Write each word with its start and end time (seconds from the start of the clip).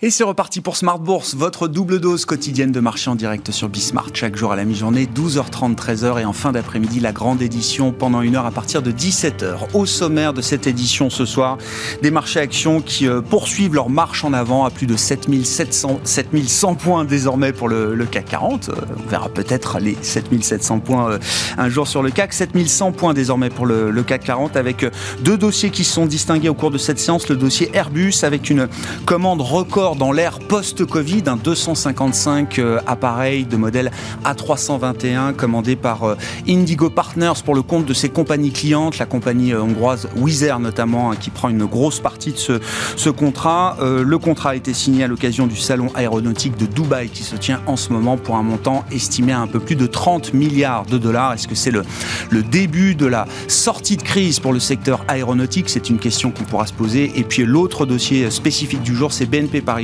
Et 0.00 0.10
c'est 0.10 0.22
reparti 0.22 0.60
pour 0.60 0.76
Smart 0.76 1.00
Bourse, 1.00 1.34
votre 1.34 1.66
double 1.66 1.98
dose 1.98 2.24
quotidienne 2.24 2.70
de 2.70 2.78
marché 2.78 3.10
en 3.10 3.16
direct 3.16 3.50
sur 3.50 3.68
Bismart. 3.68 4.10
Chaque 4.14 4.36
jour 4.36 4.52
à 4.52 4.56
la 4.56 4.64
mi-journée, 4.64 5.08
12h30, 5.12 5.74
13h 5.74 6.20
et 6.20 6.24
en 6.24 6.32
fin 6.32 6.52
d'après-midi, 6.52 7.00
la 7.00 7.10
grande 7.10 7.42
édition 7.42 7.90
pendant 7.90 8.20
une 8.20 8.36
heure 8.36 8.46
à 8.46 8.52
partir 8.52 8.80
de 8.80 8.92
17h. 8.92 9.56
Au 9.74 9.86
sommaire 9.86 10.34
de 10.34 10.40
cette 10.40 10.68
édition 10.68 11.10
ce 11.10 11.24
soir, 11.24 11.58
des 12.00 12.12
marchés 12.12 12.38
actions 12.38 12.80
qui 12.80 13.08
euh, 13.08 13.20
poursuivent 13.22 13.74
leur 13.74 13.90
marche 13.90 14.22
en 14.22 14.32
avant 14.34 14.64
à 14.64 14.70
plus 14.70 14.86
de 14.86 14.94
7700, 14.94 15.98
7100 16.04 16.76
points 16.76 17.04
désormais 17.04 17.52
pour 17.52 17.68
le, 17.68 18.06
CAC 18.08 18.26
40. 18.26 18.68
Euh, 18.68 18.74
on 19.04 19.08
verra 19.10 19.28
peut-être 19.28 19.80
les 19.80 19.96
7700 20.00 20.78
points 20.78 21.10
euh, 21.10 21.18
un 21.56 21.68
jour 21.68 21.88
sur 21.88 22.04
le 22.04 22.12
CAC. 22.12 22.34
7100 22.34 22.92
points 22.92 23.14
désormais 23.14 23.50
pour 23.50 23.66
le, 23.66 23.90
le 23.90 24.02
CAC 24.04 24.22
40 24.22 24.56
avec 24.56 24.86
deux 25.22 25.36
dossiers 25.36 25.70
qui 25.70 25.82
sont 25.82 26.06
distingués 26.06 26.50
au 26.50 26.54
cours 26.54 26.70
de 26.70 26.78
cette 26.78 27.00
séance. 27.00 27.28
Le 27.28 27.34
dossier 27.34 27.68
Airbus 27.74 28.14
avec 28.22 28.48
une 28.48 28.68
commande 29.04 29.40
record 29.40 29.87
dans 29.96 30.12
l'ère 30.12 30.38
post-Covid, 30.38 31.22
un 31.26 31.36
255 31.36 32.58
euh, 32.58 32.80
appareils 32.86 33.44
de 33.44 33.56
modèle 33.56 33.90
A321 34.24 35.34
commandé 35.34 35.76
par 35.76 36.04
euh, 36.04 36.16
Indigo 36.48 36.90
Partners 36.90 37.40
pour 37.44 37.54
le 37.54 37.62
compte 37.62 37.86
de 37.86 37.94
ses 37.94 38.08
compagnies 38.08 38.50
clientes, 38.50 38.98
la 38.98 39.06
compagnie 39.06 39.52
euh, 39.52 39.62
hongroise 39.62 40.08
Wizz 40.16 40.52
notamment, 40.60 41.10
hein, 41.10 41.16
qui 41.16 41.30
prend 41.30 41.48
une 41.48 41.64
grosse 41.64 42.00
partie 42.00 42.32
de 42.32 42.38
ce, 42.38 43.10
contrat. 43.10 43.76
le 43.80 44.18
contrat 44.18 44.50
a 44.50 44.54
été 44.54 44.74
signé 44.74 45.04
à 45.04 45.06
l'occasion 45.06 45.46
du 45.46 45.56
salon 45.56 45.90
aéronautique 45.94 46.56
de 46.56 46.66
Dubaï 46.66 47.08
qui 47.08 47.22
se 47.22 47.36
tient 47.36 47.60
en 47.66 47.76
ce 47.76 47.92
moment 47.92 48.16
pour 48.16 48.36
un 48.36 48.42
montant 48.42 48.84
estimé 48.92 49.32
à 49.32 49.40
un 49.40 49.46
peu 49.46 49.60
plus 49.60 49.76
de 49.76 49.86
30 49.86 50.34
milliards 50.34 50.84
de 50.86 50.98
dollars. 50.98 51.32
Est-ce 51.32 51.48
que 51.48 51.54
c'est 51.54 51.70
le, 51.70 51.82
le 52.30 52.42
début 52.42 52.94
de 52.94 53.06
la 53.06 53.26
sortie 53.48 53.96
de 53.96 54.02
crise 54.02 54.40
pour 54.40 54.52
le 54.52 54.60
secteur 54.60 55.04
aéronautique? 55.08 55.68
C'est 55.68 55.88
une 55.90 55.98
question 55.98 56.30
qu'on 56.30 56.44
pourra 56.44 56.66
se 56.66 56.72
poser. 56.72 57.12
Et 57.16 57.24
puis 57.24 57.44
l'autre 57.44 57.86
dossier 57.86 58.30
spécifique 58.30 58.82
du 58.82 58.94
jour, 58.94 59.12
c'est 59.12 59.26
BNP 59.26 59.62
Paris 59.62 59.77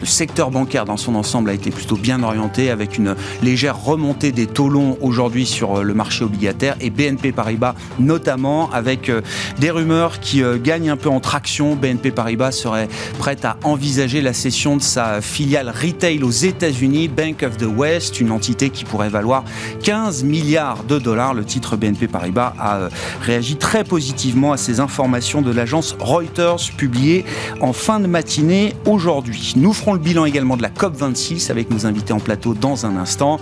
le 0.00 0.06
secteur 0.06 0.50
bancaire 0.50 0.84
dans 0.84 0.96
son 0.96 1.14
ensemble 1.14 1.50
a 1.50 1.52
été 1.52 1.70
plutôt 1.70 1.96
bien 1.96 2.22
orienté 2.22 2.70
avec 2.70 2.96
une 2.96 3.16
légère 3.42 3.82
remontée 3.82 4.30
des 4.32 4.46
taux 4.46 4.68
longs 4.68 4.96
aujourd'hui 5.00 5.46
sur 5.46 5.78
euh, 5.78 5.82
le 5.82 5.94
marché 5.94 6.24
obligataire 6.24 6.76
et 6.80 6.90
BNP 6.90 7.32
Paribas 7.32 7.74
notamment 7.98 8.70
avec 8.72 9.08
euh, 9.08 9.20
des 9.58 9.70
rumeurs 9.70 10.20
qui 10.20 10.42
euh, 10.42 10.58
gagnent 10.62 10.90
un 10.90 10.96
peu 10.96 11.08
en 11.08 11.20
traction. 11.20 11.74
BNP 11.74 12.12
Paribas 12.12 12.52
serait 12.52 12.88
prête 13.18 13.44
à 13.44 13.56
envisager 13.64 14.20
la 14.20 14.32
cession 14.32 14.76
de 14.76 14.82
sa 14.82 15.20
filiale 15.20 15.70
retail 15.70 16.22
aux 16.22 16.30
États-Unis, 16.30 17.08
Bank 17.08 17.42
of 17.42 17.56
the 17.56 17.66
West, 17.66 18.20
une 18.20 18.30
entité 18.30 18.70
qui 18.70 18.84
pourrait 18.84 19.08
valoir 19.08 19.44
15 19.82 20.24
milliards 20.24 20.84
de 20.84 20.98
dollars. 20.98 21.34
Le 21.34 21.44
titre 21.44 21.76
BNP 21.76 22.06
Paribas 22.06 22.54
a 22.58 22.88
réagi 23.20 23.56
très 23.56 23.84
positivement 23.84 24.52
à 24.52 24.56
ces 24.56 24.80
informations 24.80 25.42
de 25.42 25.50
l'agence 25.50 25.96
Reuters 25.98 26.70
publiées 26.76 27.24
en 27.60 27.72
fin 27.72 28.00
de 28.00 28.06
matinée 28.06 28.74
aujourd'hui. 28.86 29.31
Nous 29.56 29.72
ferons 29.72 29.92
le 29.92 29.98
bilan 29.98 30.24
également 30.24 30.56
de 30.56 30.62
la 30.62 30.68
COP26 30.68 31.50
avec 31.50 31.70
nos 31.70 31.86
invités 31.86 32.12
en 32.12 32.20
plateau 32.20 32.54
dans 32.54 32.86
un 32.86 32.96
instant. 32.96 33.38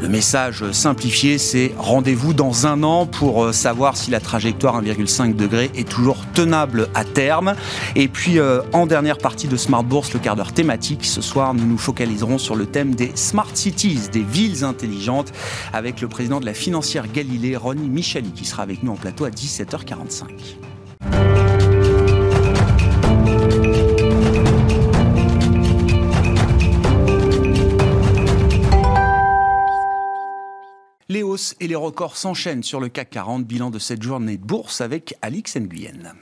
Le 0.00 0.08
message 0.08 0.70
simplifié, 0.72 1.38
c'est 1.38 1.72
rendez-vous 1.78 2.34
dans 2.34 2.66
un 2.66 2.82
an 2.82 3.06
pour 3.06 3.44
euh, 3.44 3.52
savoir 3.52 3.96
si 3.96 4.10
la 4.10 4.20
trajectoire 4.20 4.82
1,5 4.82 5.34
degré 5.34 5.70
est 5.74 5.88
toujours 5.88 6.18
tenable 6.34 6.88
à 6.94 7.04
terme. 7.04 7.54
Et 7.96 8.08
puis, 8.08 8.38
euh, 8.38 8.60
en 8.72 8.86
dernière 8.86 9.18
partie 9.18 9.48
de 9.48 9.56
Smart 9.56 9.84
Bourse, 9.84 10.12
le 10.12 10.20
quart 10.20 10.36
d'heure 10.36 10.52
thématique, 10.52 11.04
ce 11.04 11.20
soir, 11.20 11.54
nous 11.54 11.66
nous 11.66 11.78
focaliserons 11.78 12.38
sur 12.38 12.56
le 12.56 12.66
thème 12.66 12.94
des 12.94 13.12
Smart 13.14 13.48
Cities, 13.54 14.08
des 14.12 14.22
villes 14.22 14.64
intelligentes, 14.64 15.32
avec 15.72 16.00
le 16.00 16.08
président 16.08 16.40
de 16.40 16.46
la 16.46 16.54
financière 16.54 17.10
Galilée, 17.12 17.56
Ronnie 17.56 17.88
Michali, 17.88 18.32
qui 18.32 18.44
sera 18.44 18.62
avec 18.62 18.82
nous 18.82 18.92
en 18.92 18.96
plateau 18.96 19.24
à 19.24 19.30
17h45. 19.30 21.47
Les 31.10 31.22
hausses 31.22 31.56
et 31.58 31.68
les 31.68 31.74
records 31.74 32.18
s'enchaînent 32.18 32.62
sur 32.62 32.80
le 32.80 32.90
CAC 32.90 33.08
40, 33.08 33.46
bilan 33.46 33.70
de 33.70 33.78
cette 33.78 34.02
journée 34.02 34.36
de 34.36 34.44
bourse 34.44 34.82
avec 34.82 35.14
Alix 35.22 35.56
Nguyen. 35.56 36.12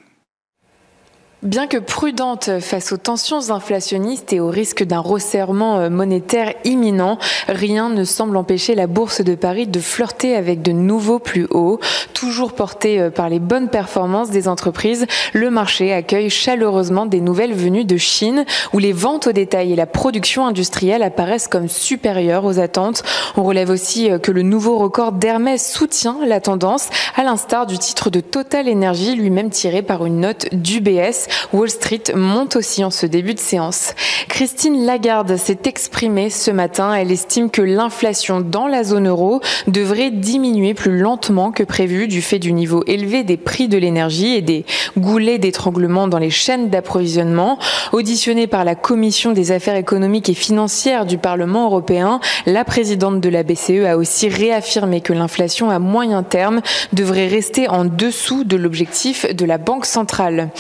Bien 1.47 1.69
que 1.69 1.77
prudente 1.77 2.59
face 2.59 2.91
aux 2.91 2.97
tensions 2.97 3.51
inflationnistes 3.51 4.33
et 4.33 4.41
au 4.41 4.49
risque 4.49 4.83
d'un 4.83 4.99
resserrement 4.99 5.79
euh, 5.79 5.91
monétaire 5.91 6.53
imminent, 6.65 7.19
rien 7.47 7.89
ne 7.89 8.03
semble 8.03 8.37
empêcher 8.37 8.75
la 8.75 8.89
bourse 8.89 9.21
de 9.21 9.37
Paris 9.37 9.69
de 9.69 9.79
flirter 9.79 10.35
avec 10.35 10.61
de 10.61 10.73
nouveaux 10.73 11.21
plus 11.21 11.47
hauts. 11.53 11.79
Toujours 12.15 12.53
porté 12.53 12.99
euh, 12.99 13.11
par 13.11 13.29
les 13.29 13.39
bonnes 13.39 13.69
performances 13.69 14.31
des 14.31 14.49
entreprises, 14.49 15.07
le 15.35 15.51
marché 15.51 15.93
accueille 15.93 16.31
chaleureusement 16.31 17.07
des 17.07 17.21
nouvelles 17.21 17.55
venues 17.55 17.85
de 17.85 17.97
Chine, 17.97 18.45
où 18.73 18.81
les 18.81 18.93
ventes 18.93 19.29
au 19.29 19.33
détail 19.33 19.73
et 19.73 19.77
la 19.77 19.87
production 19.87 20.49
industrielle 20.49 21.05
apparaissent 21.05 21.47
comme 21.47 21.69
supérieures 21.69 22.45
aux 22.45 22.59
attentes. 22.59 23.05
On 23.37 23.45
relève 23.45 23.71
aussi 23.71 24.11
euh, 24.11 24.19
que 24.19 24.33
le 24.33 24.43
nouveau 24.43 24.79
record 24.79 25.13
d'Hermès 25.13 25.65
soutient 25.65 26.17
la 26.27 26.41
tendance, 26.41 26.89
à 27.15 27.23
l'instar 27.23 27.67
du 27.67 27.79
titre 27.79 28.11
de 28.11 28.19
Total 28.19 28.69
Energy, 28.69 29.15
lui-même 29.15 29.51
tiré 29.51 29.83
par 29.83 30.05
une 30.07 30.19
note 30.19 30.53
d'UBS. 30.53 31.29
Wall 31.53 31.71
Street 31.71 32.03
monte 32.15 32.57
aussi 32.57 32.85
en 32.85 32.91
ce 32.91 33.07
début 33.07 33.35
de 33.35 33.41
séance. 33.41 33.95
Christine 34.29 34.85
Lagarde 34.85 35.37
s'est 35.37 35.61
exprimée 35.65 36.31
ce 36.31 36.51
matin. 36.51 36.93
Elle 36.95 37.11
estime 37.11 37.51
que 37.51 37.63
l'inflation 37.63 38.41
dans 38.41 38.67
la 38.67 38.85
zone 38.85 39.09
euro 39.09 39.41
devrait 39.67 40.11
diminuer 40.11 40.75
plus 40.75 40.99
lentement 40.99 41.53
que 41.53 41.63
prévu 41.63 42.09
du 42.09 42.23
fait 42.23 42.39
du 42.39 42.53
niveau 42.53 42.83
élevé 42.87 43.25
des 43.25 43.37
prix 43.37 43.69
de 43.69 43.79
l'énergie 43.79 44.35
et 44.35 44.43
des 44.43 44.65
goulets 44.99 45.39
d'étranglement 45.39 46.09
dans 46.09 46.19
les 46.19 46.31
chaînes 46.31 46.71
d'approvisionnement. 46.71 47.59
Auditionnée 47.93 48.47
par 48.47 48.65
la 48.65 48.75
Commission 48.75 49.33
des 49.33 49.53
affaires 49.53 49.77
économiques 49.77 50.29
et 50.29 50.35
financières 50.35 51.07
du 51.07 51.19
Parlement 51.19 51.67
européen, 51.67 52.21
la 52.47 52.65
présidente 52.65 53.21
de 53.21 53.29
la 53.29 53.43
BCE 53.43 53.87
a 53.87 53.97
aussi 53.97 54.29
réaffirmé 54.29 55.01
que 55.01 55.13
l'inflation 55.13 55.71
à 55.71 55.79
moyen 55.79 56.23
terme 56.23 56.61
devrait 56.93 57.29
rester 57.29 57.69
en 57.69 57.85
dessous 57.85 58.45
de 58.45 58.57
l'objectif 58.57 59.27
de 59.35 59.45
la 59.45 59.59
Banque 59.59 59.87
centrale. 59.87 60.51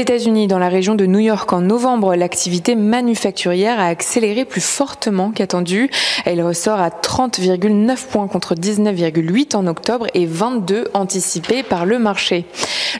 États-Unis, 0.00 0.46
dans 0.46 0.58
la 0.58 0.70
région 0.70 0.94
de 0.94 1.04
New 1.04 1.18
York 1.18 1.52
en 1.52 1.60
novembre, 1.60 2.14
l'activité 2.14 2.74
manufacturière 2.74 3.78
a 3.78 3.86
accéléré 3.86 4.46
plus 4.46 4.62
fortement 4.62 5.30
qu'attendu. 5.30 5.90
Elle 6.24 6.42
ressort 6.42 6.80
à 6.80 6.88
30,9 6.88 8.06
points 8.06 8.26
contre 8.26 8.54
19,8 8.54 9.54
en 9.54 9.66
octobre 9.66 10.06
et 10.14 10.24
22 10.24 10.88
anticipés 10.94 11.62
par 11.62 11.84
le 11.84 11.98
marché. 11.98 12.46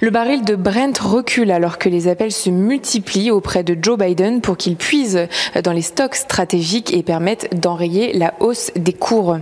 Le 0.00 0.10
baril 0.10 0.44
de 0.44 0.54
Brent 0.54 0.98
recule 1.00 1.50
alors 1.50 1.78
que 1.78 1.88
les 1.88 2.08
appels 2.08 2.32
se 2.32 2.50
multiplient 2.50 3.30
auprès 3.30 3.64
de 3.64 3.76
Joe 3.80 3.98
Biden 3.98 4.40
pour 4.40 4.56
qu'il 4.56 4.76
puise 4.76 5.26
dans 5.64 5.72
les 5.72 5.82
stocks 5.82 6.14
stratégiques 6.14 6.94
et 6.94 7.02
permette 7.02 7.58
d'enrayer 7.60 8.12
la 8.12 8.34
hausse 8.40 8.70
des 8.76 8.92
cours. 8.92 9.38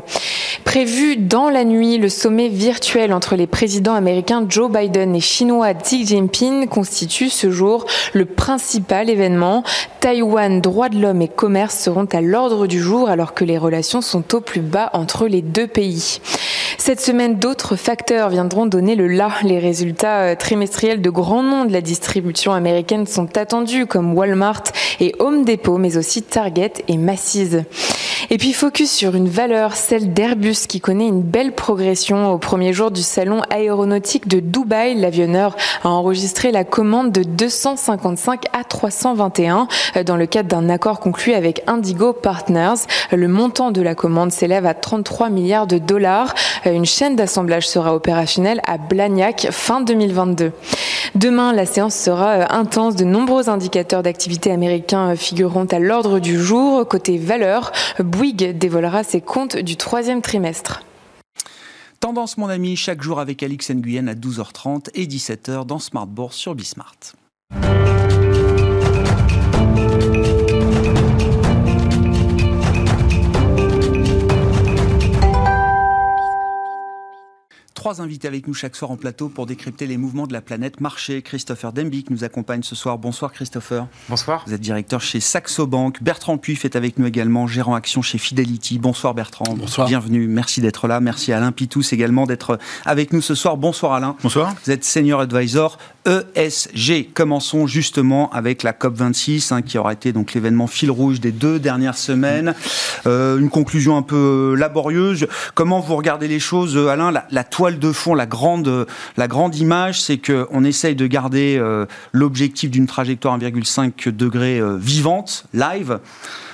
Prévu 0.64 1.16
dans 1.16 1.50
la 1.50 1.64
nuit, 1.64 1.98
le 1.98 2.08
sommet 2.08 2.48
virtuel 2.48 3.12
entre 3.12 3.36
les 3.36 3.46
présidents 3.46 3.94
américains 3.94 4.44
Joe 4.48 4.70
Biden 4.70 5.14
et 5.14 5.20
chinois 5.20 5.74
Xi 5.74 6.06
Jinping 6.06 6.68
constitue 6.68 7.30
ce 7.30 7.50
jour 7.50 7.86
le 8.12 8.24
principal 8.24 9.10
événement. 9.10 9.62
Taïwan, 10.00 10.60
droits 10.60 10.88
de 10.88 10.98
l'homme 10.98 11.22
et 11.22 11.28
commerce 11.28 11.78
seront 11.78 12.06
à 12.12 12.20
l'ordre 12.20 12.66
du 12.66 12.80
jour 12.80 13.08
alors 13.08 13.34
que 13.34 13.44
les 13.44 13.58
relations 13.58 14.00
sont 14.00 14.34
au 14.34 14.40
plus 14.40 14.60
bas 14.60 14.90
entre 14.92 15.26
les 15.26 15.42
deux 15.42 15.66
pays. 15.66 16.20
Cette 16.76 17.00
semaine, 17.00 17.38
d'autres 17.38 17.76
facteurs 17.76 18.28
viendront 18.28 18.66
donner 18.66 18.94
le 18.94 19.08
là. 19.08 19.30
Les 19.42 19.58
résultats 19.58 20.20
euh, 20.20 20.34
trimestriels 20.38 21.02
de 21.02 21.10
grands 21.10 21.42
noms 21.42 21.64
de 21.64 21.72
la 21.72 21.80
distribution 21.80 22.52
américaine 22.52 23.06
sont 23.06 23.36
attendus 23.36 23.86
comme 23.86 24.16
Walmart 24.16 24.64
et 25.00 25.14
Home 25.18 25.44
Depot, 25.44 25.78
mais 25.78 25.96
aussi 25.96 26.22
Target 26.22 26.72
et 26.88 26.96
Macy's. 26.96 27.58
Et 28.30 28.36
puis 28.36 28.52
focus 28.52 28.90
sur 28.90 29.14
une 29.14 29.28
valeur, 29.28 29.74
celle 29.74 30.12
d'Airbus 30.12 30.66
qui 30.68 30.80
connaît 30.80 31.06
une 31.06 31.22
belle 31.22 31.52
progression. 31.52 32.32
Au 32.32 32.38
premier 32.38 32.72
jour 32.72 32.90
du 32.90 33.02
salon 33.02 33.40
aéronautique 33.48 34.28
de 34.28 34.40
Dubaï, 34.40 34.94
l'avionneur 34.94 35.56
a 35.82 35.88
enregistré 35.88 36.50
la 36.50 36.64
commande 36.64 37.10
de 37.10 37.22
255 37.22 38.44
A321 38.52 39.66
euh, 39.96 40.04
dans 40.04 40.16
le 40.16 40.26
cadre 40.26 40.48
d'un 40.48 40.68
accord 40.68 41.00
conclu 41.00 41.32
avec 41.32 41.62
Indigo 41.66 42.12
Partners. 42.12 42.86
Le 43.12 43.28
montant 43.28 43.70
de 43.70 43.80
la 43.80 43.94
commande 43.94 44.30
s'élève 44.30 44.66
à 44.66 44.74
33 44.74 45.30
milliards 45.30 45.66
de 45.66 45.78
dollars. 45.78 46.34
Euh, 46.66 46.72
une 46.72 46.84
chaîne 46.84 47.16
d'assemblage 47.16 47.66
sera 47.66 47.94
opérationnelle 47.94 48.60
à 48.66 48.76
Blagnac 48.78 49.48
fin 49.50 49.80
2022. 49.80 50.27
Demain, 51.14 51.52
la 51.52 51.66
séance 51.66 51.94
sera 51.94 52.38
euh, 52.38 52.44
intense. 52.50 52.96
De 52.96 53.04
nombreux 53.04 53.48
indicateurs 53.48 54.02
d'activité 54.02 54.50
américains 54.50 55.16
figureront 55.16 55.66
à 55.66 55.78
l'ordre 55.78 56.18
du 56.18 56.38
jour. 56.38 56.86
Côté 56.86 57.18
valeur, 57.18 57.72
Bouygues 57.98 58.56
dévoilera 58.56 59.04
ses 59.04 59.20
comptes 59.20 59.56
du 59.56 59.76
troisième 59.76 60.22
trimestre. 60.22 60.82
Tendance, 62.00 62.38
mon 62.38 62.48
ami, 62.48 62.76
chaque 62.76 63.02
jour 63.02 63.18
avec 63.18 63.42
Alix 63.42 63.70
Nguyen 63.70 64.06
à 64.06 64.14
12h30 64.14 64.90
et 64.94 65.06
17h 65.06 65.66
dans 65.66 65.80
Smart 65.80 66.06
Bourse 66.06 66.36
sur 66.36 66.54
Bismart. 66.54 66.94
Trois 77.88 78.02
invités 78.02 78.28
avec 78.28 78.46
nous 78.46 78.52
chaque 78.52 78.76
soir 78.76 78.90
en 78.90 78.98
plateau 78.98 79.30
pour 79.30 79.46
décrypter 79.46 79.86
les 79.86 79.96
mouvements 79.96 80.26
de 80.26 80.34
la 80.34 80.42
planète 80.42 80.82
marché. 80.82 81.22
Christopher 81.22 81.72
Dembic 81.72 82.10
nous 82.10 82.22
accompagne 82.22 82.62
ce 82.62 82.74
soir. 82.74 82.98
Bonsoir 82.98 83.32
Christopher. 83.32 83.86
Bonsoir. 84.10 84.44
Vous 84.46 84.52
êtes 84.52 84.60
directeur 84.60 85.00
chez 85.00 85.20
Saxo 85.20 85.66
Bank. 85.66 86.02
Bertrand 86.02 86.36
Puif 86.36 86.66
est 86.66 86.76
avec 86.76 86.98
nous 86.98 87.06
également, 87.06 87.46
gérant 87.46 87.74
action 87.74 88.02
chez 88.02 88.18
Fidelity. 88.18 88.78
Bonsoir 88.78 89.14
Bertrand. 89.14 89.54
Bonsoir. 89.54 89.88
Bienvenue. 89.88 90.26
Merci 90.28 90.60
d'être 90.60 90.86
là. 90.86 91.00
Merci 91.00 91.32
à 91.32 91.38
Alain 91.38 91.50
Pitous 91.50 91.94
également 91.94 92.26
d'être 92.26 92.58
avec 92.84 93.14
nous 93.14 93.22
ce 93.22 93.34
soir. 93.34 93.56
Bonsoir 93.56 93.94
Alain. 93.94 94.16
Bonsoir. 94.22 94.54
Vous 94.62 94.70
êtes 94.70 94.84
senior 94.84 95.20
advisor 95.20 95.78
ESG. 96.08 97.12
Commençons 97.12 97.66
justement 97.66 98.30
avec 98.30 98.62
la 98.62 98.72
COP26 98.72 99.52
hein, 99.52 99.62
qui 99.62 99.78
aura 99.78 99.92
été 99.92 100.12
donc 100.12 100.32
l'événement 100.34 100.66
fil 100.66 100.90
rouge 100.90 101.20
des 101.20 101.32
deux 101.32 101.58
dernières 101.58 101.98
semaines. 101.98 102.54
Euh, 103.06 103.38
une 103.38 103.50
conclusion 103.50 103.96
un 103.96 104.02
peu 104.02 104.54
laborieuse. 104.56 105.26
Comment 105.54 105.80
vous 105.80 105.96
regardez 105.96 106.28
les 106.28 106.40
choses, 106.40 106.76
Alain? 106.76 107.10
La, 107.10 107.26
la, 107.30 107.44
toile 107.44 107.78
de 107.78 107.92
fond, 107.92 108.14
la 108.14 108.26
grande, 108.26 108.86
la 109.16 109.28
grande 109.28 109.56
image, 109.56 110.00
c'est 110.00 110.18
qu'on 110.18 110.64
essaye 110.64 110.94
de 110.94 111.06
garder 111.06 111.58
euh, 111.58 111.86
l'objectif 112.12 112.70
d'une 112.70 112.86
trajectoire 112.86 113.38
1,5 113.38 114.08
degré 114.10 114.58
euh, 114.58 114.76
vivante, 114.76 115.44
live, 115.52 115.98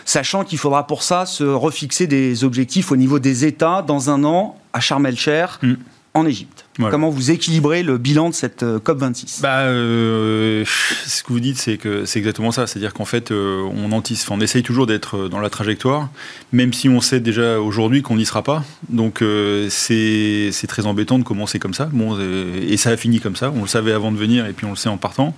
sachant 0.05 0.45
qu'il 0.45 0.59
faudra 0.59 0.87
pour 0.87 1.03
ça 1.03 1.27
se 1.27 1.45
refixer 1.45 2.07
des 2.07 2.45
objectifs 2.45 2.91
au 2.93 2.97
niveau 2.97 3.19
des 3.19 3.45
États 3.45 3.83
dans 3.83 4.11
un 4.11 4.25
an 4.25 4.59
à 4.73 4.81
Sharm 4.81 5.07
el-Cher, 5.07 5.59
mm. 5.62 5.75
en 6.15 6.27
Égypte. 6.27 6.67
Voilà. 6.79 6.91
Comment 6.91 7.09
vous 7.09 7.31
équilibrez 7.31 7.85
le 7.85 7.99
bilan 7.99 8.31
de 8.31 8.35
cette 8.35 8.65
euh, 8.65 8.81
COP26 8.81 9.43
bah, 9.43 9.61
euh, 9.61 10.65
Ce 11.06 11.23
que 11.23 11.32
vous 11.32 11.38
dites, 11.38 11.56
c'est 11.56 11.76
que 11.76 12.05
c'est 12.05 12.19
exactement 12.19 12.50
ça. 12.50 12.67
C'est-à-dire 12.67 12.93
qu'en 12.93 13.05
fait, 13.05 13.31
euh, 13.31 13.62
on 13.76 13.93
anticipe, 13.93 14.29
on 14.32 14.41
essaye 14.41 14.65
toujours 14.65 14.88
d'être 14.88 15.29
dans 15.29 15.38
la 15.38 15.50
trajectoire, 15.50 16.09
même 16.50 16.73
si 16.73 16.88
on 16.88 17.00
sait 17.00 17.21
déjà 17.21 17.61
aujourd'hui 17.61 18.03
qu'on 18.03 18.17
n'y 18.17 18.26
sera 18.26 18.43
pas. 18.43 18.65
Donc 18.88 19.23
euh, 19.23 19.69
c'est 19.71 20.50
très 20.67 20.87
embêtant 20.87 21.21
de 21.21 21.25
commencer 21.25 21.61
comme 21.61 21.75
ça. 21.75 21.88
Bon, 21.93 22.19
et 22.19 22.76
ça 22.76 22.91
a 22.91 22.97
fini 22.97 23.21
comme 23.21 23.37
ça. 23.37 23.53
On 23.55 23.62
le 23.62 23.69
savait 23.69 23.93
avant 23.93 24.11
de 24.11 24.17
venir, 24.17 24.44
et 24.47 24.53
puis 24.53 24.67
on 24.67 24.71
le 24.71 24.76
sait 24.76 24.88
en 24.88 24.97
partant. 24.97 25.37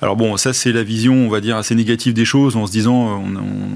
Alors 0.00 0.16
bon, 0.16 0.38
ça 0.38 0.54
c'est 0.54 0.72
la 0.72 0.82
vision, 0.82 1.14
on 1.14 1.28
va 1.28 1.40
dire, 1.40 1.58
assez 1.58 1.74
négative 1.74 2.14
des 2.14 2.24
choses, 2.24 2.56
en 2.56 2.66
se 2.66 2.72
disant 2.72 3.22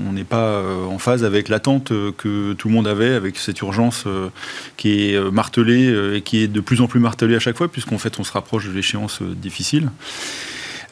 on 0.08 0.12
n'est 0.12 0.24
pas 0.24 0.62
en 0.88 0.98
phase 0.98 1.24
avec 1.24 1.48
l'attente 1.48 1.92
que 2.16 2.54
tout 2.54 2.68
le 2.68 2.74
monde 2.74 2.88
avait, 2.88 3.12
avec 3.12 3.36
cette 3.36 3.60
urgence 3.60 4.04
qui 4.76 5.10
est 5.10 5.30
martelée 5.30 6.16
et 6.16 6.22
qui 6.22 6.38
est 6.38 6.48
de 6.48 6.60
plus 6.60 6.80
en 6.80 6.85
plus 6.86 7.00
martelé 7.00 7.36
à 7.36 7.40
chaque 7.40 7.56
fois, 7.56 7.68
puisqu'en 7.68 7.98
fait 7.98 8.18
on 8.18 8.24
se 8.24 8.32
rapproche 8.32 8.66
de 8.66 8.72
l'échéance 8.72 9.22
difficile. 9.22 9.90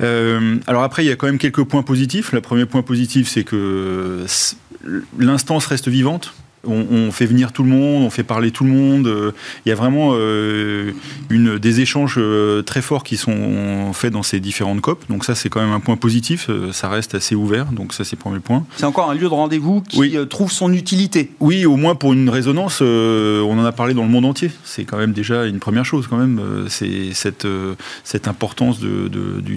Euh, 0.01 0.57
alors 0.67 0.83
après, 0.83 1.05
il 1.05 1.09
y 1.09 1.13
a 1.13 1.17
quand 1.17 1.27
même 1.27 1.39
quelques 1.39 1.65
points 1.65 1.83
positifs. 1.83 2.33
Le 2.33 2.41
premier 2.41 2.67
point 2.67 2.83
positif, 2.83 3.29
c'est 3.29 3.45
que 3.45 4.25
l'instance 5.19 5.67
reste 5.67 5.89
vivante 5.89 6.35
on, 6.67 6.87
on, 6.91 7.13
fait 7.13 7.27
venir 7.27 7.53
tout 7.53 7.63
le 7.63 7.71
monde, 7.71 8.03
on 8.03 8.11
fait 8.11 8.23
parler 8.23 8.51
tout 8.51 8.65
le 8.65 8.71
monde. 8.71 9.33
Il 9.65 9.69
y 9.69 9.73
a 9.73 9.75
vraiment 9.75 10.13
euh, 10.13 10.93
une, 11.31 11.59
des 11.59 11.81
échanges 11.81 12.17
euh, 12.19 12.63
très 12.63 12.83
forts 12.83 13.05
qui 13.05 13.17
sont 13.17 13.93
faits 13.93 14.13
dans 14.13 14.23
ces 14.23 14.41
différentes 14.41 14.81
COP. 14.81 15.05
Donc 15.09 15.25
ça, 15.25 15.35
c'est 15.35 15.49
quand 15.49 15.61
même 15.61 15.73
un 15.73 15.81
point 15.81 15.97
positif. 15.97 16.47
Euh, 16.49 16.73
ça 16.73 16.89
reste 16.89 17.15
assez 17.15 17.35
ouvert. 17.35 17.67
Donc 17.67 17.93
ça, 17.93 18.05
c'est 18.05 18.17
le 18.17 18.21
premier 18.21 18.41
point. 18.41 18.65
C'est 18.77 18.87
encore 18.87 19.11
un 19.11 19.15
lieu 19.15 19.23
de 19.23 19.27
rendez-vous 19.27 19.81
qui 19.83 19.99
oui. 19.99 20.19
trouve 20.29 20.51
son 20.51 20.73
utilité. 20.73 21.31
Oui, 21.41 21.67
au 21.67 21.77
moins 21.77 21.95
pour 21.95 22.13
une 22.13 22.29
résonance. 22.29 22.81
on 22.81 23.59
en 23.59 23.65
a 23.65 23.73
parlé 23.73 23.95
dans 23.95 24.05
le 24.05 24.09
monde 24.11 24.25
entier. 24.25 24.51
C'est 24.65 24.85
quand 24.85 24.99
même 24.99 25.13
déjà 25.13 25.47
une 25.47 25.59
première 25.59 25.85
chose. 25.85 26.07
Quand 26.09 26.17
même, 26.17 26.41
c'est 26.69 27.13
cette, 27.13 27.47
cette 28.05 28.29
importance 28.29 28.81
de, 28.81 29.09
de, 29.09 29.41
de, 29.41 29.57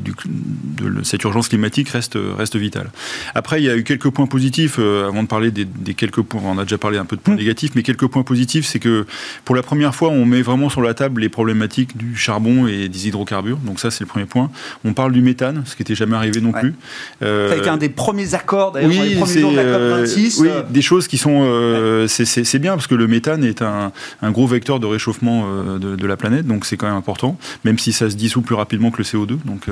de, 0.89 1.03
cette 1.03 1.23
urgence 1.23 1.47
climatique 1.47 1.89
reste, 1.89 2.17
reste 2.37 2.55
vitale. 2.55 2.91
Après, 3.35 3.61
il 3.61 3.65
y 3.65 3.69
a 3.69 3.75
eu 3.75 3.83
quelques 3.83 4.09
points 4.09 4.27
positifs. 4.27 4.79
avant 4.79 5.23
de 5.23 5.27
parler 5.27 5.51
des, 5.51 5.65
des 5.65 5.93
quelques 5.93 6.21
points, 6.21 6.41
on 6.45 6.57
a 6.57 6.63
déjà 6.63 6.77
parlé 6.77 6.96
un 6.99 7.05
peu 7.05 7.15
de 7.15 7.21
points 7.21 7.35
négatifs, 7.35 7.71
mais 7.75 7.83
quelques 7.83 8.07
points 8.07 8.23
positifs, 8.23 8.65
c'est 8.65 8.79
que 8.79 9.05
pour 9.45 9.55
la 9.55 9.63
première 9.63 9.95
fois, 9.95 10.09
on 10.09 10.25
met 10.25 10.41
vraiment 10.41 10.69
sur 10.69 10.81
la 10.81 10.93
table 10.93 11.21
les 11.21 11.29
problématiques 11.29 11.97
du 11.97 12.15
charbon 12.15 12.67
et 12.67 12.89
des 12.89 13.07
hydrocarbures. 13.07 13.57
Donc 13.57 13.79
ça, 13.79 13.91
c'est 13.91 14.01
le 14.01 14.07
premier 14.07 14.25
point. 14.25 14.49
On 14.85 14.93
parle 14.93 15.11
du 15.11 15.21
méthane, 15.21 15.63
ce 15.65 15.75
qui 15.75 15.81
n'était 15.81 15.95
jamais 15.95 16.15
arrivé 16.15 16.41
non 16.41 16.51
ouais. 16.51 16.59
plus. 16.59 16.75
Euh, 17.21 17.51
Avec 17.51 17.67
un 17.67 17.77
des 17.77 17.89
premiers 17.89 18.33
accords, 18.33 18.71
d'ailleurs, 18.71 18.89
oui, 18.89 19.09
les 19.09 19.15
premiers 19.15 19.39
jours 19.39 19.51
de 19.51 19.57
la 19.57 20.03
COP26. 20.03 20.41
oui, 20.41 20.49
des 20.69 20.81
choses 20.81 21.07
qui 21.07 21.17
sont... 21.17 21.41
Euh, 21.43 22.03
ouais. 22.03 22.25
C'est 22.25 22.59
bien, 22.59 22.73
parce 22.73 22.87
que 22.87 22.95
le 22.95 23.07
méthane 23.07 23.43
est 23.43 23.61
un, 23.61 23.91
un 24.21 24.31
gros 24.31 24.47
vecteur 24.47 24.79
de 24.79 24.85
réchauffement 24.85 25.45
euh, 25.45 25.77
de, 25.77 25.95
de, 25.95 26.07
la 26.07 26.17
planète, 26.17 26.47
donc 26.47 26.65
c'est 26.65 26.77
quand 26.77 26.87
même 26.87 26.95
important, 26.95 27.37
même 27.65 27.79
si 27.79 27.91
ça 27.91 28.09
se 28.09 28.15
dissout 28.15 28.41
plus 28.41 28.55
rapidement 28.55 28.91
que 28.91 28.97
le 28.97 29.03
CO2. 29.03 29.37
Donc 29.45 29.67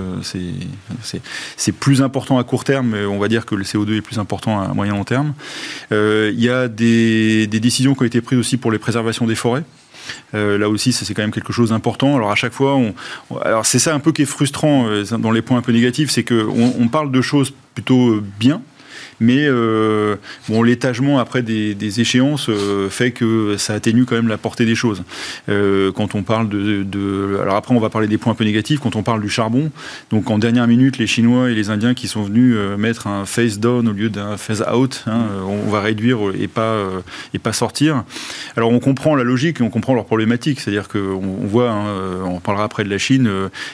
c'est 1.56 1.72
plus 1.72 2.02
important 2.02 2.38
à 2.38 2.44
court 2.44 2.64
terme, 2.64 2.90
mais 2.90 3.06
on 3.06 3.20
va 3.20 3.28
dire 3.28 3.46
que 3.46 3.56
le 3.56 3.64
CO2 3.64 3.98
est 3.98 4.02
plus 4.02 4.20
important 4.20 4.62
à 4.62 4.74
moyen 4.74 4.94
long 4.94 5.04
terme. 5.04 5.34
Il 5.92 6.40
y 6.40 6.50
a 6.50 6.68
des, 6.68 7.15
des, 7.48 7.60
décisions 7.60 7.96
qui 7.96 8.04
ont 8.04 8.06
été 8.06 8.22
prises 8.22 8.40
aussi 8.40 8.58
pour 8.58 8.72
les 8.72 8.80
préservations 8.80 9.26
des 9.26 9.36
forêts. 9.36 9.64
Euh, 10.36 10.58
là 10.58 10.70
aussi, 10.70 10.94
c'est 10.94 11.12
quand 11.14 11.24
même 11.24 11.32
quelque 11.32 11.54
chose 11.54 11.70
d'important. 11.70 12.16
Alors 12.16 12.32
à 12.32 12.36
chaque 12.36 12.54
fois, 12.54 12.80
alors 13.42 13.66
c'est 13.66 13.80
ça 13.80 13.94
un 13.94 14.00
peu 14.00 14.12
qui 14.12 14.22
est 14.22 14.28
frustrant 14.28 14.88
euh, 14.88 15.04
dans 15.18 15.32
les 15.32 15.42
points 15.42 15.58
un 15.58 15.62
peu 15.62 15.72
négatifs, 15.72 16.12
c'est 16.12 16.24
qu'on 16.24 16.74
on 16.80 16.88
parle 16.88 17.12
de 17.12 17.22
choses 17.22 17.54
plutôt 17.74 18.22
bien, 18.40 18.62
mais 19.20 19.46
euh, 19.48 20.16
bon, 20.50 20.64
l'étagement 20.64 21.20
après 21.20 21.42
des, 21.42 21.76
échéances 22.00 22.50
euh, 22.50 22.90
fait 22.90 23.12
que 23.12 23.56
ça 23.58 23.74
atténue 23.74 24.06
quand 24.06 24.16
même 24.16 24.28
la 24.28 24.38
portée 24.38 24.66
des 24.66 24.76
choses. 24.76 25.04
Euh, 25.50 25.92
quand 25.92 26.16
on 26.16 26.24
parle 26.24 26.50
de, 26.50 27.38
alors 27.42 27.56
après 27.56 27.74
on 27.74 27.80
va 27.80 27.90
parler 27.90 28.08
des 28.08 28.18
points 28.18 28.34
un 28.34 28.36
peu 28.36 28.44
négatifs. 28.44 28.80
Quand 28.80 28.96
on 28.96 29.04
parle 29.04 29.22
du 29.22 29.30
charbon, 29.30 29.72
donc 30.12 30.30
en 30.30 30.38
dernière 30.38 30.68
minute, 30.68 30.98
les 30.98 31.08
Chinois 31.08 31.52
et 31.52 31.56
les 31.56 31.70
Indiens 31.70 31.94
qui 31.94 32.08
sont 32.08 32.24
venus 32.24 32.58
mettre 32.78 33.08
un 33.08 33.26
face 33.26 33.60
down 33.60 33.88
au 33.88 33.94
lieu 33.94 34.10
d'un 34.10 34.36
face 34.38 34.62
out, 34.74 35.04
hein, 35.08 35.28
on 35.48 35.70
va 35.70 35.82
réduire 35.82 36.18
et 36.38 36.48
pas 36.48 36.86
et 37.34 37.40
pas 37.40 37.54
sortir. 37.54 38.04
Alors 38.58 38.72
on 38.72 38.80
comprend 38.80 39.16
la 39.16 39.24
logique 39.24 39.62
et 39.62 39.64
on 39.64 39.70
comprend 39.70 39.94
leur 39.94 40.06
problématique, 40.06 40.60
c'est-à-dire 40.60 40.90
qu'on 40.90 41.40
on 41.42 41.46
voit, 41.46 41.72
hein, 41.72 41.86
on 42.26 42.40
parlera 42.40 42.66
après 42.66 42.84
de 42.84 42.90
la 42.90 42.98
Chine, 42.98 43.30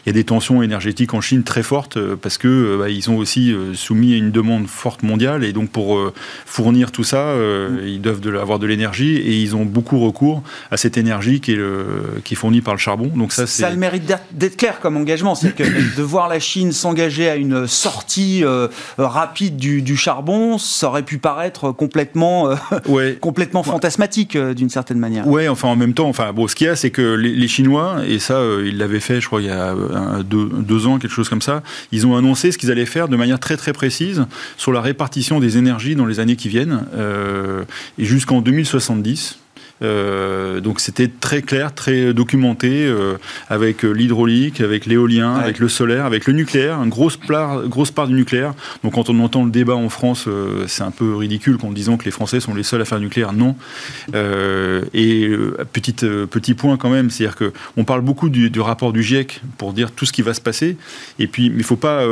il 0.05 0.09
y 0.09 0.11
a 0.11 0.13
des 0.13 0.23
tensions 0.23 0.61
énergétiques 0.61 1.13
en 1.13 1.21
Chine 1.21 1.43
très 1.43 1.63
fortes 1.63 1.97
parce 2.15 2.37
que 2.37 2.77
bah, 2.79 2.89
ils 2.89 3.01
sont 3.01 3.15
aussi 3.15 3.55
soumis 3.73 4.13
à 4.13 4.17
une 4.17 4.31
demande 4.31 4.67
forte 4.67 5.03
mondiale 5.03 5.30
et 5.39 5.53
donc 5.53 5.69
pour 5.69 5.97
euh, 5.97 6.13
fournir 6.45 6.91
tout 6.91 7.03
ça, 7.03 7.17
euh, 7.17 7.69
mmh. 7.69 7.87
ils 7.87 8.01
doivent 8.01 8.19
de, 8.19 8.35
avoir 8.35 8.59
de 8.59 8.67
l'énergie 8.67 9.15
et 9.17 9.39
ils 9.39 9.55
ont 9.55 9.65
beaucoup 9.65 9.99
recours 9.99 10.43
à 10.69 10.77
cette 10.77 10.97
énergie 10.97 11.41
qui 11.41 11.53
est, 11.53 11.55
le, 11.55 11.85
qui 12.23 12.33
est 12.33 12.37
fournie 12.37 12.61
par 12.61 12.73
le 12.73 12.79
charbon. 12.79 13.07
Donc 13.07 13.31
ça, 13.31 13.47
ça 13.47 13.67
a 13.67 13.69
le 13.69 13.77
mérite 13.77 14.11
d'être 14.31 14.57
clair 14.57 14.79
comme 14.79 14.97
engagement, 14.97 15.35
c'est 15.35 15.55
que 15.55 15.63
de 15.97 16.01
voir 16.01 16.27
la 16.27 16.39
Chine 16.39 16.71
s'engager 16.71 17.29
à 17.29 17.35
une 17.35 17.67
sortie 17.67 18.43
euh, 18.43 18.67
rapide 18.97 19.57
du, 19.57 19.81
du, 19.81 19.97
charbon, 19.97 20.57
ça 20.57 20.87
aurait 20.87 21.03
pu 21.03 21.17
paraître 21.17 21.71
complètement, 21.71 22.49
ouais. 22.87 23.17
complètement 23.19 23.63
fantasmatique 23.63 24.35
euh, 24.35 24.53
d'une 24.53 24.69
certaine 24.69 24.99
manière. 24.99 25.27
Ouais, 25.27 25.47
enfin 25.47 25.67
en 25.67 25.75
même 25.75 25.93
temps, 25.93 26.07
enfin 26.07 26.33
bon, 26.33 26.47
ce 26.47 26.55
qu'il 26.55 26.67
y 26.67 26.69
a, 26.69 26.75
c'est 26.75 26.91
que 26.91 27.15
les, 27.15 27.33
les, 27.33 27.47
Chinois 27.47 27.97
et 28.07 28.19
ça, 28.19 28.41
ils 28.63 28.77
l'avaient 28.77 28.99
fait, 28.99 29.21
je 29.21 29.27
crois, 29.27 29.41
il 29.41 29.47
y 29.47 29.51
a 29.51 29.71
un, 29.71 30.21
deux, 30.23 30.49
deux 30.49 30.87
ans, 30.87 30.99
quelque 30.99 31.13
chose 31.13 31.29
comme 31.29 31.41
ça, 31.41 31.61
ils 31.91 32.07
ont 32.07 32.15
annoncé 32.15 32.51
ce 32.51 32.57
qu'ils 32.57 32.71
allaient 32.71 32.85
faire 32.85 33.07
de 33.07 33.15
manière 33.15 33.39
très 33.39 33.57
très 33.57 33.73
précise 33.73 34.25
sur 34.57 34.71
la 34.71 34.81
répartition 34.81 35.20
des 35.39 35.57
énergies 35.57 35.95
dans 35.95 36.05
les 36.05 36.19
années 36.19 36.35
qui 36.35 36.49
viennent, 36.49 36.85
euh, 36.93 37.63
et 37.97 38.05
jusqu'en 38.05 38.41
2070. 38.41 39.40
Euh, 39.83 40.59
donc 40.59 40.79
c'était 40.79 41.07
très 41.07 41.41
clair, 41.41 41.73
très 41.73 42.13
documenté, 42.13 42.85
euh, 42.85 43.17
avec 43.49 43.83
l'hydraulique, 43.83 44.61
avec 44.61 44.85
l'éolien, 44.85 45.35
ouais. 45.35 45.43
avec 45.43 45.59
le 45.59 45.69
solaire, 45.69 46.05
avec 46.05 46.27
le 46.27 46.33
nucléaire, 46.33 46.81
une 46.81 46.89
grosse 46.89 47.17
part, 47.17 47.67
grosse 47.67 47.91
part 47.91 48.07
du 48.07 48.13
nucléaire. 48.13 48.53
Donc 48.83 48.93
quand 48.93 49.09
on 49.09 49.19
entend 49.19 49.43
le 49.43 49.51
débat 49.51 49.75
en 49.75 49.89
France, 49.89 50.25
euh, 50.27 50.65
c'est 50.67 50.83
un 50.83 50.91
peu 50.91 51.15
ridicule 51.15 51.57
qu'en 51.57 51.71
disant 51.71 51.97
que 51.97 52.05
les 52.05 52.11
Français 52.11 52.39
sont 52.39 52.53
les 52.53 52.63
seuls 52.63 52.81
à 52.81 52.85
faire 52.85 52.99
nucléaire. 52.99 53.33
Non. 53.33 53.55
Euh, 54.15 54.83
et 54.93 55.27
euh, 55.27 55.57
petite, 55.71 56.05
petit 56.25 56.53
point 56.53 56.77
quand 56.77 56.89
même, 56.89 57.09
c'est-à-dire 57.09 57.37
qu'on 57.37 57.83
parle 57.83 58.01
beaucoup 58.01 58.29
du, 58.29 58.49
du, 58.49 58.59
rapport 58.59 58.93
du 58.93 59.03
GIEC 59.03 59.41
pour 59.57 59.73
dire 59.73 59.91
tout 59.91 60.05
ce 60.05 60.11
qui 60.11 60.21
va 60.21 60.33
se 60.33 60.41
passer. 60.41 60.77
Et 61.19 61.27
puis, 61.27 61.49
mais 61.49 61.55
il 61.55 61.59
ne 61.59 61.63
faut 61.63 61.75
pas 61.75 62.05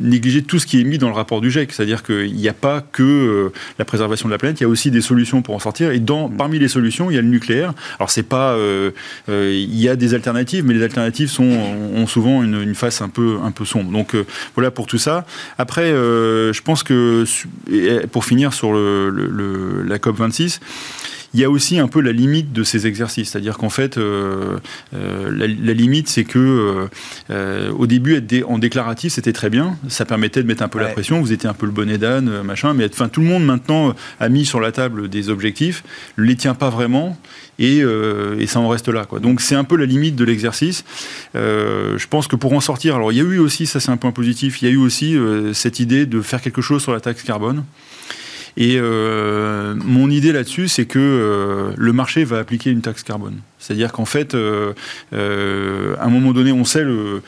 négliger 0.00 0.42
tout 0.42 0.58
ce 0.58 0.66
qui 0.66 0.80
est 0.80 0.84
mis 0.84 0.98
dans 0.98 1.08
le 1.08 1.14
rapport 1.14 1.40
du 1.40 1.50
GIEC. 1.50 1.72
C'est-à-dire 1.72 2.02
qu'il 2.02 2.34
n'y 2.34 2.48
a 2.48 2.52
pas 2.52 2.80
que 2.80 3.52
la 3.78 3.84
préservation 3.84 4.28
de 4.28 4.32
la 4.32 4.38
planète, 4.38 4.60
il 4.60 4.64
y 4.64 4.66
a 4.66 4.68
aussi 4.68 4.90
des 4.90 5.00
solutions 5.00 5.42
pour 5.42 5.54
en 5.54 5.58
sortir. 5.58 5.90
Et 5.92 6.00
dans, 6.00 6.28
parmi 6.28 6.58
les 6.58 6.68
solutions, 6.68 6.91
il 7.10 7.14
y 7.14 7.18
a 7.18 7.22
le 7.22 7.28
nucléaire. 7.28 7.72
Alors 7.98 8.10
c'est 8.10 8.22
pas, 8.22 8.52
euh, 8.52 8.90
euh, 9.28 9.52
il 9.52 9.80
y 9.80 9.88
a 9.88 9.96
des 9.96 10.14
alternatives, 10.14 10.64
mais 10.64 10.74
les 10.74 10.82
alternatives 10.82 11.28
sont 11.28 11.42
ont 11.42 12.06
souvent 12.06 12.42
une, 12.42 12.74
face 12.74 13.02
un 13.02 13.08
peu 13.08 13.38
un 13.42 13.50
peu 13.50 13.64
sombre. 13.64 13.90
Donc 13.90 14.14
euh, 14.14 14.24
voilà 14.54 14.70
pour 14.70 14.86
tout 14.86 14.98
ça. 14.98 15.24
Après, 15.58 15.90
je 15.90 16.60
pense 16.62 16.82
que 16.82 17.24
pour 18.06 18.24
finir 18.24 18.52
sur 18.52 18.72
le, 18.72 19.82
la 19.86 19.98
COP 19.98 20.16
26 20.16 20.60
il 21.34 21.40
y 21.40 21.44
a 21.44 21.50
aussi 21.50 21.78
un 21.78 21.88
peu 21.88 22.00
la 22.00 22.12
limite 22.12 22.52
de 22.52 22.62
ces 22.62 22.86
exercices. 22.86 23.30
C'est-à-dire 23.30 23.56
qu'en 23.56 23.70
fait, 23.70 23.96
euh, 23.96 24.58
euh, 24.94 25.30
la, 25.30 25.46
la, 25.46 25.72
limite, 25.72 26.08
c'est 26.08 26.24
que 26.24 26.88
euh, 27.30 27.70
au 27.72 27.86
début, 27.86 28.16
être 28.16 28.26
dé 28.26 28.42
en 28.42 28.58
déclaratif, 28.58 29.14
c'était 29.14 29.32
très 29.32 29.48
bien. 29.48 29.76
Ça 29.88 30.04
permettait 30.04 30.42
de 30.42 30.48
mettre 30.48 30.62
un 30.62 30.68
peu 30.68 30.78
ouais. 30.78 30.84
la 30.84 30.90
pression. 30.90 31.20
Vous 31.20 31.32
étiez 31.32 31.48
un 31.48 31.54
peu 31.54 31.66
le 31.66 31.72
bonnet 31.72 31.96
d'âne, 31.96 32.42
machin. 32.42 32.74
Mais 32.74 32.86
enfin, 32.86 33.08
tout 33.08 33.20
le 33.20 33.26
monde 33.26 33.44
maintenant 33.44 33.94
a 34.20 34.28
mis 34.28 34.44
sur 34.44 34.60
la 34.60 34.72
table 34.72 35.08
des 35.08 35.30
objectifs, 35.30 35.84
ne 36.18 36.24
les 36.24 36.36
tient 36.36 36.54
pas 36.54 36.68
vraiment. 36.68 37.16
Et, 37.58 37.78
et, 37.78 38.46
ça 38.46 38.58
en 38.58 38.68
reste 38.68 38.88
là. 38.88 39.04
Quoi. 39.04 39.20
Donc 39.20 39.40
c'est 39.40 39.54
un 39.54 39.62
peu 39.62 39.76
la 39.76 39.86
limite 39.86 40.16
de 40.16 40.24
l'exercice. 40.24 40.84
je 41.34 42.06
pense 42.08 42.26
que 42.26 42.34
pour 42.34 42.52
en 42.54 42.60
sortir, 42.60 42.96
alors 42.96 43.12
il 43.12 43.18
y 43.18 43.20
a 43.20 43.24
eu 43.24 43.38
aussi, 43.38 43.66
ça 43.66 43.78
c'est 43.78 43.90
un 43.90 43.96
point 43.96 44.10
positif, 44.10 44.62
il 44.62 44.64
y 44.64 44.68
a 44.68 44.72
eu 44.72 44.78
aussi 44.78 45.16
cette 45.52 45.78
idée 45.78 46.06
de 46.06 46.22
faire 46.22 46.40
quelque 46.40 46.62
chose 46.62 46.82
sur 46.82 46.92
la 46.92 47.00
taxe 47.00 47.22
carbone. 47.22 47.62
Et 48.56 48.76
euh, 48.76 49.74
mon 49.76 50.10
idée 50.10 50.32
là-dessus, 50.32 50.68
c'est 50.68 50.84
que 50.84 50.98
euh, 50.98 51.72
le 51.76 51.92
marché 51.92 52.24
va 52.24 52.38
appliquer 52.38 52.70
une 52.70 52.82
taxe 52.82 53.02
carbone. 53.02 53.40
C'est-à-dire 53.58 53.92
qu'en 53.92 54.04
fait, 54.04 54.34
euh, 54.34 54.74
à 55.12 56.04
un 56.04 56.10
moment 56.10 56.32
donné, 56.32 56.52
on 56.52 56.64
sait 56.64 56.84
le, 56.84 57.22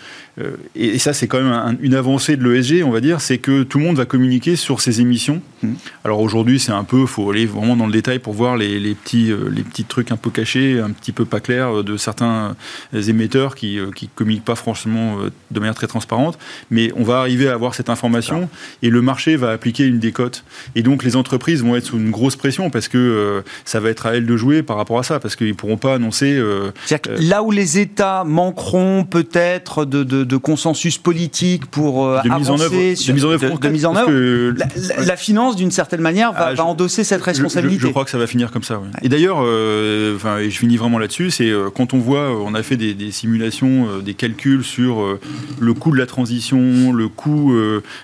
et, 0.74 0.98
ça, 0.98 1.12
c'est 1.12 1.28
quand 1.28 1.40
même 1.40 1.78
une 1.80 1.94
avancée 1.94 2.36
de 2.36 2.48
l'ESG, 2.48 2.82
on 2.84 2.90
va 2.90 3.00
dire, 3.00 3.20
c'est 3.20 3.38
que 3.38 3.62
tout 3.62 3.78
le 3.78 3.84
monde 3.84 3.96
va 3.96 4.04
communiquer 4.04 4.56
sur 4.56 4.80
ses 4.80 5.00
émissions. 5.00 5.40
Mmh. 5.62 5.72
Alors 6.04 6.20
aujourd'hui, 6.20 6.58
c'est 6.58 6.72
un 6.72 6.84
peu, 6.84 7.02
il 7.02 7.06
faut 7.06 7.30
aller 7.30 7.46
vraiment 7.46 7.76
dans 7.76 7.86
le 7.86 7.92
détail 7.92 8.18
pour 8.18 8.32
voir 8.32 8.56
les, 8.56 8.94
petits, 8.94 9.30
euh, 9.30 9.48
les 9.48 9.62
petits 9.62 9.84
trucs 9.84 10.10
un 10.10 10.16
peu 10.16 10.30
cachés, 10.30 10.80
un 10.80 10.90
petit 10.90 11.12
peu 11.12 11.24
pas 11.24 11.40
clairs 11.40 11.78
euh, 11.78 11.82
de 11.82 11.96
certains 11.96 12.56
émetteurs 12.92 13.54
qui 13.54 13.76
ne 13.76 14.06
communiquent 14.14 14.44
pas 14.44 14.54
franchement 14.54 15.18
de 15.50 15.60
manière 15.60 15.74
très 15.74 15.86
transparente. 15.86 16.38
Mais 16.70 16.90
on 16.96 17.04
va 17.04 17.18
arriver 17.18 17.48
à 17.48 17.52
avoir 17.52 17.74
cette 17.74 17.88
information 17.88 18.48
et 18.82 18.90
le 18.90 19.02
marché 19.02 19.36
va 19.36 19.50
appliquer 19.50 19.86
une 19.86 19.98
décote. 19.98 20.44
Et 20.74 20.82
donc 20.82 21.04
les 21.04 21.16
entreprises 21.16 21.62
vont 21.62 21.76
être 21.76 21.86
sous 21.86 21.98
une 21.98 22.10
grosse 22.10 22.36
pression 22.36 22.70
parce 22.70 22.88
que 22.88 23.42
ça 23.64 23.80
va 23.80 23.90
être 23.90 24.06
à 24.06 24.16
elles 24.16 24.26
de 24.26 24.36
jouer 24.36 24.62
par 24.62 24.76
rapport 24.76 24.98
à 24.98 25.02
ça, 25.02 25.20
parce 25.20 25.36
qu'ils 25.36 25.48
ne 25.48 25.52
pourront 25.52 25.76
pas 25.76 25.94
annoncer. 25.94 26.40
là 27.18 27.42
où 27.42 27.50
les 27.50 27.78
États 27.78 28.24
manqueront 28.24 29.04
peut-être 29.04 29.84
de 29.84 30.02
de, 30.04 30.23
consensus 30.36 30.98
politique 30.98 31.66
pour 31.66 32.06
euh, 32.06 32.20
de 32.22 32.28
mise 32.28 32.50
en 32.50 32.58
œuvre, 32.58 32.74
de 32.74 33.12
mise 33.12 33.24
en 33.24 33.30
œuvre, 33.30 33.58
de, 33.58 33.68
mise 33.68 33.86
en 33.86 33.96
œuvre. 33.96 34.54
La, 35.04 35.16
finance, 35.16 35.56
d'une 35.56 35.70
certaine 35.70 36.00
manière, 36.00 36.32
va, 36.32 36.52
ah, 36.56 36.62
endosser 36.62 37.04
cette 37.04 37.22
responsabilité. 37.22 37.82
Je, 37.82 37.88
crois 37.88 38.04
que 38.04 38.10
ça 38.10 38.18
va 38.18 38.26
finir 38.26 38.50
comme 38.50 38.62
ça. 38.62 38.80
Et 39.02 39.08
d'ailleurs, 39.08 39.38
euh, 39.40 40.16
enfin, 40.16 40.38
et 40.38 40.50
je 40.50 40.58
finis 40.58 40.76
vraiment 40.76 40.98
là-dessus, 40.98 41.30
c'est 41.30 41.50
euh, 41.50 41.70
quand 41.74 41.94
on 41.94 41.98
voit, 41.98 42.30
on 42.30 42.54
a 42.54 42.62
fait 42.62 42.76
des, 42.76 43.10
simulations, 43.10 44.00
des 44.00 44.14
calculs 44.14 44.64
sur 44.64 45.18
le 45.58 45.74
coût 45.74 45.90
de 45.90 45.98
la 45.98 46.06
transition, 46.06 46.92
le 46.92 47.08
coût 47.08 47.54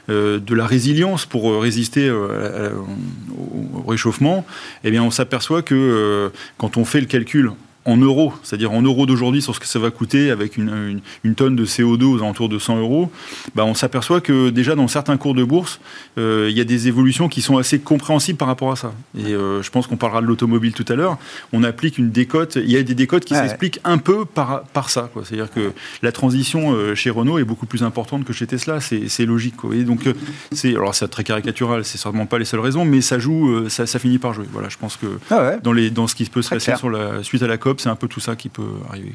de 0.08 0.54
la 0.54 0.66
résilience 0.66 1.26
pour 1.26 1.60
résister 1.60 2.10
au 2.10 3.88
réchauffement. 3.88 4.44
Eh 4.84 4.90
bien, 4.90 5.02
on 5.02 5.10
s'aperçoit 5.10 5.62
que 5.62 6.30
quand 6.58 6.76
on 6.76 6.84
fait 6.84 7.00
le 7.00 7.06
calcul 7.06 7.52
en 7.90 7.96
euros, 7.96 8.32
c'est-à-dire 8.42 8.72
en 8.72 8.82
euros 8.82 9.04
d'aujourd'hui 9.06 9.42
sur 9.42 9.54
ce 9.54 9.60
que 9.60 9.66
ça 9.66 9.78
va 9.78 9.90
coûter 9.90 10.30
avec 10.30 10.56
une, 10.56 11.00
tonne 11.36 11.56
de 11.56 11.64
CO2 11.64 12.04
aux 12.04 12.18
alentours 12.18 12.48
de 12.48 12.58
100 12.58 12.78
euros, 12.78 13.10
bah 13.54 13.64
on 13.64 13.74
s'aperçoit 13.74 14.20
que 14.20 14.50
déjà 14.50 14.74
dans 14.74 14.88
certains 14.88 15.16
cours 15.16 15.34
de 15.34 15.42
bourse, 15.42 15.80
euh, 16.18 16.48
il 16.50 16.56
y 16.56 16.60
a 16.60 16.64
des 16.64 16.88
évolutions 16.88 17.28
qui 17.28 17.42
sont 17.42 17.58
assez 17.58 17.80
compréhensibles 17.80 18.38
par 18.38 18.48
rapport 18.48 18.70
à 18.70 18.76
ça. 18.76 18.92
Et 19.18 19.32
euh, 19.32 19.62
je 19.62 19.70
pense 19.70 19.86
qu'on 19.86 19.96
parlera 19.96 20.20
de 20.20 20.26
l'automobile 20.26 20.72
tout 20.72 20.84
à 20.88 20.94
l'heure. 20.94 21.18
On 21.52 21.64
applique 21.64 21.98
une 21.98 22.10
décote, 22.10 22.56
il 22.56 22.70
y 22.70 22.76
a 22.76 22.82
des 22.82 22.94
décotes 22.94 23.24
qui 23.24 23.34
s'expliquent 23.34 23.80
un 23.84 23.98
peu 23.98 24.24
par, 24.24 24.62
par 24.72 24.90
ça. 24.90 25.10
C'est-à-dire 25.24 25.50
que 25.50 25.72
la 26.02 26.12
transition 26.12 26.72
euh, 26.72 26.94
chez 26.94 27.10
Renault 27.10 27.38
est 27.38 27.44
beaucoup 27.44 27.66
plus 27.66 27.82
importante 27.82 28.24
que 28.24 28.32
chez 28.32 28.46
Tesla, 28.46 28.78
c'est 28.80 29.26
logique. 29.26 29.56
Quoi. 29.56 29.74
donc, 29.82 30.02
c'est, 30.52 30.70
alors 30.70 30.94
c'est 30.94 31.08
très 31.08 31.24
caricatural, 31.24 31.84
c'est 31.84 31.98
certainement 31.98 32.26
pas 32.26 32.38
les 32.38 32.44
seules 32.44 32.60
raisons, 32.60 32.84
mais 32.84 33.00
ça 33.00 33.18
joue, 33.18 33.68
ça, 33.68 33.86
finit 33.98 34.18
par 34.18 34.32
jouer. 34.32 34.46
Voilà, 34.52 34.68
je 34.68 34.76
pense 34.76 34.96
que 34.96 35.06
ah 35.30 35.56
dans, 35.62 35.72
les, 35.72 35.90
dans 35.90 36.06
ce 36.06 36.14
qui 36.14 36.24
peut 36.24 36.42
se 36.42 36.50
passer 36.50 36.76
sur 36.76 36.88
la, 36.88 37.22
suite 37.22 37.42
à 37.42 37.46
la 37.46 37.58
COP, 37.58 37.79
c'est 37.80 37.88
un 37.88 37.96
peu 37.96 38.08
tout 38.08 38.20
ça 38.20 38.36
qui 38.36 38.48
peut 38.48 38.74
arriver. 38.88 39.14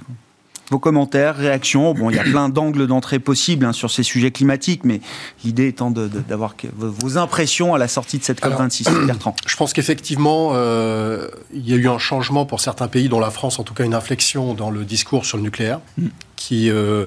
Vos 0.72 0.80
commentaires, 0.80 1.36
réactions, 1.36 1.94
bon, 1.94 2.10
il 2.10 2.16
y 2.16 2.20
a 2.20 2.24
plein 2.24 2.50
d'angles 2.50 2.88
d'entrée 2.88 3.20
possibles 3.20 3.66
hein, 3.66 3.72
sur 3.72 3.92
ces 3.92 4.02
sujets 4.02 4.32
climatiques, 4.32 4.84
mais 4.84 5.00
l'idée 5.44 5.68
étant 5.68 5.92
d'avoir 5.92 6.56
vos 6.76 7.20
impressions 7.20 7.76
à 7.76 7.78
la 7.78 7.88
sortie 7.88 8.18
de 8.18 8.24
cette 8.24 8.42
COP26, 8.42 9.06
Bertrand. 9.06 9.36
Je 9.46 9.56
pense 9.58 9.74
qu'effectivement, 9.74 10.52
euh, 10.54 11.28
il 11.54 11.70
y 11.70 11.74
a 11.74 11.76
eu 11.76 11.88
un 11.88 12.00
changement 12.00 12.48
pour 12.48 12.62
certains 12.62 12.88
pays, 12.88 13.10
dont 13.10 13.20
la 13.20 13.30
France, 13.30 13.60
en 13.60 13.64
tout 13.64 13.76
cas 13.76 13.84
une 13.84 13.94
inflexion 13.94 14.56
dans 14.56 14.72
le 14.72 14.86
discours 14.86 15.26
sur 15.26 15.38
le 15.38 15.44
nucléaire. 15.44 15.82
Mm. 15.98 16.08
Qui, 16.36 16.70
euh, 16.70 17.06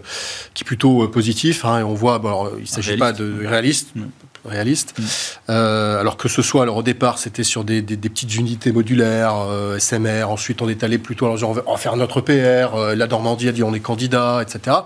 qui 0.54 0.64
est 0.64 0.66
plutôt 0.66 1.04
euh, 1.04 1.10
positif. 1.10 1.66
Hein, 1.66 1.80
et 1.80 1.82
on 1.82 1.92
voit, 1.92 2.18
bon, 2.18 2.50
il 2.56 2.62
ne 2.62 2.66
s'agit 2.66 2.96
pas 2.96 3.12
de 3.12 3.46
réaliste, 3.46 3.90
mm 3.94 4.06
réaliste. 4.45 4.95
Mm. 4.99 5.02
Euh, 5.50 6.00
alors 6.00 6.16
que 6.16 6.28
ce 6.28 6.42
soit, 6.42 6.62
alors 6.62 6.78
au 6.78 6.83
départ, 6.83 7.18
c'était 7.18 7.45
sur 7.45 7.64
des, 7.64 7.83
petites 7.83 8.35
unités 8.37 8.73
modulaires, 8.73 9.35
euh, 9.49 9.78
SMR, 9.78 10.25
ensuite 10.25 10.62
on 10.62 10.68
est 10.68 10.85
allé 10.85 10.99
plutôt, 10.99 11.26
alors 11.26 11.42
on 11.49 11.52
va 11.52 11.76
faire 11.76 11.97
notre 11.97 12.21
PR, 12.21 12.75
euh, 12.75 12.95
la 12.95 13.07
Normandie 13.07 13.49
a 13.49 13.52
dit 13.52 13.62
on 13.62 13.75
est 13.75 13.80
candidat, 13.80 14.40
etc. 14.42 14.76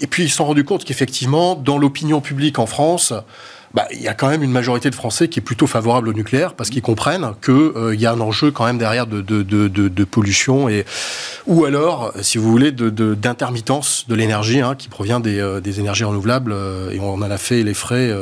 Et 0.00 0.06
puis 0.06 0.24
ils 0.24 0.30
se 0.30 0.36
sont 0.36 0.46
rendus 0.46 0.64
compte 0.64 0.84
qu'effectivement, 0.84 1.54
dans 1.54 1.78
l'opinion 1.78 2.20
publique 2.20 2.58
en 2.58 2.66
France, 2.66 3.12
bah, 3.78 3.86
il 3.92 4.02
y 4.02 4.08
a 4.08 4.14
quand 4.14 4.28
même 4.28 4.42
une 4.42 4.50
majorité 4.50 4.90
de 4.90 4.94
Français 4.96 5.28
qui 5.28 5.38
est 5.38 5.42
plutôt 5.42 5.68
favorable 5.68 6.08
au 6.08 6.12
nucléaire 6.12 6.54
parce 6.54 6.68
qu'ils 6.68 6.82
comprennent 6.82 7.34
qu'il 7.40 7.54
euh, 7.54 7.94
y 7.94 8.06
a 8.06 8.12
un 8.12 8.20
enjeu 8.20 8.50
quand 8.50 8.64
même 8.64 8.76
derrière 8.76 9.06
de, 9.06 9.20
de, 9.20 9.44
de, 9.44 9.68
de, 9.68 10.04
pollution 10.04 10.68
et 10.68 10.84
ou 11.46 11.64
alors, 11.64 12.12
si 12.20 12.38
vous 12.38 12.50
voulez, 12.50 12.72
d'intermittence 12.72 14.06
de, 14.08 14.16
l'énergie 14.16 14.62
hein, 14.62 14.74
qui 14.74 14.88
provient 14.88 15.20
des, 15.20 15.38
euh, 15.38 15.60
des, 15.60 15.78
énergies 15.78 16.02
renouvelables 16.02 16.50
euh, 16.52 16.90
et 16.90 16.98
on 16.98 17.12
en 17.12 17.22
a 17.22 17.38
fait 17.38 17.62
les 17.62 17.72
frais. 17.72 18.12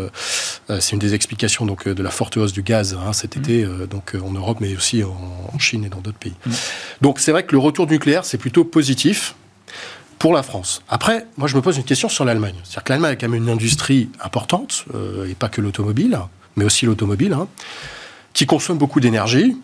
C'est 0.68 0.92
une 0.92 0.98
des 0.98 1.14
explications 1.14 1.64
donc 1.64 1.88
de 1.88 2.02
la 2.02 2.10
forte 2.10 2.36
hausse 2.36 2.52
du 2.52 2.62
gaz 2.62 2.94
hein, 2.94 3.14
cet 3.14 3.36
mmh. 3.36 3.40
été, 3.40 3.66
donc 3.88 4.14
en 4.14 4.32
Europe 4.32 4.58
mais 4.60 4.76
aussi 4.76 5.04
en, 5.04 5.58
Chine 5.58 5.86
et 5.86 5.88
dans 5.88 6.02
d'autres 6.02 6.18
pays. 6.18 6.34
Mmh. 6.44 6.50
Donc 7.00 7.18
c'est 7.18 7.32
vrai 7.32 7.44
que 7.44 7.52
le 7.52 7.58
retour 7.58 7.86
du 7.86 7.94
nucléaire 7.94 8.26
c'est 8.26 8.36
plutôt 8.36 8.64
positif 8.64 9.34
pour 10.18 10.32
la 10.32 10.42
France. 10.42 10.82
Après, 10.88 11.26
moi, 11.36 11.48
je 11.48 11.56
me 11.56 11.62
pose 11.62 11.76
une 11.76 11.84
question 11.84 12.08
sur 12.08 12.24
l'Allemagne. 12.24 12.54
C'est-à-dire 12.64 12.84
que 12.84 12.92
l'Allemagne 12.92 13.12
a 13.12 13.16
quand 13.16 13.28
même 13.28 13.42
une 13.42 13.50
industrie 13.50 14.08
importante, 14.22 14.84
euh, 14.94 15.28
et 15.28 15.34
pas 15.34 15.48
que 15.48 15.60
l'automobile, 15.60 16.18
mais 16.56 16.64
aussi 16.64 16.86
l'automobile, 16.86 17.32
hein, 17.32 17.48
qui 18.32 18.46
consomme 18.46 18.78
beaucoup 18.78 19.00
d'énergie. 19.00 19.56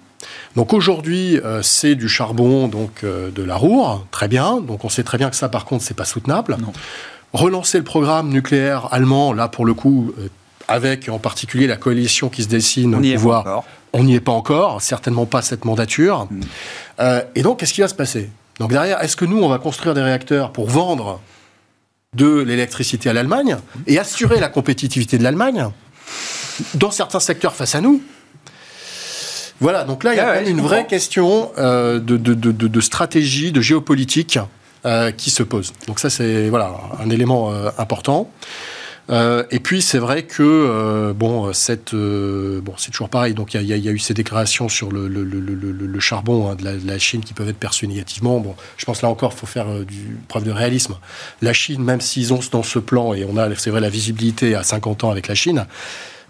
Donc 0.55 0.73
aujourd'hui, 0.73 1.39
euh, 1.39 1.63
c'est 1.63 1.95
du 1.95 2.09
charbon, 2.09 2.69
donc 2.69 3.03
euh, 3.03 3.31
de 3.31 3.43
la 3.43 3.57
Roure, 3.57 4.07
très 4.11 4.29
bien. 4.29 4.61
Donc 4.61 4.85
on 4.85 4.89
sait 4.89 5.03
très 5.03 5.19
bien 5.19 5.31
que 5.31 5.37
ça, 5.37 5.49
par 5.49 5.65
contre, 5.65 5.85
c'est 5.85 5.97
pas 5.97 6.05
soutenable. 6.05 6.57
Relancer 7.33 7.79
le 7.79 7.85
programme 7.85 8.29
nucléaire 8.29 8.89
allemand, 8.93 9.33
là, 9.33 9.49
pour 9.49 9.65
le 9.65 9.73
coup, 9.73 10.13
avec 10.69 11.09
en 11.09 11.19
particulier 11.19 11.67
la 11.67 11.77
coalition 11.77 12.29
qui 12.29 12.43
se 12.43 12.49
dessine 12.49 12.95
on 12.95 13.03
au 13.03 13.15
pouvoir, 13.15 13.65
on 13.95 14.05
n'y 14.05 14.15
est 14.15 14.21
pas 14.21 14.33
encore, 14.33 14.83
certainement 14.83 15.25
pas 15.25 15.41
cette 15.41 15.65
mandature. 15.65 16.29
Mm. 16.31 17.05
et 17.35 17.43
donc, 17.43 17.59
qu'est-ce 17.59 17.73
qui 17.73 17.81
va 17.81 17.89
se 17.89 17.95
passer? 17.95 18.29
Donc 18.63 18.71
derrière, 18.71 19.03
est-ce 19.03 19.17
que 19.17 19.25
nous, 19.25 19.43
on 19.43 19.49
va 19.49 19.59
construire 19.59 19.93
des 19.93 20.03
réacteurs 20.03 20.53
pour 20.53 20.71
vendre 20.71 21.21
de 22.15 22.43
l'électricité 22.43 23.11
à 23.11 23.13
l'Allemagne 23.13 23.57
et 23.89 23.99
assurer 23.99 24.39
la 24.39 24.49
compétitivité 24.49 25.19
de 25.19 25.25
l'Allemagne 25.25 25.67
dans 26.75 26.93
certains 26.93 27.19
secteurs 27.19 27.57
face 27.57 27.75
à 27.75 27.81
nous? 27.81 28.01
Voilà, 29.59 29.83
donc 29.83 30.05
là, 30.05 30.15
il 30.15 30.17
y 30.17 30.21
a 30.21 30.43
une 30.43 30.61
vraie 30.61 30.87
question 30.87 31.51
euh, 31.59 31.99
de, 31.99 32.81
stratégie, 32.81 33.51
de 33.51 33.61
géopolitique 33.61 34.39
euh, 34.87 35.11
qui 35.11 35.31
se 35.31 35.43
pose. 35.43 35.73
Donc 35.89 35.99
ça, 35.99 36.09
c'est 36.09 36.49
voilà, 36.49 36.73
un 37.01 37.11
élément 37.11 37.51
euh, 37.51 37.69
important. 37.79 38.31
Euh, 39.11 39.45
et 39.51 39.59
puis 39.59 39.83
c'est 39.83 39.99
vrai 39.99 40.23
que 40.23 40.43
euh, 40.43 41.13
bon, 41.13 41.53
cette, 41.53 41.93
euh, 41.95 42.61
bon, 42.61 42.75
c'est 42.77 42.91
toujours 42.91 43.09
pareil. 43.09 43.35
Donc 43.35 43.55
il 43.55 43.63
y, 43.63 43.67
y, 43.67 43.89
a 43.89 43.93
eu 43.93 43.99
ces 43.99 44.15
déclarations 44.15 44.69
sur 44.69 44.93
le, 44.93 45.09
le, 45.09 45.25
le, 45.25 45.41
le 45.41 46.01
charbon 46.01 46.49
hein, 46.51 46.55
de, 46.55 46.65
la, 46.65 46.75
de, 46.75 46.87
la, 46.87 46.99
Chine 46.99 47.23
qui 47.23 47.35
peuvent 47.35 47.49
être 47.49 47.59
perçues 47.59 47.89
négativement. 47.89 48.39
Bon, 48.39 48.55
je 48.77 48.85
pense 48.85 49.03
là 49.03 49.09
encore, 49.09 49.33
il 49.35 49.39
faut 49.39 49.47
faire 49.47 49.67
du 49.85 50.19
preuve 50.29 50.45
de 50.45 50.53
réalisme. 50.53 50.97
La 51.41 51.53
Chine, 51.53 51.83
même 51.83 52.01
s'ils 52.01 52.33
ont 52.33 52.41
dans 52.53 52.63
ce 52.63 52.79
plan 52.79 53.15
et 53.15 53.25
on 53.25 53.37
a, 53.37 53.55
c'est 53.57 53.71
vrai, 53.71 53.81
la 53.81 53.89
visibilité 53.89 54.55
à 54.55 54.63
50 54.63 55.05
ans 55.05 55.11
avec 55.11 55.29
la 55.29 55.35
Chine. 55.35 55.67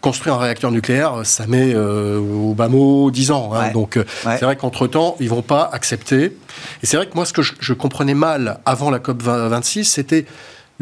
Construire 0.00 0.34
un 0.34 0.38
réacteur 0.38 0.72
nucléaire, 0.72 1.20
ça 1.22 1.46
met 1.46 1.76
au 1.76 2.54
bas 2.54 2.66
mot 2.66 3.12
10 3.12 3.30
ans. 3.30 3.52
Hein, 3.54 3.70
donc 3.70 4.00
c'est 4.24 4.42
vrai 4.42 4.56
qu'entre-temps, 4.56 5.16
ils 5.20 5.28
vont 5.28 5.42
pas 5.42 5.70
accepter. 5.72 6.36
Et 6.82 6.86
c'est 6.86 6.96
vrai 6.96 7.06
que 7.06 7.14
moi, 7.14 7.24
ce 7.24 7.32
que 7.32 7.42
je, 7.42 7.52
je 7.60 7.72
comprenais 7.72 8.14
mal 8.14 8.58
avant 8.66 8.90
la 8.90 8.98
COP 8.98 9.22
26, 9.22 9.84
c'était 9.84 10.26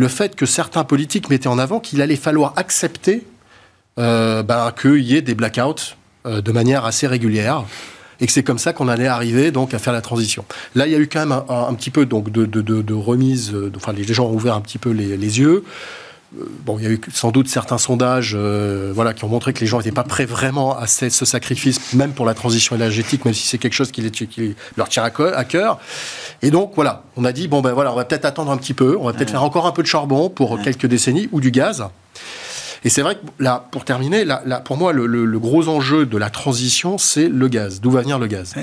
le 0.00 0.09
fait 0.09 0.35
que 0.35 0.47
certains 0.47 0.85
politiques 0.85 1.28
mettaient 1.28 1.47
en 1.47 1.59
avant 1.59 1.78
qu'il 1.78 2.00
allait 2.00 2.16
falloir 2.16 2.54
accepter 2.57 3.23
euh, 3.99 4.42
ben, 4.42 4.73
qu'il 4.73 5.02
y 5.02 5.14
ait 5.14 5.21
des 5.21 5.35
blackouts 5.35 5.95
euh, 6.25 6.40
de 6.40 6.52
manière 6.52 6.87
assez 6.87 7.07
régulière 7.07 7.64
et 8.19 8.26
que 8.26 8.33
c'est 8.33 8.42
comme 8.42 8.59
ça 8.59 8.73
qu'on 8.73 8.88
allait 8.88 9.07
arriver 9.07 9.50
donc 9.50 9.75
à 9.75 9.78
faire 9.78 9.92
la 9.92 10.00
transition. 10.00 10.47
Là, 10.75 10.87
il 10.87 10.92
y 10.92 10.95
a 10.95 10.99
eu 10.99 11.07
quand 11.07 11.21
même 11.21 11.33
un, 11.33 11.75
petit 11.75 11.90
peu 11.90 12.07
donc 12.07 12.30
de, 12.30 12.47
de, 12.47 12.95
remise, 12.95 13.52
euh, 13.52 13.71
enfin 13.76 13.92
les 13.92 14.04
gens 14.04 14.25
ont 14.25 14.35
ouvert 14.35 14.54
un 14.54 14.62
petit 14.62 14.78
peu 14.78 14.90
les 14.90 15.38
yeux. 15.38 15.64
Euh, 16.38 16.44
bon, 16.64 16.78
il 16.78 16.84
y 16.84 16.87
a 16.87 16.90
eu 16.90 17.00
sans 17.12 17.32
doute 17.32 17.49
certains 17.49 17.78
sondages 17.78 18.34
euh, 18.37 18.92
voilà, 18.94 19.14
qui 19.14 19.25
ont 19.25 19.28
montré 19.28 19.52
que 19.52 19.60
les 19.60 19.66
gens 19.66 19.78
n'étaient 19.78 19.90
pas 19.90 20.04
prêts 20.04 20.26
vraiment 20.26 20.78
à 20.78 20.87
ce, 20.87 21.08
sacrifice, 21.08 21.92
même 21.94 22.12
pour 22.12 22.25
la 22.25 22.34
transition 22.34 22.76
énergétique, 22.76 23.25
même 23.25 23.34
si 23.34 23.46
c'est 23.46 23.58
quelque 23.58 23.75
chose 23.75 23.90
qui, 23.90 24.00
les, 24.00 24.10
qui, 24.10 24.54
leur 24.76 24.88
tient 24.88 25.02
à 25.02 25.10
cœur. 25.44 25.80
Et 26.42 26.50
donc, 26.50 26.72
voilà, 26.75 27.02
on 27.16 27.25
a 27.25 27.32
dit, 27.32 27.49
bon, 27.49 27.60
ben 27.60 27.72
voilà, 27.72 27.92
on 27.92 27.96
va 27.96 28.04
peut-être 28.04 28.25
attendre 28.25 28.50
un 28.52 28.56
petit 28.56 28.75
peu, 28.75 28.96
on 28.99 29.04
va 29.04 29.12
peut-être 29.12 29.30
faire 29.30 29.42
encore 29.42 29.66
un 29.66 29.72
peu 29.72 29.82
de 29.82 29.88
charbon 29.88 30.30
pour 30.30 30.60
quelques 30.62 30.87
décennies, 30.87 31.28
ou 31.32 31.40
du 31.40 31.50
gaz. 31.50 31.84
Et 32.84 32.88
c'est 32.88 33.02
vrai 33.02 33.16
que 33.16 33.20
là, 33.38 33.66
pour 33.70 33.84
terminer, 33.84 34.25
là, 34.25 34.40
pour 34.64 34.76
moi, 34.76 34.92
le, 34.92 35.38
gros 35.38 35.68
enjeu 35.68 36.06
de 36.06 36.16
la 36.16 36.30
transition, 36.30 36.99
c'est 36.99 37.28
le 37.28 37.49
gaz. 37.49 37.80
D'où 37.80 37.90
va 37.90 38.00
venir 38.00 38.18
le 38.18 38.26
gaz 38.26 38.54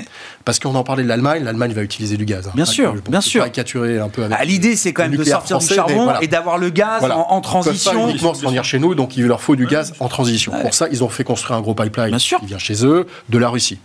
Parce 0.44 0.58
qu'on 0.58 0.74
en 0.74 0.84
parlait 0.84 1.02
de 1.02 1.08
l'Allemagne, 1.08 1.44
l'Allemagne 1.44 1.72
va 1.72 1.82
utiliser 1.82 2.16
du 2.16 2.24
gaz. 2.24 2.48
Hein. 2.48 2.52
Bien 2.54 2.64
sûr, 2.64 2.94
bien 3.08 3.20
sûr. 3.20 3.42
Caricaturer 3.42 3.98
un 3.98 4.08
peu. 4.08 4.24
Avec 4.24 4.36
ah, 4.40 4.44
L'idée, 4.44 4.76
c'est 4.76 4.92
quand 4.92 5.02
même 5.02 5.16
de 5.16 5.24
sortir 5.24 5.58
du 5.58 5.66
charbon 5.66 6.14
et 6.20 6.26
d'avoir 6.26 6.58
le 6.58 6.70
gaz 6.70 7.02
en, 7.04 7.40
transition. 7.40 7.92
Ils 7.92 7.96
pas 7.96 8.10
uniquement 8.10 8.34
se 8.34 8.44
venir 8.44 8.64
chez 8.64 8.78
nous, 8.78 8.94
donc 8.94 9.16
il 9.16 9.26
leur 9.26 9.40
faut 9.40 9.56
du 9.56 9.66
gaz 9.66 9.94
en 10.00 10.08
transition. 10.08 10.52
Pour 10.62 10.74
ça, 10.74 10.88
ils 10.90 11.04
ont 11.04 11.08
fait 11.08 11.24
construire 11.24 11.58
un 11.58 11.62
gros 11.62 11.74
pipeline 11.74 12.16
bien 12.16 12.18
qui 12.18 12.46
vient 12.46 12.58
chez 12.58 12.84
eux 12.84 13.06
de 13.28 13.38
la 13.38 13.48
Russie. 13.48 13.78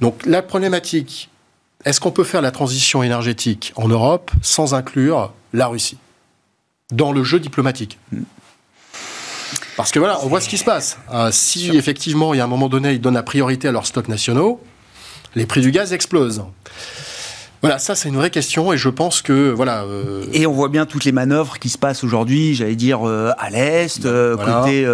Donc 0.00 0.24
la 0.26 0.42
problématique, 0.42 1.30
est-ce 1.84 2.00
qu'on 2.00 2.10
peut 2.10 2.24
faire 2.24 2.42
la 2.42 2.50
transition 2.50 3.02
énergétique 3.02 3.72
en 3.76 3.88
Europe 3.88 4.30
sans 4.42 4.74
inclure 4.74 5.32
la 5.52 5.66
Russie 5.66 5.98
dans 6.92 7.12
le 7.12 7.24
jeu 7.24 7.40
diplomatique? 7.40 7.98
Hmm. 8.12 8.22
Parce 9.82 9.90
que 9.90 9.98
voilà, 9.98 10.20
on 10.22 10.28
voit 10.28 10.40
ce 10.40 10.48
qui 10.48 10.58
se 10.58 10.64
passe. 10.64 10.96
Euh, 11.12 11.30
si 11.32 11.76
effectivement, 11.76 12.34
il 12.34 12.36
y 12.36 12.40
a 12.40 12.44
un 12.44 12.46
moment 12.46 12.68
donné, 12.68 12.92
ils 12.92 13.00
donnent 13.00 13.14
la 13.14 13.24
priorité 13.24 13.66
à 13.66 13.72
leurs 13.72 13.84
stocks 13.84 14.06
nationaux, 14.06 14.60
les 15.34 15.44
prix 15.44 15.60
du 15.60 15.72
gaz 15.72 15.92
explosent. 15.92 16.44
Voilà, 17.62 17.78
ça 17.78 17.94
c'est 17.94 18.08
une 18.08 18.16
vraie 18.16 18.30
question 18.30 18.72
et 18.72 18.76
je 18.76 18.88
pense 18.88 19.22
que 19.22 19.52
voilà. 19.52 19.84
Euh, 19.84 20.24
et 20.32 20.46
on 20.46 20.52
voit 20.52 20.68
bien 20.68 20.84
toutes 20.84 21.04
les 21.04 21.12
manœuvres 21.12 21.60
qui 21.60 21.68
se 21.68 21.78
passent 21.78 22.02
aujourd'hui, 22.02 22.56
j'allais 22.56 22.74
dire 22.74 23.06
euh, 23.06 23.30
à 23.38 23.50
l'est, 23.50 24.04
euh, 24.04 24.36
côté 24.36 24.84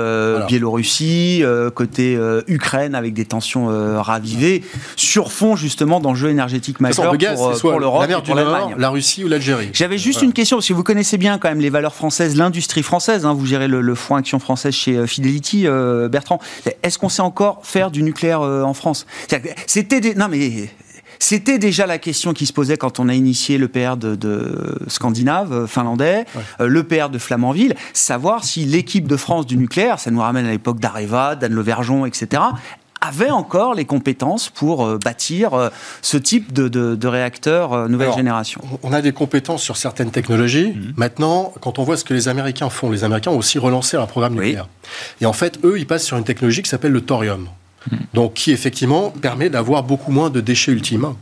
Biélorussie, 0.47 1.43
côté 1.75 2.19
Ukraine 2.47 2.95
avec 2.95 3.15
des 3.15 3.25
tensions 3.25 3.69
ravivées, 4.03 4.63
sur 4.97 5.33
fond 5.33 5.57
justement 5.57 5.99
d'enjeux 6.01 6.29
énergétiques 6.29 6.81
majeurs 6.81 7.17
pour, 7.35 7.59
pour 7.59 7.81
l'Europe, 7.81 8.03
la 8.03 8.07
mer 8.07 8.23
du 8.23 8.35
Nord, 8.35 8.73
la 8.77 8.91
Russie 8.91 9.25
ou 9.25 9.29
l'Algérie. 9.29 9.71
J'avais 9.73 9.99
juste 9.99 10.21
une 10.21 10.35
question 10.35 10.59
parce 10.59 10.69
que 10.69 10.75
vous 10.75 10.85
connaissez 10.85 11.17
bien 11.17 11.39
quand 11.39 11.49
même 11.49 11.61
les 11.61 11.71
valeurs 11.71 11.95
françaises, 11.95 12.37
l'industrie 12.37 12.83
française. 12.83 13.25
Hein, 13.25 13.33
vous 13.33 13.47
gérez 13.47 13.69
le, 13.69 13.81
le 13.81 13.95
fonds 13.95 14.17
Action 14.17 14.39
française 14.39 14.75
chez 14.75 15.07
Fidelity, 15.07 15.67
Bertrand. 16.11 16.39
Est-ce 16.83 16.99
qu'on 16.99 17.09
sait 17.09 17.23
encore 17.23 17.61
faire 17.63 17.91
du 17.91 18.03
nucléaire 18.03 18.43
en 18.43 18.75
France? 18.75 19.07
C'était 19.67 20.01
des... 20.01 20.15
non 20.15 20.29
mais 20.29 20.69
c'était 21.19 21.59
déjà 21.59 21.87
la 21.87 21.99
question 21.99 22.33
qui 22.33 22.47
se 22.47 22.53
posait 22.53 22.77
quand 22.77 23.01
on 23.01 23.09
a 23.09 23.15
initié 23.15 23.59
le 23.59 23.69
PR 23.69 23.97
de, 23.97 24.79
Scandinave, 24.89 25.53
euh, 25.53 25.67
finlandais, 25.67 26.25
euh, 26.61 26.67
le 26.69 26.83
PR 26.85 27.09
de 27.11 27.19
Flamanville, 27.19 27.75
savoir 27.93 28.45
si 28.45 28.65
l'équipe 28.65 29.09
de 29.09 29.17
France 29.17 29.47
du 29.47 29.57
nucléaire, 29.57 29.99
ça 29.99 30.11
nous 30.11 30.21
ramène 30.21 30.47
à 30.47 30.51
l'époque 30.51 30.81
d'Areva, 30.81 31.37
d'Anne 31.37 31.55
Le 31.55 31.63
Vergeon, 31.63 32.07
etc., 32.07 32.43
avait 33.01 33.31
encore 33.31 33.75
les 33.75 33.85
compétences 33.85 34.49
pour 34.49 34.85
euh, 34.85 34.99
bâtir 34.99 35.71
ce 36.03 36.17
type 36.17 36.53
de, 36.53 36.67
de, 36.69 37.09
réacteur 37.09 37.89
nouvelle 37.89 38.13
génération 38.13 38.61
On 38.83 38.93
a 38.93 39.01
des 39.01 39.13
compétences 39.13 39.63
sur 39.63 39.77
certaines 39.77 40.11
technologies. 40.11 40.73
Mhm. 40.75 40.95
Maintenant, 40.97 41.53
quand 41.61 41.79
on 41.79 41.85
voit 41.85 41.97
ce 41.97 42.05
que 42.05 42.13
les 42.13 42.27
Américains 42.27 42.71
font, 42.71 42.91
les 42.91 43.05
Américains 43.05 43.31
ont 43.31 43.39
aussi 43.39 43.59
relancé 43.59 43.97
un 43.97 44.07
programme 44.07 44.35
nucléaire. 44.35 44.69
Et 45.21 45.27
en 45.27 45.33
fait, 45.33 45.61
eux, 45.65 45.79
ils 45.79 45.87
passent 45.87 46.07
sur 46.07 46.17
une 46.17 46.25
technologie 46.25 46.63
qui 46.63 46.71
s'appelle 46.71 46.93
le 46.93 47.01
thorium. 47.01 47.49
Donc, 48.15 48.35
qui 48.35 48.53
effectivement 48.53 49.11
permet 49.11 49.51
d'avoir 49.51 49.83
beaucoup 49.83 50.13
moins 50.13 50.31
de 50.31 50.41
déchets 50.41 50.73
ultimes. 50.73 51.15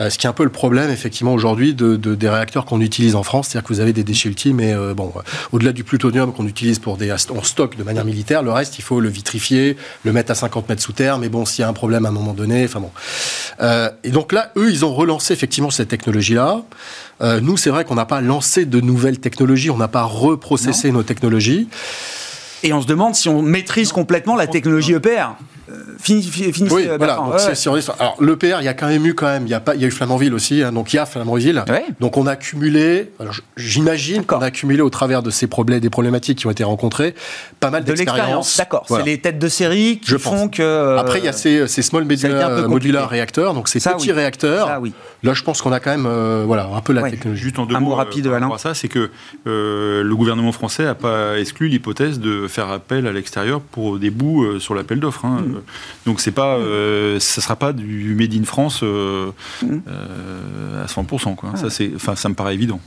Euh, 0.00 0.10
ce 0.10 0.18
qui 0.18 0.26
est 0.26 0.30
un 0.30 0.32
peu 0.32 0.44
le 0.44 0.50
problème, 0.50 0.90
effectivement, 0.90 1.32
aujourd'hui 1.32 1.74
de, 1.74 1.96
des 1.96 2.28
réacteurs 2.28 2.64
qu'on 2.64 2.80
utilise 2.80 3.14
en 3.14 3.22
France. 3.22 3.48
C'est-à-dire 3.48 3.68
que 3.68 3.72
vous 3.72 3.80
avez 3.80 3.92
des 3.92 4.04
déchets 4.04 4.28
ultimes, 4.28 4.56
mais 4.56 4.72
euh, 4.72 4.94
bon, 4.94 5.12
au-delà 5.52 5.72
du 5.72 5.84
plutonium 5.84 6.32
qu'on 6.32 6.46
utilise 6.46 6.78
pour 6.78 6.96
des, 6.96 7.12
en 7.12 7.42
stock 7.42 7.76
de 7.76 7.82
manière 7.82 8.04
militaire, 8.04 8.42
le 8.42 8.52
reste, 8.52 8.78
il 8.78 8.82
faut 8.82 9.00
le 9.00 9.08
vitrifier, 9.08 9.76
le 10.04 10.12
mettre 10.12 10.32
à 10.32 10.34
50 10.34 10.68
mètres 10.68 10.82
sous 10.82 10.92
terre. 10.92 11.18
Mais 11.18 11.28
bon, 11.28 11.44
s'il 11.44 11.62
y 11.62 11.64
a 11.64 11.68
un 11.68 11.72
problème 11.72 12.06
à 12.06 12.08
un 12.08 12.12
moment 12.12 12.32
donné, 12.34 12.64
enfin 12.64 12.80
bon. 12.80 12.90
Euh, 13.60 13.90
et 14.04 14.10
donc 14.10 14.32
là, 14.32 14.52
eux, 14.56 14.70
ils 14.70 14.84
ont 14.84 14.94
relancé 14.94 15.32
effectivement 15.32 15.70
cette 15.70 15.88
technologie-là. 15.88 16.62
nous, 17.40 17.56
c'est 17.56 17.70
vrai 17.70 17.84
qu'on 17.84 17.94
n'a 17.94 18.06
pas 18.06 18.20
lancé 18.20 18.64
de 18.66 18.80
nouvelles 18.80 19.20
technologies, 19.20 19.70
on 19.70 19.76
n'a 19.76 19.88
pas 19.88 20.02
reprocessé 20.02 20.90
nos 20.90 21.02
technologies. 21.02 21.68
Et 22.64 22.72
on 22.72 22.80
se 22.80 22.86
demande 22.86 23.14
si 23.14 23.28
on 23.28 23.42
maîtrise 23.42 23.92
complètement 23.92 24.36
la 24.36 24.46
technologie 24.46 24.92
EPR. 24.92 25.34
Finissez, 25.98 26.52
oui, 26.70 26.88
voilà. 26.96 27.14
alors 27.98 28.16
l'EPR, 28.20 28.56
il 28.60 28.64
y 28.64 28.68
a 28.68 28.74
quand 28.74 28.88
même 28.88 29.04
eu 29.06 29.14
quand 29.14 29.26
même, 29.26 29.46
il 29.46 29.50
y 29.50 29.54
a 29.54 29.60
pas, 29.60 29.74
il 29.74 29.80
y 29.80 29.84
a 29.84 29.88
eu 29.88 29.90
Flamanville 29.90 30.34
aussi, 30.34 30.62
hein, 30.62 30.72
donc 30.72 30.92
il 30.92 30.96
y 30.96 30.98
a 30.98 31.06
Flamanville. 31.06 31.64
Donc 32.00 32.16
on 32.16 32.26
a 32.26 32.32
accumulé, 32.32 33.12
j'imagine 33.56 34.24
qu'on 34.24 34.40
a 34.40 34.46
accumulé 34.46 34.80
au 34.80 34.90
travers 34.90 35.22
de 35.22 35.30
ces 35.30 35.46
problèmes, 35.46 35.80
des 35.80 35.90
problématiques 35.90 36.38
qui 36.38 36.46
ont 36.46 36.50
été 36.50 36.64
rencontrées, 36.64 37.14
pas 37.60 37.70
mal 37.70 37.84
d'expériences. 37.84 38.56
D'accord. 38.56 38.84
C'est 38.88 39.02
les 39.02 39.18
têtes 39.18 39.38
de 39.38 39.48
série 39.48 39.98
qui 39.98 40.18
font 40.18 40.48
que. 40.48 40.62
Euh, 40.62 40.98
Après 40.98 41.18
il 41.18 41.24
y 41.24 41.28
a 41.28 41.32
ces, 41.32 41.66
ces 41.68 41.82
small 41.82 42.04
modular, 42.04 43.08
réacteurs, 43.08 43.54
donc 43.54 43.68
ces 43.68 43.80
petits 43.80 44.12
réacteurs. 44.12 44.78
oui. 44.80 44.92
Là, 45.24 45.34
je 45.34 45.44
pense 45.44 45.62
qu'on 45.62 45.70
a 45.70 45.78
quand 45.78 45.90
même, 45.90 46.06
euh, 46.06 46.42
voilà, 46.44 46.68
un 46.74 46.80
peu 46.80 46.92
la 46.92 47.08
technologie. 47.08 47.42
Juste 47.42 47.58
en 47.60 47.66
deux 47.66 47.76
un 47.76 47.80
mots, 47.80 47.94
rapide, 47.94 48.26
euh, 48.26 48.34
Alain. 48.34 48.50
Ça, 48.58 48.74
c'est 48.74 48.88
que 48.88 49.10
le 49.44 50.14
gouvernement 50.14 50.52
français 50.52 50.84
n'a 50.84 50.94
pas 50.94 51.38
exclu 51.38 51.68
l'hypothèse 51.68 52.18
de 52.18 52.48
faire 52.48 52.70
appel 52.70 53.06
à 53.06 53.12
l'extérieur 53.12 53.60
pour 53.60 53.98
des 53.98 54.10
bouts 54.10 54.44
euh, 54.44 54.58
sur 54.58 54.74
l'appel 54.74 55.00
d'offres. 55.00 55.24
Hein. 55.24 55.42
Mm. 55.46 55.61
Donc 56.06 56.20
c'est 56.20 56.32
pas, 56.32 56.56
euh, 56.56 57.18
ça 57.20 57.40
sera 57.40 57.56
pas 57.56 57.72
du 57.72 58.14
made 58.14 58.34
in 58.34 58.44
France 58.44 58.80
euh, 58.82 59.30
mm. 59.62 59.80
à 60.82 60.86
100%. 60.86 61.34
Quoi. 61.34 61.50
Ça, 61.56 61.70
c'est, 61.70 61.90
enfin, 61.94 62.16
ça 62.16 62.28
me 62.28 62.34
paraît 62.34 62.54
évident. 62.54 62.80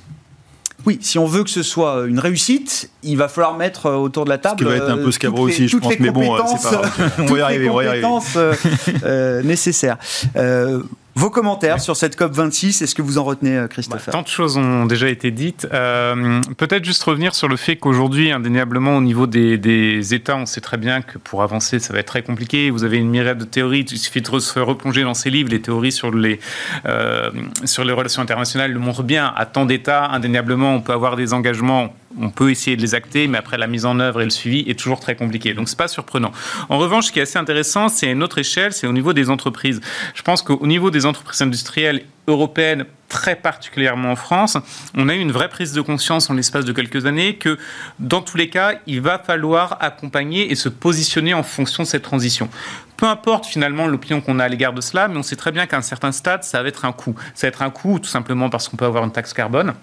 Oui, 0.85 0.99
si 1.01 1.17
on 1.17 1.25
veut 1.25 1.43
que 1.43 1.49
ce 1.49 1.63
soit 1.63 2.05
une 2.05 2.19
réussite, 2.19 2.91
il 3.01 3.17
va 3.17 3.27
falloir 3.27 3.57
mettre 3.57 3.89
autour 3.91 4.25
de 4.25 4.29
la 4.29 4.37
table. 4.37 4.59
Ce 4.59 4.65
qui 4.65 4.69
va 4.69 4.75
être 4.75 4.91
un 4.91 4.97
peu 4.97 5.11
scabreux 5.11 5.49
aussi, 5.49 5.67
je 5.67 5.77
pense, 5.77 5.93
mais 5.99 6.11
bon, 6.11 6.37
c'est 6.45 6.69
pas 6.69 6.81
on 7.19 7.25
va 7.25 7.37
y 7.37 7.41
arriver, 7.41 7.69
on 7.69 7.75
va 7.75 7.83
y 7.85 7.87
arriver. 7.87 9.43
nécessaires. 9.43 9.97
Vos 11.17 11.29
commentaires 11.29 11.79
sur 11.79 11.95
cette 11.95 12.19
COP26, 12.19 12.83
est-ce 12.83 12.93
que 12.93 13.01
vous 13.01 13.17
en 13.17 13.23
retenez, 13.23 13.55
euh, 13.55 13.67
Christophe 13.69 14.07
bah, 14.07 14.11
Tant 14.11 14.21
de 14.21 14.27
choses 14.27 14.57
ont 14.57 14.85
déjà 14.85 15.07
été 15.07 15.31
dites. 15.31 15.65
Euh, 15.73 16.41
peut-être 16.57 16.83
juste 16.83 17.01
revenir 17.03 17.33
sur 17.33 17.47
le 17.47 17.55
fait 17.55 17.77
qu'aujourd'hui, 17.77 18.33
indéniablement, 18.33 18.97
au 18.97 19.01
niveau 19.01 19.25
des, 19.25 20.13
États, 20.13 20.35
on 20.35 20.45
sait 20.45 20.59
très 20.59 20.75
bien 20.75 21.01
que 21.01 21.17
pour 21.17 21.41
avancer, 21.41 21.79
ça 21.79 21.93
va 21.93 21.99
être 21.99 22.07
très 22.07 22.21
compliqué. 22.21 22.69
Vous 22.69 22.83
avez 22.83 22.97
une 22.97 23.09
myriade 23.09 23.37
de 23.37 23.45
théories. 23.45 23.85
Il 23.89 23.97
suffit 23.97 24.21
de 24.21 24.39
se 24.39 24.59
replonger 24.59 25.03
dans 25.03 25.13
ces 25.13 25.29
livres. 25.29 25.51
Les 25.51 25.61
théories 25.61 25.93
sur 25.93 26.13
les, 26.13 26.41
euh, 26.85 27.31
sur 27.63 27.85
les 27.85 27.93
relations 27.93 28.21
internationales 28.21 28.73
le 28.73 28.79
montrent 28.79 29.03
bien. 29.03 29.33
À 29.37 29.45
tant 29.45 29.65
d'États, 29.65 30.07
indéniablement, 30.11 30.75
on 30.75 30.81
peut 30.81 30.91
avoir 30.91 31.15
des 31.15 31.31
engagements 31.31 31.95
on 32.19 32.29
peut 32.29 32.51
essayer 32.51 32.77
de 32.77 32.81
les 32.81 32.95
acter, 32.95 33.27
mais 33.27 33.37
après 33.37 33.57
la 33.57 33.67
mise 33.67 33.85
en 33.85 33.99
œuvre 33.99 34.21
et 34.21 34.25
le 34.25 34.29
suivi 34.29 34.69
est 34.69 34.79
toujours 34.79 34.99
très 34.99 35.15
compliqué. 35.15 35.53
Donc 35.53 35.69
c'est 35.69 35.77
pas 35.77 35.87
surprenant. 35.87 36.31
En 36.69 36.77
revanche, 36.77 37.07
ce 37.07 37.11
qui 37.11 37.19
est 37.19 37.23
assez 37.23 37.37
intéressant, 37.37 37.89
c'est 37.89 38.07
à 38.07 38.11
une 38.11 38.23
autre 38.23 38.37
échelle, 38.37 38.73
c'est 38.73 38.87
au 38.87 38.93
niveau 38.93 39.13
des 39.13 39.29
entreprises. 39.29 39.81
Je 40.13 40.21
pense 40.21 40.41
qu'au 40.41 40.65
niveau 40.65 40.91
des 40.91 41.05
entreprises 41.05 41.41
industrielles 41.41 42.03
européennes, 42.27 42.85
très 43.07 43.35
particulièrement 43.35 44.11
en 44.11 44.15
France, 44.15 44.57
on 44.95 45.09
a 45.09 45.15
eu 45.15 45.19
une 45.19 45.31
vraie 45.31 45.49
prise 45.49 45.73
de 45.73 45.81
conscience 45.81 46.29
en 46.29 46.33
l'espace 46.33 46.65
de 46.65 46.71
quelques 46.71 47.05
années 47.05 47.35
que 47.35 47.57
dans 47.99 48.21
tous 48.21 48.35
les 48.35 48.49
cas, 48.49 48.73
il 48.87 49.01
va 49.01 49.19
falloir 49.19 49.77
accompagner 49.79 50.51
et 50.51 50.55
se 50.55 50.69
positionner 50.69 51.33
en 51.33 51.43
fonction 51.43 51.83
de 51.83 51.87
cette 51.87 52.01
transition. 52.01 52.49
Peu 52.97 53.05
importe 53.05 53.45
finalement 53.45 53.87
l'opinion 53.87 54.21
qu'on 54.21 54.39
a 54.39 54.45
à 54.45 54.47
l'égard 54.47 54.73
de 54.73 54.81
cela, 54.81 55.07
mais 55.07 55.17
on 55.17 55.23
sait 55.23 55.35
très 55.35 55.51
bien 55.51 55.67
qu'à 55.67 55.77
un 55.77 55.81
certain 55.81 56.11
stade, 56.11 56.43
ça 56.43 56.63
va 56.63 56.67
être 56.67 56.85
un 56.85 56.93
coût. 56.93 57.15
Ça 57.35 57.45
va 57.45 57.49
être 57.49 57.61
un 57.61 57.69
coût 57.69 57.99
tout 57.99 58.09
simplement 58.09 58.49
parce 58.49 58.69
qu'on 58.69 58.77
peut 58.77 58.85
avoir 58.85 59.03
une 59.03 59.11
taxe 59.11 59.33
carbone 59.33 59.73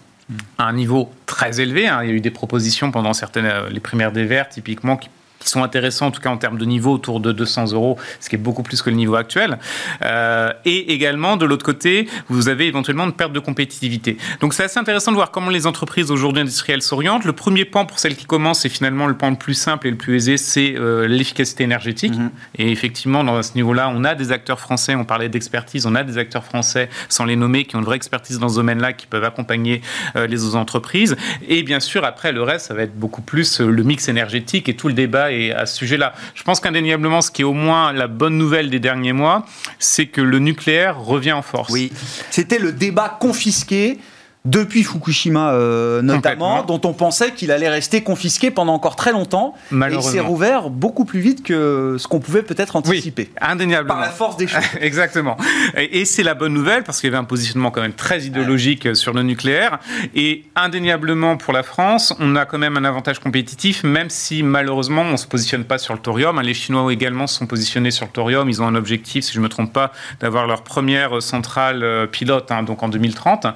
à 0.59 0.65
un 0.65 0.73
niveau 0.73 1.11
très 1.27 1.61
élevé. 1.61 1.89
Hein. 1.89 2.01
Il 2.03 2.09
y 2.09 2.13
a 2.13 2.15
eu 2.15 2.21
des 2.21 2.31
propositions 2.31 2.91
pendant 2.91 3.13
certaines, 3.13 3.47
euh, 3.47 3.69
les 3.71 3.81
primaires 3.81 4.13
des 4.13 4.25
Verts, 4.25 4.49
typiquement, 4.49 4.97
qui 4.97 5.09
qui 5.43 5.49
sont 5.49 5.63
intéressants, 5.63 6.07
en 6.07 6.11
tout 6.11 6.21
cas 6.21 6.31
en 6.31 6.37
termes 6.37 6.59
de 6.59 6.65
niveau, 6.65 6.93
autour 6.93 7.21
de 7.21 7.33
200 7.33 7.73
euros, 7.73 7.99
ce 8.21 8.29
qui 8.29 8.37
est 8.37 8.39
beaucoup 8.39 8.63
plus 8.63 8.83
que 8.83 8.91
le 8.91 8.97
niveau 8.97 9.17
actuel. 9.17 9.59
Euh, 10.03 10.53
et 10.65 10.93
également, 10.93 11.37
de 11.37 11.45
l'autre 11.45 11.65
côté, 11.65 12.09
vous 12.29 12.49
avez 12.49 12.67
éventuellement 12.67 13.05
une 13.05 13.13
perte 13.13 13.33
de 13.33 13.41
compétitivité. 13.41 14.17
Donc 14.41 14.55
c'est 14.55 14.65
assez 14.65 14.79
intéressant 14.79 15.11
de 15.11 15.17
voir 15.17 15.31
comment 15.31 15.51
les 15.51 15.67
entreprises 15.67 16.11
aujourd'hui 16.11 16.43
industrielles 16.43 16.83
s'orientent. 16.83 17.25
Le 17.25 17.33
premier 17.33 17.65
point 17.65 17.85
pour 17.85 17.99
celles 17.99 18.17
qui 18.17 18.25
commencent, 18.25 18.61
c'est 18.61 18.69
finalement 18.69 19.07
le 19.07 19.15
point 19.15 19.31
le 19.31 19.37
plus 19.37 19.55
simple 19.55 19.87
et 19.87 19.91
le 19.91 19.97
plus 19.97 20.17
aisé, 20.17 20.37
c'est 20.37 20.75
euh, 20.77 21.07
l'efficacité 21.07 21.65
énergétique. 21.65 22.15
Mm-hmm. 22.15 22.31
Et 22.59 22.71
effectivement, 22.71 23.25
dans 23.25 23.43
ce 23.43 23.55
niveau-là, 23.55 23.93
on 23.95 24.05
a 24.05 24.15
des 24.15 24.33
acteurs 24.33 24.61
français, 24.61 24.95
on 24.95 25.05
parlait 25.05 25.29
d'expertise, 25.29 25.87
on 25.87 25.95
a 25.95 26.05
des 26.05 26.19
acteurs 26.19 26.45
français, 26.45 26.89
sans 27.09 27.25
les 27.25 27.37
nommer, 27.37 27.65
qui 27.65 27.77
ont 27.77 27.81
une 27.81 27.85
vraie 27.85 27.97
expertise 27.97 28.39
dans 28.39 28.49
ce 28.49 28.57
domaine-là, 28.57 28.93
qui 28.93 29.07
peuvent 29.07 29.25
accompagner 29.25 29.83
euh, 30.17 30.27
les 30.27 30.45
autres 30.45 30.57
entreprises. 30.57 31.17
Et 31.49 31.63
bien 31.63 31.81
sûr, 31.81 32.05
après, 32.05 32.33
le 32.33 32.43
reste, 32.43 32.67
ça 32.67 32.75
va 32.75 32.83
être 32.83 32.97
beaucoup 32.97 33.23
plus 33.23 33.61
le 33.61 33.83
mix 33.83 34.09
énergétique 34.09 34.69
et 34.69 34.77
tout 34.77 34.89
le 34.89 34.95
débat 34.95 35.32
à 35.55 35.67
ce 35.67 35.77
sujet-là. 35.77 36.15
Je 36.35 36.43
pense 36.43 36.61
qu'indéniablement, 36.61 37.21
ce 37.21 37.31
qui 37.31 37.43
est 37.43 37.45
au 37.45 37.53
moins 37.53 37.93
la 37.93 38.07
bonne 38.07 38.37
nouvelle 38.37 38.71
des 38.71 38.81
derniers 38.81 39.13
mois, 39.13 39.45
c'est 39.79 40.07
que 40.07 40.21
le 40.21 40.39
nucléaire 40.39 41.01
revient 41.01 41.33
en 41.33 41.43
force. 41.43 41.73
Oui, 41.73 41.93
c'était 42.31 42.59
le 42.59 42.73
débat 42.73 43.17
confisqué 43.21 43.99
depuis 44.45 44.83
Fukushima 44.83 45.53
euh, 45.53 46.03
notamment, 46.03 46.65
dont 46.65 46.81
on 46.85 46.93
pensait 46.93 47.33
qu'il 47.33 47.53
allait 47.53 47.69
rester 47.69 48.03
confisqué 48.03 48.51
pendant 48.51 48.75
encore 48.75 48.97
très 48.97 49.13
longtemps. 49.13 49.55
Et 49.73 49.95
il 49.95 50.03
s'est 50.03 50.21
rouvert 50.21 50.71
beaucoup 50.71 51.05
plus 51.05 51.21
vite 51.21 51.43
que 51.45 51.97
ce 51.99 52.09
qu'on 52.09 52.19
pouvait 52.19 52.43
peut-être 52.43 52.77
anticiper. 52.77 53.31
Oui, 53.31 53.39
indéniablement. 53.41 53.95
Par 53.95 54.01
la 54.01 54.11
force 54.11 54.37
des 54.37 54.49
choses. 54.49 54.63
Exactement. 54.81 55.37
Et, 55.77 56.05
c'est 56.05 56.25
la 56.25 56.35
bonne 56.35 56.53
nouvelle 56.53 56.83
parce 56.83 57.01
qu'il 57.01 57.09
y 57.09 57.13
avait 57.13 57.21
un 57.21 57.25
positionnement 57.25 57.71
quand 57.71 57.81
même 57.81 57.93
très 57.93 58.23
idéologique 58.23 58.97
sur 58.97 59.13
le 59.13 59.23
nucléaire. 59.23 59.79
Et 60.15 60.45
indéniablement 60.57 61.37
pour 61.37 61.53
la 61.53 61.63
France, 61.63 62.15
on 62.19 62.35
a 62.35 62.45
quand 62.45 62.59
même 62.59 62.77
un 62.77 62.85
avantage 62.85 63.21
compétitif, 63.21 63.85
même 63.85 64.11
si 64.11 64.43
malheureusement 64.43 65.03
on 65.03 65.13
ne 65.13 65.17
se 65.17 65.27
positionne 65.27 65.65
pas 65.65 65.79
sur 65.79 65.95
le 65.95 66.01
thorium. 66.01 66.41
Les 66.41 66.55
Chinois 66.55 66.93
également 66.93 67.27
sont 67.29 67.47
positionnés 67.47 67.93
sur 67.93 68.07
le 68.07 68.13
thorium. 68.13 68.49
Ils 68.49 68.61
ont 68.61 68.67
un 68.67 68.75
objectif, 68.75 69.25
si 69.25 69.33
je 69.33 69.39
ne 69.39 69.45
me 69.45 69.49
trompe 69.49 69.73
pas, 69.73 69.93
d'avoir 70.21 70.47
leur 70.47 70.65
première 70.65 71.23
centrale 71.23 71.85
euh, 71.85 72.07
pilote, 72.07 72.51
hein, 72.51 72.65
donc 72.65 72.83
en 72.83 72.89
2030. 72.89 73.47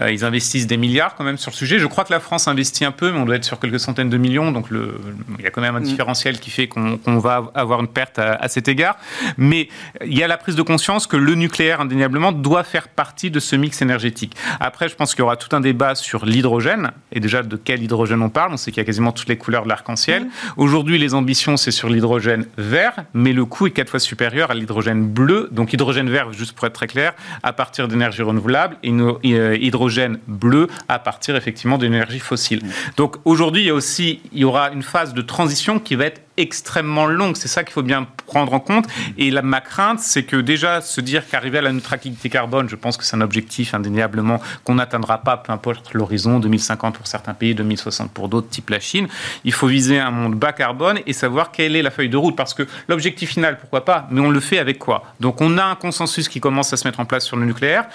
Euh, 0.00 0.10
ils 0.10 0.24
investissent 0.32 0.66
des 0.66 0.78
milliards 0.78 1.14
quand 1.14 1.24
même 1.24 1.36
sur 1.36 1.50
le 1.50 1.56
sujet. 1.56 1.78
Je 1.78 1.86
crois 1.86 2.04
que 2.04 2.12
la 2.12 2.20
France 2.20 2.48
investit 2.48 2.84
un 2.84 2.90
peu, 2.90 3.12
mais 3.12 3.18
on 3.18 3.26
doit 3.26 3.36
être 3.36 3.44
sur 3.44 3.60
quelques 3.60 3.80
centaines 3.80 4.08
de 4.08 4.16
millions. 4.16 4.50
Donc 4.50 4.70
le, 4.70 4.98
il 5.38 5.44
y 5.44 5.46
a 5.46 5.50
quand 5.50 5.60
même 5.60 5.76
un 5.76 5.80
mm. 5.80 5.84
différentiel 5.84 6.40
qui 6.40 6.50
fait 6.50 6.68
qu'on 6.68 7.18
va 7.18 7.50
avoir 7.54 7.80
une 7.80 7.88
perte 7.88 8.18
à, 8.18 8.48
cet 8.48 8.68
égard. 8.68 8.96
Mais 9.36 9.68
il 10.04 10.16
y 10.16 10.22
a 10.22 10.26
la 10.26 10.38
prise 10.38 10.56
de 10.56 10.62
conscience 10.62 11.06
que 11.06 11.16
le 11.16 11.34
nucléaire, 11.34 11.80
indéniablement, 11.80 12.32
doit 12.32 12.64
faire 12.64 12.88
partie 12.88 13.30
de 13.30 13.40
ce 13.40 13.56
mix 13.56 13.82
énergétique. 13.82 14.34
Après, 14.60 14.88
je 14.88 14.94
pense 14.94 15.14
qu'il 15.14 15.20
y 15.20 15.24
aura 15.24 15.36
tout 15.36 15.54
un 15.54 15.60
débat 15.60 15.94
sur 15.94 16.24
l'hydrogène. 16.24 16.92
Et 17.12 17.20
déjà, 17.20 17.42
de 17.42 17.56
quel 17.56 17.82
hydrogène 17.82 18.22
on 18.22 18.30
parle? 18.30 18.52
On 18.52 18.56
sait 18.56 18.70
qu'il 18.70 18.80
y 18.80 18.84
a 18.84 18.86
quasiment 18.86 19.12
toutes 19.12 19.28
les 19.28 19.36
couleurs 19.36 19.64
de 19.64 19.68
l'arc-en-ciel. 19.68 20.24
Mm. 20.24 20.28
Aujourd'hui, 20.56 20.98
les 20.98 21.14
ambitions, 21.14 21.56
c'est 21.56 21.70
sur 21.70 21.88
l'hydrogène 21.88 22.46
vert, 22.56 23.04
mais 23.12 23.32
le 23.32 23.44
coût 23.44 23.66
est 23.66 23.70
quatre 23.70 23.90
fois 23.90 24.00
supérieur 24.00 24.50
à 24.50 24.54
l'hydrogène 24.54 25.06
bleu. 25.06 25.48
Donc 25.52 25.72
hydrogène 25.72 26.08
vert, 26.08 26.32
juste 26.32 26.52
pour 26.52 26.66
être 26.66 26.72
très 26.72 26.86
clair, 26.86 27.14
à 27.42 27.52
partir 27.52 27.88
d'énergie 27.88 28.22
renouvelable, 28.22 28.76
et 28.82 28.92
euh, 28.92 29.56
hydrogène 29.56 30.18
bleu 30.26 30.68
à 30.88 30.98
partir 30.98 31.36
effectivement 31.36 31.78
d'énergie 31.78 32.18
fossile. 32.18 32.64
Mmh. 32.64 32.70
Donc 32.96 33.16
aujourd'hui, 33.24 33.62
il 33.62 33.66
y 33.66 33.70
a 33.70 33.74
aussi 33.74 34.20
il 34.32 34.40
y 34.40 34.44
aura 34.44 34.70
une 34.70 34.82
phase 34.82 35.14
de 35.14 35.22
transition 35.22 35.78
qui 35.78 35.94
va 35.94 36.06
être 36.06 36.22
extrêmement 36.36 37.06
longue. 37.06 37.36
C'est 37.36 37.48
ça 37.48 37.62
qu'il 37.62 37.72
faut 37.72 37.82
bien 37.82 38.06
prendre 38.26 38.52
en 38.54 38.60
compte. 38.60 38.86
Et 39.18 39.30
la, 39.30 39.42
ma 39.42 39.60
crainte, 39.60 40.00
c'est 40.00 40.22
que 40.22 40.36
déjà 40.36 40.80
se 40.80 41.00
dire 41.00 41.28
qu'arriver 41.28 41.58
à 41.58 41.62
la 41.62 41.72
neutralité 41.72 42.28
carbone, 42.30 42.68
je 42.68 42.76
pense 42.76 42.96
que 42.96 43.04
c'est 43.04 43.16
un 43.16 43.20
objectif 43.20 43.74
indéniablement 43.74 44.40
qu'on 44.64 44.76
n'atteindra 44.76 45.18
pas, 45.18 45.36
peu 45.36 45.52
importe 45.52 45.92
l'horizon, 45.92 46.38
2050 46.38 46.96
pour 46.96 47.06
certains 47.06 47.34
pays, 47.34 47.54
2060 47.54 48.10
pour 48.10 48.28
d'autres, 48.28 48.48
type 48.48 48.70
la 48.70 48.80
Chine. 48.80 49.08
Il 49.44 49.52
faut 49.52 49.66
viser 49.66 49.98
un 49.98 50.10
monde 50.10 50.34
bas 50.34 50.52
carbone 50.52 51.00
et 51.06 51.12
savoir 51.12 51.52
quelle 51.52 51.76
est 51.76 51.82
la 51.82 51.90
feuille 51.90 52.08
de 52.08 52.16
route. 52.16 52.36
Parce 52.36 52.54
que 52.54 52.66
l'objectif 52.88 53.30
final, 53.30 53.58
pourquoi 53.58 53.84
pas, 53.84 54.08
mais 54.10 54.20
on 54.20 54.30
le 54.30 54.40
fait 54.40 54.58
avec 54.58 54.78
quoi? 54.78 55.04
Donc 55.20 55.40
on 55.40 55.58
a 55.58 55.64
un 55.64 55.74
consensus 55.74 56.28
qui 56.28 56.40
commence 56.40 56.72
à 56.72 56.76
se 56.76 56.88
mettre 56.88 57.00
en 57.00 57.04
place 57.04 57.24
sur 57.24 57.36
le 57.36 57.44
nucléaire 57.44 57.86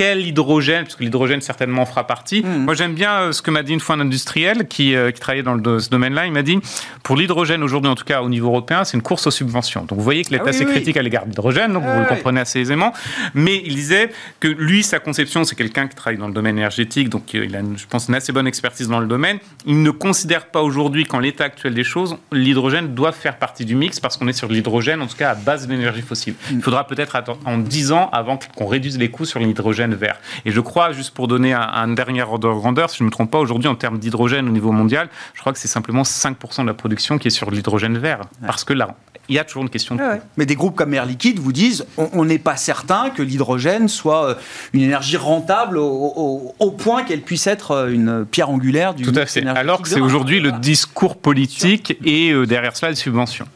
quel 0.00 0.26
hydrogène, 0.26 0.84
parce 0.84 0.96
que 0.96 1.04
l'hydrogène 1.04 1.42
certainement 1.42 1.84
fera 1.84 2.06
partie. 2.06 2.40
Hmm. 2.40 2.64
Moi 2.64 2.72
j'aime 2.72 2.94
bien 2.94 3.20
euh, 3.20 3.32
ce 3.32 3.42
que 3.42 3.50
m'a 3.50 3.62
dit 3.62 3.74
une 3.74 3.80
fois 3.80 3.96
un 3.96 4.00
industriel 4.00 4.66
qui, 4.66 4.94
euh, 4.94 5.10
qui 5.10 5.20
travaillait 5.20 5.42
dans 5.42 5.52
le, 5.52 5.78
ce 5.78 5.90
domaine-là. 5.90 6.24
Il 6.24 6.32
m'a 6.32 6.40
dit, 6.40 6.58
pour 7.02 7.16
l'hydrogène 7.16 7.62
aujourd'hui, 7.62 7.90
en 7.90 7.94
tout 7.94 8.06
cas 8.06 8.22
au 8.22 8.30
niveau 8.30 8.48
européen, 8.48 8.84
c'est 8.84 8.96
une 8.96 9.02
course 9.02 9.26
aux 9.26 9.30
subventions. 9.30 9.84
Donc 9.84 9.98
vous 9.98 10.02
voyez 10.02 10.24
que 10.24 10.30
l'État 10.30 10.44
ah 10.46 10.52
c'est 10.54 10.64
critique 10.64 10.96
à 10.96 11.02
l'égard 11.02 11.24
de 11.24 11.28
l'hydrogène, 11.28 11.74
donc 11.74 11.84
vous 11.84 12.00
le 12.00 12.06
comprenez 12.06 12.40
assez 12.40 12.60
aisément. 12.60 12.94
Mais 13.34 13.60
il 13.62 13.74
disait 13.74 14.08
que 14.40 14.48
lui, 14.48 14.82
sa 14.82 15.00
conception, 15.00 15.44
c'est 15.44 15.54
quelqu'un 15.54 15.86
qui 15.86 15.96
travaille 15.96 16.18
dans 16.18 16.28
le 16.28 16.32
domaine 16.32 16.56
énergétique, 16.56 17.10
donc 17.10 17.34
euh, 17.34 17.44
il 17.44 17.54
a, 17.54 17.60
je 17.76 17.84
pense, 17.84 18.08
une 18.08 18.14
assez 18.14 18.32
bonne 18.32 18.46
expertise 18.46 18.88
dans 18.88 19.00
le 19.00 19.06
domaine. 19.06 19.36
Il 19.66 19.82
ne 19.82 19.90
considère 19.90 20.46
pas 20.46 20.62
aujourd'hui 20.62 21.04
qu'en 21.04 21.18
l'état 21.18 21.44
actuel 21.44 21.74
des 21.74 21.84
choses, 21.84 22.16
l'hydrogène 22.32 22.94
doit 22.94 23.12
faire 23.12 23.36
partie 23.36 23.66
du 23.66 23.74
mix 23.74 24.00
parce 24.00 24.16
qu'on 24.16 24.28
est 24.28 24.32
sur 24.32 24.48
l'hydrogène, 24.48 25.02
en 25.02 25.06
tout 25.06 25.18
cas 25.18 25.32
à 25.32 25.34
base 25.34 25.66
de 25.66 25.72
l'énergie 25.74 26.00
fossile. 26.00 26.36
Hmm. 26.50 26.54
Il 26.54 26.62
faudra 26.62 26.86
peut-être 26.86 27.16
attendre 27.16 27.40
en 27.44 27.58
10 27.58 27.92
ans 27.92 28.08
avant 28.14 28.38
qu'on 28.56 28.66
réduise 28.66 28.96
les 28.96 29.10
coûts 29.10 29.26
sur 29.26 29.40
l'hydrogène 29.40 29.89
vert. 29.94 30.18
Et 30.44 30.50
je 30.50 30.60
crois, 30.60 30.92
juste 30.92 31.14
pour 31.14 31.28
donner 31.28 31.52
un, 31.52 31.88
dernier 31.88 32.22
ordre 32.22 32.48
de 32.48 32.54
grandeur, 32.54 32.90
si 32.90 32.98
je 32.98 33.02
ne 33.04 33.06
me 33.06 33.12
trompe 33.12 33.30
pas, 33.30 33.38
aujourd'hui 33.38 33.68
en 33.68 33.74
termes 33.74 33.98
d'hydrogène 33.98 34.48
au 34.48 34.52
niveau 34.52 34.72
mondial, 34.72 35.08
je 35.34 35.40
crois 35.40 35.52
que 35.52 35.58
c'est 35.58 35.68
simplement 35.68 36.02
5% 36.02 36.62
de 36.62 36.66
la 36.66 36.74
production 36.74 37.18
qui 37.18 37.28
est 37.28 37.30
sur 37.30 37.50
l'hydrogène 37.50 37.98
vert. 37.98 38.20
Parce 38.46 38.64
que 38.64 38.72
là, 38.72 38.96
il 39.30 39.34
y 39.34 39.38
a 39.38 39.44
toujours 39.44 39.62
une 39.62 39.70
question 39.70 39.94
de 39.94 40.02
Mais 40.36 40.44
des 40.44 40.56
groupes 40.56 40.74
comme 40.74 40.92
Air 40.92 41.06
Liquide 41.06 41.38
vous 41.38 41.52
disent 41.52 41.86
on 41.96 42.24
n'est 42.24 42.38
pas 42.38 42.56
certain 42.56 43.10
que 43.10 43.22
l'hydrogène 43.22 43.88
soit 43.88 44.30
euh, 44.30 44.34
une 44.72 44.82
énergie 44.82 45.16
rentable 45.16 45.78
au, 45.78 46.74
point 46.76 47.04
qu'elle 47.04 47.22
puisse 47.22 47.46
être 47.46 47.72
euh, 47.72 47.92
une 47.92 48.24
pierre 48.24 48.50
angulaire 48.50 48.94
du 48.94 49.04
Tout 49.04 49.12
à 49.14 49.26
fait. 49.26 49.46
Alors 49.46 49.82
que 49.82 49.88
c'est 49.88 50.00
aujourd'hui 50.00 50.40
le 50.40 50.52
discours 50.52 51.16
politique 51.16 51.96
et 52.04 52.32
euh, 52.32 52.46
derrière 52.46 52.76
cela 52.76 52.90
les 52.90 52.96
subventions. 52.96 53.46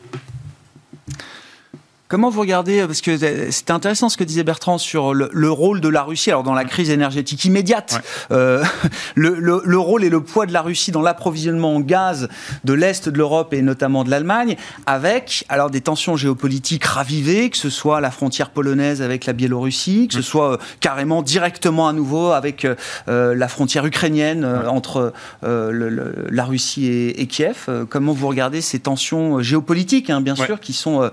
Comment 2.14 2.30
vous 2.30 2.42
regardez, 2.42 2.86
parce 2.86 3.00
que 3.00 3.16
c'était 3.50 3.72
intéressant 3.72 4.08
ce 4.08 4.16
que 4.16 4.22
disait 4.22 4.44
Bertrand 4.44 4.78
sur 4.78 5.14
le, 5.14 5.50
rôle 5.50 5.80
de 5.80 5.88
la 5.88 6.04
Russie, 6.04 6.30
alors 6.30 6.44
dans 6.44 6.54
la 6.54 6.64
crise 6.64 6.90
énergétique 6.90 7.44
immédiate, 7.44 8.00
euh, 8.30 8.62
le, 9.16 9.76
rôle 9.76 10.04
et 10.04 10.10
le 10.10 10.20
poids 10.20 10.46
de 10.46 10.52
la 10.52 10.62
Russie 10.62 10.92
dans 10.92 11.02
l'approvisionnement 11.02 11.74
en 11.74 11.80
gaz 11.80 12.28
de 12.62 12.72
l'Est 12.72 13.08
de 13.08 13.18
l'Europe 13.18 13.52
et 13.52 13.62
notamment 13.62 14.04
de 14.04 14.10
l'Allemagne, 14.10 14.54
avec 14.86 15.44
alors 15.48 15.70
des 15.70 15.80
tensions 15.80 16.14
géopolitiques 16.14 16.84
ravivées, 16.84 17.50
que 17.50 17.56
ce 17.56 17.68
soit 17.68 18.00
la 18.00 18.12
frontière 18.12 18.50
polonaise 18.50 19.02
avec 19.02 19.26
la 19.26 19.32
Biélorussie, 19.32 20.06
que 20.06 20.14
ce 20.14 20.22
soit 20.22 20.52
euh, 20.52 20.56
carrément 20.78 21.20
directement 21.20 21.88
à 21.88 21.92
nouveau 21.92 22.30
avec 22.30 22.64
euh, 22.64 23.34
la 23.34 23.48
frontière 23.48 23.86
ukrainienne 23.86 24.44
entre 24.68 25.12
la 25.42 26.44
Russie 26.44 26.86
et, 26.86 27.26
Kiev. 27.26 27.68
Comment 27.88 28.12
vous 28.12 28.28
regardez 28.28 28.60
ces 28.60 28.78
tensions 28.78 29.42
géopolitiques, 29.42 30.10
hein, 30.10 30.20
bien 30.20 30.36
sûr, 30.36 30.60
qui 30.60 30.72
sont 30.72 31.10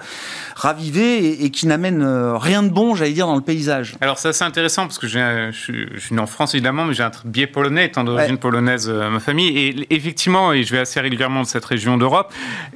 ravivées 0.55 0.90
et, 0.99 1.49
qui 1.49 1.67
n'amène 1.67 2.01
euh, 2.01 2.37
rien 2.37 2.63
de 2.63 2.69
bon, 2.69 2.95
j'allais 2.95 3.11
dire, 3.11 3.27
dans 3.27 3.35
le 3.35 3.41
paysage. 3.41 3.95
Alors 4.01 4.17
c'est 4.17 4.29
assez 4.29 4.43
intéressant 4.43 4.83
parce 4.83 4.97
que 4.97 5.07
je, 5.07 5.51
suis, 5.51 6.13
né 6.13 6.19
en 6.19 6.27
France 6.27 6.53
évidemment, 6.53 6.85
mais 6.85 6.93
j'ai 6.93 7.03
un 7.03 7.11
biais 7.25 7.47
polonais 7.47 7.85
étant 7.85 8.03
d'origine 8.03 8.37
polonaise 8.37 8.89
euh, 8.89 9.09
ma 9.09 9.19
famille. 9.19 9.57
Et 9.57 9.87
effectivement, 9.89 10.53
et 10.53 10.63
je 10.63 10.71
vais 10.71 10.79
assez 10.79 10.99
régulièrement 10.99 11.41
de 11.41 11.47
cette 11.47 11.65
région 11.65 11.97
d'Europe, 11.97 12.33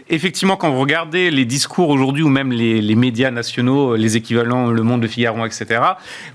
effectivement 0.10 0.58
quand 0.58 0.71
vous 0.71 0.80
regardez 0.80 1.32
les 1.32 1.45
discours 1.45 1.89
aujourd'hui 1.89 2.23
ou 2.23 2.30
même 2.30 2.51
les, 2.51 2.95
médias 2.95 3.32
nationaux, 3.32 3.95
les 3.95 4.15
équivalents 4.15 4.69
Le 4.69 4.82
Monde 4.82 5.01
de 5.01 5.08
Figaro, 5.08 5.45
etc., 5.45 5.82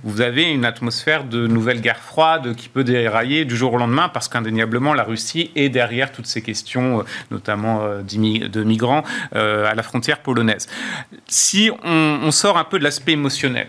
vous 0.04 0.20
avez 0.20 0.44
une 0.44 0.64
atmosphère 0.64 1.24
de 1.24 1.46
nouvelle 1.46 1.80
guerre 1.80 2.00
froide 2.00 2.54
qui 2.54 2.68
peut 2.68 2.84
dérailler 2.84 3.44
du 3.44 3.56
jour 3.56 3.72
au 3.72 3.78
lendemain 3.78 4.08
parce 4.08 4.28
qu'indéniablement 4.28 4.92
la 4.92 5.04
Russie 5.04 5.50
est 5.56 5.70
derrière 5.70 6.12
toutes 6.12 6.26
ces 6.26 6.42
questions, 6.42 7.00
euh, 7.00 7.02
notamment 7.30 7.80
de 8.02 8.64
migrants 8.64 9.02
à 9.32 9.74
la 9.74 9.82
frontière 9.82 10.18
polonaise. 10.18 10.66
Si 11.26 11.69
on, 11.82 12.30
sort 12.30 12.58
un 12.58 12.64
peu 12.64 12.78
de 12.78 12.84
l'aspect 12.84 13.12
émotionnel, 13.12 13.68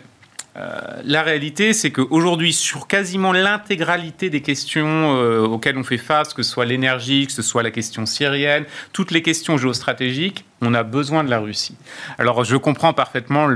euh, 0.58 1.02
la 1.06 1.24
réalité, 1.24 1.72
c'est 1.72 1.92
qu'aujourd'hui, 1.92 2.52
sur 2.52 2.88
quasiment 2.88 3.32
l'intégralité 3.32 4.30
des 4.30 4.42
questions 4.42 5.16
euh, 5.16 5.46
auxquelles 5.46 5.78
on 5.78 5.84
fait 5.84 5.98
face, 5.98 6.34
que 6.34 6.44
ce 6.44 6.52
soit 6.52 6.66
l'énergie, 6.66 7.26
que 7.26 7.32
ce 7.32 7.42
soit 7.42 7.64
la 7.64 7.72
question 7.72 8.06
syrienne, 8.06 8.66
toutes 8.92 9.12
les 9.12 9.22
questions 9.22 9.58
géostratégiques, 9.58 10.44
on 10.62 10.74
a 10.74 10.84
besoin 10.84 11.24
de 11.24 11.30
la 11.30 11.40
Russie. 11.40 11.76
Alors, 12.18 12.44
je 12.44 12.58
comprends 12.58 12.94
parfaitement 12.94 13.48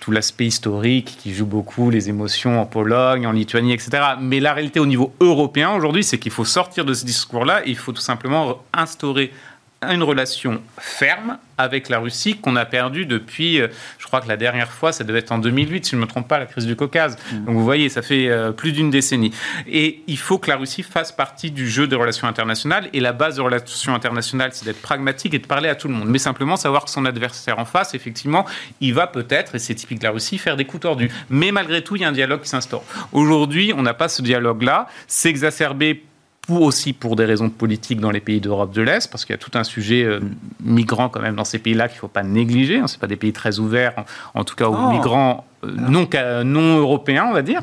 tout 0.00 0.10
l'aspect 0.12 0.44
historique 0.44 1.16
qui 1.18 1.34
joue 1.34 1.46
beaucoup, 1.46 1.90
les 1.90 2.08
émotions 2.08 2.60
en 2.60 2.66
Pologne, 2.66 3.26
en 3.26 3.32
Lituanie, 3.32 3.72
etc. 3.72 3.90
Mais 4.20 4.38
la 4.38 4.52
réalité 4.52 4.78
au 4.78 4.86
niveau 4.86 5.12
européen 5.20 5.74
aujourd'hui, 5.74 6.04
c'est 6.04 6.18
qu'il 6.18 6.32
faut 6.32 6.44
sortir 6.44 6.84
de 6.84 6.94
ce 6.94 7.04
discours-là 7.04 7.62
il 7.66 7.76
faut 7.76 7.92
tout 7.92 8.00
simplement 8.00 8.62
instaurer 8.72 9.32
une 9.82 10.02
relation 10.02 10.62
ferme 10.78 11.38
avec 11.58 11.88
la 11.88 11.98
Russie 11.98 12.36
qu'on 12.36 12.56
a 12.56 12.64
perdue 12.64 13.06
depuis, 13.06 13.60
euh, 13.60 13.68
je 13.98 14.06
crois 14.06 14.20
que 14.20 14.28
la 14.28 14.36
dernière 14.36 14.70
fois, 14.70 14.92
ça 14.92 15.04
devait 15.04 15.20
être 15.20 15.32
en 15.32 15.38
2008, 15.38 15.84
si 15.84 15.90
je 15.92 15.96
ne 15.96 16.00
me 16.02 16.06
trompe 16.06 16.28
pas, 16.28 16.38
la 16.38 16.46
crise 16.46 16.66
du 16.66 16.76
Caucase. 16.76 17.16
Mmh. 17.16 17.44
Donc 17.44 17.54
vous 17.56 17.64
voyez, 17.64 17.88
ça 17.88 18.02
fait 18.02 18.28
euh, 18.28 18.52
plus 18.52 18.72
d'une 18.72 18.90
décennie. 18.90 19.32
Et 19.66 20.02
il 20.06 20.18
faut 20.18 20.38
que 20.38 20.50
la 20.50 20.56
Russie 20.56 20.82
fasse 20.82 21.12
partie 21.12 21.50
du 21.50 21.68
jeu 21.68 21.86
des 21.86 21.96
relations 21.96 22.26
internationales. 22.26 22.88
Et 22.92 23.00
la 23.00 23.12
base 23.12 23.36
des 23.36 23.42
relations 23.42 23.94
internationales, 23.94 24.50
c'est 24.52 24.64
d'être 24.64 24.82
pragmatique 24.82 25.34
et 25.34 25.38
de 25.38 25.46
parler 25.46 25.68
à 25.68 25.74
tout 25.74 25.88
le 25.88 25.94
monde. 25.94 26.08
Mais 26.08 26.18
simplement 26.18 26.56
savoir 26.56 26.84
que 26.84 26.90
son 26.90 27.04
adversaire 27.04 27.58
en 27.58 27.64
face, 27.64 27.94
effectivement, 27.94 28.46
il 28.80 28.94
va 28.94 29.06
peut-être, 29.06 29.54
et 29.54 29.58
c'est 29.58 29.74
typique 29.74 29.98
de 29.98 30.04
la 30.04 30.10
Russie, 30.10 30.38
faire 30.38 30.56
des 30.56 30.64
coups 30.64 30.82
tordus. 30.82 31.10
Mais 31.30 31.52
malgré 31.52 31.82
tout, 31.82 31.96
il 31.96 32.02
y 32.02 32.04
a 32.04 32.08
un 32.08 32.12
dialogue 32.12 32.42
qui 32.42 32.48
s'instaure. 32.48 32.84
Aujourd'hui, 33.12 33.72
on 33.76 33.82
n'a 33.82 33.94
pas 33.94 34.08
ce 34.08 34.22
dialogue-là. 34.22 34.88
C'est 35.06 35.28
exacerbé 35.28 36.04
ou 36.48 36.58
aussi 36.58 36.92
pour 36.92 37.16
des 37.16 37.24
raisons 37.24 37.50
politiques 37.50 38.00
dans 38.00 38.10
les 38.10 38.20
pays 38.20 38.40
d'Europe 38.40 38.72
de 38.72 38.82
l'Est, 38.82 39.10
parce 39.10 39.24
qu'il 39.24 39.32
y 39.32 39.38
a 39.38 39.38
tout 39.38 39.50
un 39.54 39.64
sujet 39.64 40.04
euh, 40.04 40.20
migrant 40.62 41.08
quand 41.08 41.20
même 41.20 41.34
dans 41.34 41.44
ces 41.44 41.58
pays-là 41.58 41.88
qu'il 41.88 41.96
ne 41.96 42.00
faut 42.00 42.08
pas 42.08 42.22
négliger. 42.22 42.78
Hein. 42.78 42.86
Ce 42.86 42.98
pas 42.98 43.06
des 43.06 43.16
pays 43.16 43.32
très 43.32 43.58
ouverts, 43.58 44.04
en, 44.34 44.44
tout 44.44 44.54
cas 44.54 44.68
aux 44.68 44.76
oh. 44.76 44.92
migrants 44.92 45.44
euh, 45.64 45.72
non, 45.76 46.08
non 46.44 46.78
européens, 46.78 47.26
on 47.28 47.32
va 47.32 47.42
dire. 47.42 47.62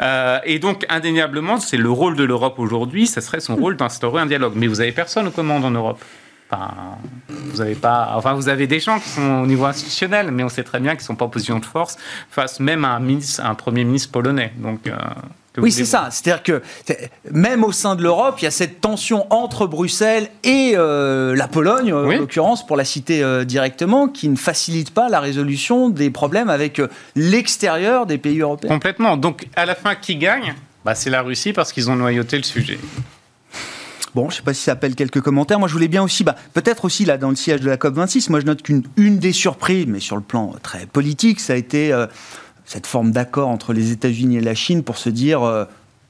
Euh, 0.00 0.38
et 0.44 0.58
donc, 0.58 0.86
indéniablement, 0.88 1.58
c'est 1.58 1.76
le 1.76 1.90
rôle 1.90 2.16
de 2.16 2.24
l'Europe 2.24 2.58
aujourd'hui, 2.58 3.06
ce 3.06 3.20
serait 3.20 3.40
son 3.40 3.56
rôle 3.56 3.76
d'instaurer 3.76 4.22
un 4.22 4.26
dialogue. 4.26 4.52
Mais 4.54 4.68
vous 4.68 4.80
avez 4.80 4.92
personne 4.92 5.26
aux 5.26 5.32
commandes 5.32 5.64
en 5.64 5.70
Europe. 5.70 6.02
Enfin, 6.52 6.70
vous 7.28 7.60
avez 7.60 7.76
pas, 7.76 8.12
enfin, 8.16 8.34
vous 8.34 8.48
avez 8.48 8.66
des 8.66 8.80
gens 8.80 8.98
qui 8.98 9.08
sont 9.08 9.42
au 9.42 9.46
niveau 9.46 9.66
institutionnel, 9.66 10.32
mais 10.32 10.42
on 10.42 10.48
sait 10.48 10.64
très 10.64 10.80
bien 10.80 10.96
qu'ils 10.96 11.04
sont 11.04 11.14
pas 11.14 11.24
en 11.24 11.28
position 11.28 11.60
de 11.60 11.64
force 11.64 11.96
face 12.28 12.58
même 12.58 12.84
à 12.84 12.88
un, 12.88 13.00
ministre, 13.00 13.44
un 13.44 13.54
premier 13.54 13.84
ministre 13.84 14.10
polonais. 14.10 14.52
Donc, 14.56 14.90
oui, 15.58 15.72
c'est 15.72 15.84
ça. 15.84 16.08
C'est-à-dire 16.10 16.42
que 16.42 16.62
même 17.30 17.64
au 17.64 17.72
sein 17.72 17.96
de 17.96 18.02
l'Europe, 18.02 18.36
il 18.38 18.44
y 18.44 18.48
a 18.48 18.52
cette 18.52 18.80
tension 18.80 19.26
entre 19.30 19.66
Bruxelles 19.66 20.28
et 20.44 20.74
euh, 20.76 21.34
la 21.34 21.48
Pologne, 21.48 21.92
en 21.92 22.02
l'occurrence, 22.02 22.64
pour 22.64 22.76
la 22.76 22.84
citer 22.84 23.22
euh, 23.22 23.44
directement, 23.44 24.08
qui 24.08 24.28
ne 24.28 24.36
facilite 24.36 24.92
pas 24.92 25.08
la 25.08 25.18
résolution 25.20 25.88
des 25.88 26.10
problèmes 26.10 26.50
avec 26.50 26.78
euh, 26.78 26.88
l'extérieur 27.16 28.06
des 28.06 28.18
pays 28.18 28.40
européens. 28.40 28.70
Complètement. 28.70 29.16
Donc, 29.16 29.48
à 29.56 29.66
la 29.66 29.74
fin, 29.74 29.94
qui 29.96 30.16
gagne? 30.16 30.54
Bah, 30.84 30.94
C'est 30.94 31.10
la 31.10 31.22
Russie 31.22 31.52
parce 31.52 31.72
qu'ils 31.72 31.90
ont 31.90 31.96
noyauté 31.96 32.36
le 32.36 32.44
sujet. 32.44 32.78
Bon, 34.14 34.22
je 34.22 34.34
ne 34.34 34.36
sais 34.38 34.42
pas 34.42 34.54
si 34.54 34.62
ça 34.62 34.72
appelle 34.72 34.94
quelques 34.94 35.20
commentaires. 35.20 35.58
Moi, 35.58 35.68
je 35.68 35.72
voulais 35.72 35.88
bien 35.88 36.02
aussi, 36.02 36.24
bah, 36.24 36.36
peut-être 36.52 36.84
aussi 36.84 37.04
là 37.04 37.16
dans 37.16 37.30
le 37.30 37.36
siège 37.36 37.60
de 37.60 37.68
la 37.68 37.76
COP 37.76 37.94
26, 37.94 38.30
moi 38.30 38.40
je 38.40 38.46
note 38.46 38.62
qu'une 38.62 38.82
une 38.96 39.18
des 39.18 39.32
surprises, 39.32 39.86
mais 39.86 40.00
sur 40.00 40.16
le 40.16 40.22
plan 40.22 40.54
très 40.62 40.86
politique, 40.86 41.38
ça 41.38 41.52
a 41.52 41.56
été 41.56 41.92
cette 42.70 42.86
forme 42.86 43.10
d'accord 43.10 43.48
entre 43.48 43.72
les 43.72 43.90
États-Unis 43.90 44.36
et 44.36 44.40
la 44.40 44.54
Chine 44.54 44.84
pour 44.84 44.96
se 44.96 45.08
dire 45.08 45.42
euh, 45.42 45.64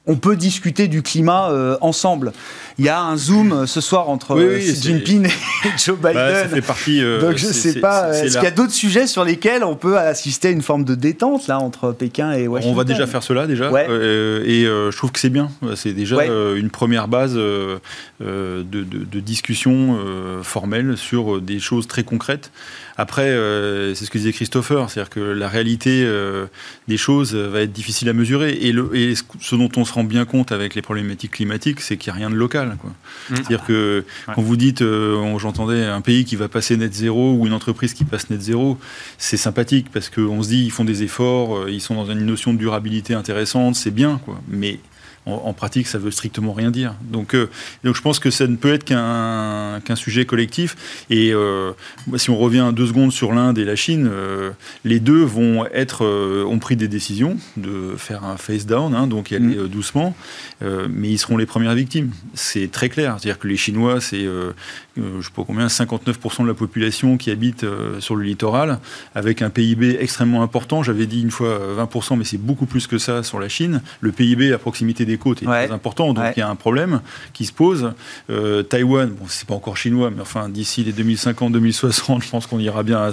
on 0.05 0.15
peut 0.15 0.35
discuter 0.35 0.87
du 0.87 1.01
climat 1.01 1.49
euh, 1.49 1.75
ensemble. 1.81 2.33
Il 2.77 2.85
y 2.85 2.89
a 2.89 3.01
un 3.01 3.17
zoom 3.17 3.51
euh, 3.51 3.65
ce 3.65 3.81
soir 3.81 4.09
entre 4.09 4.39
Xi 4.39 4.79
Jinping 4.79 5.25
et 5.25 5.69
Joe 5.83 5.97
Biden. 5.97 6.13
Bah, 6.13 6.43
ça 6.43 6.49
fait 6.49 6.61
partie. 6.61 7.01
Donc 7.01 7.37
je 7.37 7.47
ne 7.47 7.51
sais 7.51 7.79
pas. 7.79 8.13
Est-ce 8.13 8.35
qu'il 8.35 8.43
y 8.43 8.47
a 8.47 8.51
d'autres 8.51 8.73
sujets 8.73 9.07
sur 9.07 9.23
lesquels 9.23 9.63
on 9.63 9.75
peut 9.75 9.97
assister 9.97 10.49
à 10.49 10.51
une 10.51 10.61
forme 10.61 10.83
de 10.83 10.93
détente 10.93 11.47
là 11.47 11.59
entre 11.59 11.93
Pékin 11.93 12.31
et 12.31 12.47
Washington? 12.47 12.75
On 12.75 12.77
va 12.77 12.83
déjà 12.83 13.07
faire 13.07 13.23
cela 13.23 13.47
déjà. 13.47 13.71
et 13.71 14.65
je 14.65 14.95
trouve 14.95 15.11
que 15.11 15.19
c'est 15.19 15.29
bien. 15.29 15.49
C'est 15.75 15.93
déjà 15.93 16.23
une 16.25 16.69
première 16.69 17.07
base 17.07 17.33
de, 17.33 17.81
de, 18.19 19.19
discussion 19.19 19.97
formelle 20.43 20.95
sur 20.95 21.41
des 21.41 21.59
choses 21.59 21.87
très 21.87 22.03
concrètes. 22.03 22.51
Après, 23.01 23.29
euh, 23.29 23.95
c'est 23.95 24.05
ce 24.05 24.11
que 24.11 24.19
disait 24.19 24.31
Christopher, 24.31 24.87
c'est-à-dire 24.87 25.09
que 25.09 25.19
la 25.19 25.49
réalité 25.49 26.03
euh, 26.05 26.45
des 26.87 26.97
choses 26.97 27.33
va 27.33 27.61
être 27.61 27.71
difficile 27.71 28.07
à 28.09 28.13
mesurer. 28.13 28.51
Et, 28.61 28.71
le, 28.71 28.95
et, 28.95 29.15
ce 29.15 29.55
dont 29.55 29.71
on 29.75 29.85
se 29.85 29.93
rend 29.93 30.03
bien 30.03 30.25
compte 30.25 30.51
avec 30.51 30.75
les 30.75 30.83
problématiques 30.83 31.31
climatiques, 31.31 31.81
c'est 31.81 31.97
qu'il 31.97 32.13
n'y 32.13 32.17
a 32.17 32.19
rien 32.19 32.29
de 32.29 32.35
local. 32.35 32.77
Mmh. 32.77 33.35
C'est-à-dire 33.37 33.65
que 33.65 34.05
quand 34.27 34.43
vous 34.43 34.55
dites, 34.55 34.83
euh, 34.83 35.39
j'entendais 35.39 35.83
un 35.83 36.01
pays 36.01 36.25
qui 36.25 36.35
va 36.35 36.47
passer 36.47 36.77
net 36.77 36.93
zéro 36.93 37.33
ou 37.33 37.47
une 37.47 37.53
entreprise 37.53 37.95
qui 37.95 38.03
passe 38.03 38.29
net 38.29 38.39
zéro, 38.39 38.77
c'est 39.17 39.35
sympathique 39.35 39.87
parce 39.91 40.09
qu'on 40.09 40.43
se 40.43 40.49
dit, 40.49 40.63
ils 40.63 40.71
font 40.71 40.85
des 40.85 41.01
efforts, 41.01 41.69
ils 41.69 41.81
sont 41.81 41.95
dans 41.95 42.05
une 42.05 42.23
notion 42.23 42.53
de 42.53 42.59
durabilité 42.59 43.15
intéressante, 43.15 43.73
c'est 43.73 43.89
bien. 43.89 44.21
Quoi. 44.23 44.39
Mais 44.47 44.77
en, 45.25 45.53
pratique, 45.53 45.87
ça 45.87 45.99
veut 45.99 46.09
strictement 46.09 46.53
rien 46.53 46.71
dire. 46.71 46.95
Donc, 47.03 47.35
euh, 47.35 47.49
donc 47.83 47.95
je 47.95 48.01
pense 48.01 48.19
que 48.19 48.31
ça 48.31 48.47
ne 48.47 48.55
peut 48.55 48.73
être 48.73 48.83
qu'un 48.83 49.95
sujet 49.95 50.25
collectif. 50.25 51.05
Et 51.09 51.31
euh, 51.31 51.71
si 52.17 52.29
on 52.31 52.37
revient 52.37 52.71
deux 52.73 52.87
secondes 52.87 53.11
sur 53.11 53.31
l'Inde 53.31 53.57
et 53.59 53.65
la 53.65 53.75
Chine, 53.75 54.09
euh, 54.11 54.51
les 54.83 54.99
deux 54.99 55.21
vont 55.23 55.65
être, 55.67 56.05
ont 56.45 56.59
pris 56.59 56.75
des 56.75 56.87
décisions 56.87 57.37
de 57.57 57.95
faire 57.97 58.23
un 58.23 58.37
face 58.37 58.65
down, 58.65 58.95
hein, 58.95 59.07
donc 59.07 59.31
y 59.31 59.35
aller 59.35 59.55
mm. 59.55 59.67
doucement, 59.67 60.15
mais 60.61 61.09
ils 61.09 61.17
seront 61.17 61.37
les 61.37 61.45
premières 61.45 61.73
victimes. 61.73 62.11
C'est 62.33 62.71
très 62.71 62.89
clair. 62.89 63.17
C'est-à-dire 63.17 63.39
que 63.39 63.47
les 63.47 63.57
Chinois, 63.57 63.99
c'est, 63.99 64.23
je 64.23 65.21
sais 65.21 65.31
pas 65.35 65.43
combien, 65.45 65.67
59% 65.67 66.43
de 66.43 66.47
la 66.47 66.53
population 66.53 67.17
qui 67.17 67.31
habite 67.31 67.65
sur 67.99 68.15
le 68.15 68.23
littoral, 68.23 68.79
avec 69.15 69.41
un 69.41 69.49
PIB 69.49 69.97
extrêmement 69.99 70.43
important. 70.43 70.83
J'avais 70.83 71.05
dit 71.05 71.21
une 71.21 71.31
fois 71.31 71.59
20%, 71.77 72.17
mais 72.17 72.23
c'est 72.23 72.37
beaucoup 72.37 72.65
plus 72.65 72.87
que 72.87 72.97
ça 72.97 73.23
sur 73.23 73.39
la 73.39 73.49
Chine. 73.49 73.81
Le 74.01 74.11
PIB 74.11 74.53
à 74.53 74.57
proximité 74.57 75.05
des 75.05 75.17
côtes 75.17 75.41
est 75.43 75.45
très 75.45 75.71
important, 75.71 76.13
donc 76.13 76.25
il 76.35 76.39
y 76.39 76.43
a 76.43 76.49
un 76.49 76.55
problème 76.55 77.01
qui 77.33 77.45
se 77.45 77.53
pose. 77.53 77.93
Euh, 78.29 78.63
Taïwan, 78.63 79.09
bon, 79.09 79.25
c'est 79.27 79.47
pas 79.47 79.55
encore 79.55 79.77
chinois, 79.77 80.11
mais 80.13 80.21
enfin, 80.21 80.49
d'ici 80.49 80.83
les 80.83 80.93
2050-2060, 80.93 82.21
je 82.23 82.29
pense 82.29 82.47
qu'on 82.47 82.59
ira 82.59 82.83
bien 82.83 82.99
à, 82.99 83.11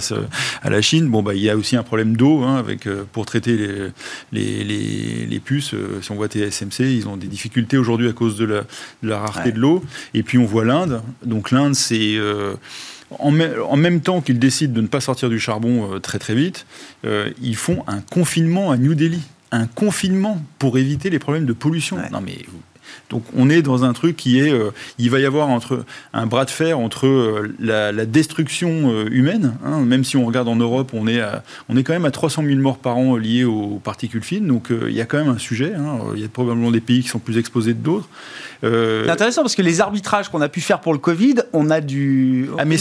à, 0.61 0.69
la 0.69 0.81
Chine. 0.81 1.09
Bon, 1.09 1.23
bah, 1.23 1.33
il 1.33 1.41
y 1.41 1.49
a 1.49 1.57
aussi 1.57 1.75
un 1.75 1.83
problème 1.83 2.15
d'eau, 2.15 2.43
hein, 2.43 2.57
avec, 2.57 2.87
euh, 2.87 3.03
pour 3.11 3.25
traiter 3.25 3.57
les, 4.31 4.63
les, 4.63 5.25
les, 5.25 5.39
puces. 5.39 5.73
Euh, 5.73 5.99
si 6.01 6.11
on 6.11 6.15
voit 6.15 6.27
TSMC, 6.27 6.81
ils 6.81 7.07
ont 7.07 7.17
des 7.17 7.27
difficultés 7.27 7.38
aujourd'hui 7.77 8.09
à 8.09 8.13
cause 8.13 8.37
de 8.37 8.45
la, 8.45 8.61
de 9.03 9.09
la 9.09 9.19
rareté 9.19 9.51
de 9.51 9.59
l'eau. 9.59 9.83
Et 10.13 10.23
puis, 10.23 10.37
on 10.37 10.45
voit 10.45 10.65
l'Inde. 10.65 11.01
Donc, 11.25 11.51
l'Inde, 11.51 11.75
c'est. 11.75 12.17
En, 13.17 13.33
en, 13.39 13.75
même 13.75 14.01
temps 14.01 14.21
qu'ils 14.21 14.37
décident 14.37 14.73
de 14.73 14.81
ne 14.81 14.87
pas 14.87 15.01
sortir 15.01 15.29
du 15.29 15.39
charbon 15.39 15.99
très 15.99 16.19
très 16.19 16.35
vite, 16.35 16.67
ils 17.03 17.55
font 17.55 17.83
un 17.87 18.01
confinement 18.01 18.69
à 18.69 18.77
New 18.77 18.93
Delhi 18.93 19.23
un 19.51 19.67
confinement 19.67 20.41
pour 20.57 20.77
éviter 20.77 21.09
les 21.09 21.19
problèmes 21.19 21.45
de 21.45 21.53
pollution. 21.53 21.97
Non 22.11 22.21
mais 22.21 22.37
donc 23.09 23.23
on 23.35 23.49
est 23.49 23.61
dans 23.61 23.83
un 23.83 23.93
truc 23.93 24.15
qui 24.15 24.39
est, 24.39 24.51
euh, 24.51 24.71
il 24.97 25.09
va 25.09 25.19
y 25.19 25.25
avoir 25.25 25.49
un 26.13 26.25
bras 26.27 26.45
de 26.45 26.49
fer 26.49 26.79
entre 26.79 27.07
euh, 27.07 27.55
la, 27.59 28.05
destruction 28.05 28.91
euh, 28.91 29.05
humaine, 29.11 29.55
hein, 29.65 29.81
même 29.81 30.03
si 30.03 30.17
on 30.17 30.25
regarde 30.25 30.47
en 30.47 30.55
Europe, 30.55 30.91
on 30.93 31.07
est, 31.07 31.21
on 31.67 31.77
est 31.77 31.83
quand 31.83 31.93
même 31.93 32.05
à 32.05 32.11
300 32.11 32.43
000 32.43 32.59
morts 32.59 32.77
par 32.77 32.97
an 32.97 33.15
liés 33.15 33.43
aux 33.43 33.79
particules 33.83 34.23
fines, 34.23 34.47
donc 34.47 34.69
il 34.71 34.93
y 34.93 35.01
a 35.01 35.05
quand 35.05 35.17
même 35.17 35.29
un 35.29 35.37
sujet. 35.37 35.73
Hein. 35.73 35.99
il 36.15 36.21
y 36.21 36.25
a 36.25 36.27
probablement 36.27 36.71
des 36.71 36.81
pays 36.81 37.01
qui 37.01 37.09
sont 37.09 37.19
plus 37.19 37.37
exposés 37.37 37.73
que 37.73 37.79
d'autres. 37.79 38.09
C'est 38.61 39.09
intéressant 39.09 39.41
parce 39.41 39.55
que 39.55 39.61
les 39.61 39.81
arbitrages 39.81 40.29
qu'on 40.29 40.41
a 40.41 40.49
pu 40.49 40.61
faire 40.61 40.79
pour 40.79 40.93
le 40.93 40.99
Covid, 40.99 41.35
on 41.53 41.69
a 41.69 41.81
du. 41.81 42.49
Ah, 42.57 42.65
mais 42.65 42.77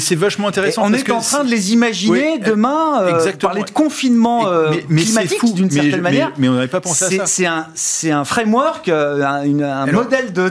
c'est 0.00 0.14
vachement 0.14 0.48
intéressant. 0.48 0.82
On 0.84 0.92
est 0.92 1.10
en 1.10 1.20
train 1.20 1.44
de 1.44 1.50
les 1.50 1.72
imaginer 1.72 2.38
demain, 2.38 3.20
parler 3.40 3.62
de 3.62 3.70
confinement 3.70 4.46
climatique 4.88 5.54
d'une 5.54 5.70
certaine 5.70 6.00
manière. 6.00 6.32
Mais, 6.38 6.48
on 6.48 6.54
n'avait 6.54 6.68
pas 6.68 6.80
pensé 6.80 7.04
à 7.04 7.26
ça. 7.26 7.68
C'est 7.74 8.10
un, 8.10 8.20
un 8.20 8.24
framework, 8.24 8.88
un 8.88 9.86
modèle 9.86 10.32
de, 10.32 10.50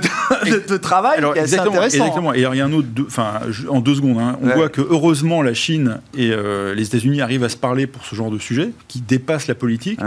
de, 0.68 0.78
travail 0.78 1.18
alors, 1.18 1.34
qui 1.34 1.40
est 1.40 1.44
exactement, 1.44 1.82
assez 1.82 1.98
intéressant. 1.98 2.06
Exactement. 2.06 2.34
Et 2.34 2.40
alors, 2.40 2.56
il 2.56 2.58
y 2.58 2.62
a 2.62 2.66
un 2.66 2.74
autre, 2.74 2.88
enfin, 3.06 3.34
en 3.70 3.80
deux 3.80 3.96
secondes, 3.96 4.20
hein, 4.20 4.38
on 4.42 4.50
voit 4.50 4.70
que 4.70 4.82
heureusement 4.82 5.42
la 5.42 5.54
Chine 5.54 6.00
et 6.16 6.32
euh, 6.32 6.74
les 6.76 6.88
États-Unis 6.88 7.22
arrivent 7.22 7.44
à 7.44 7.50
se 7.50 7.58
parler 7.58 7.88
pour 7.88 8.06
ce 8.06 8.16
genre 8.16 8.32
de 8.32 8.40
sujet 8.40 8.72
qui 8.88 9.02
dépasse 9.02 9.48
la 9.48 9.56
politique. 9.56 10.00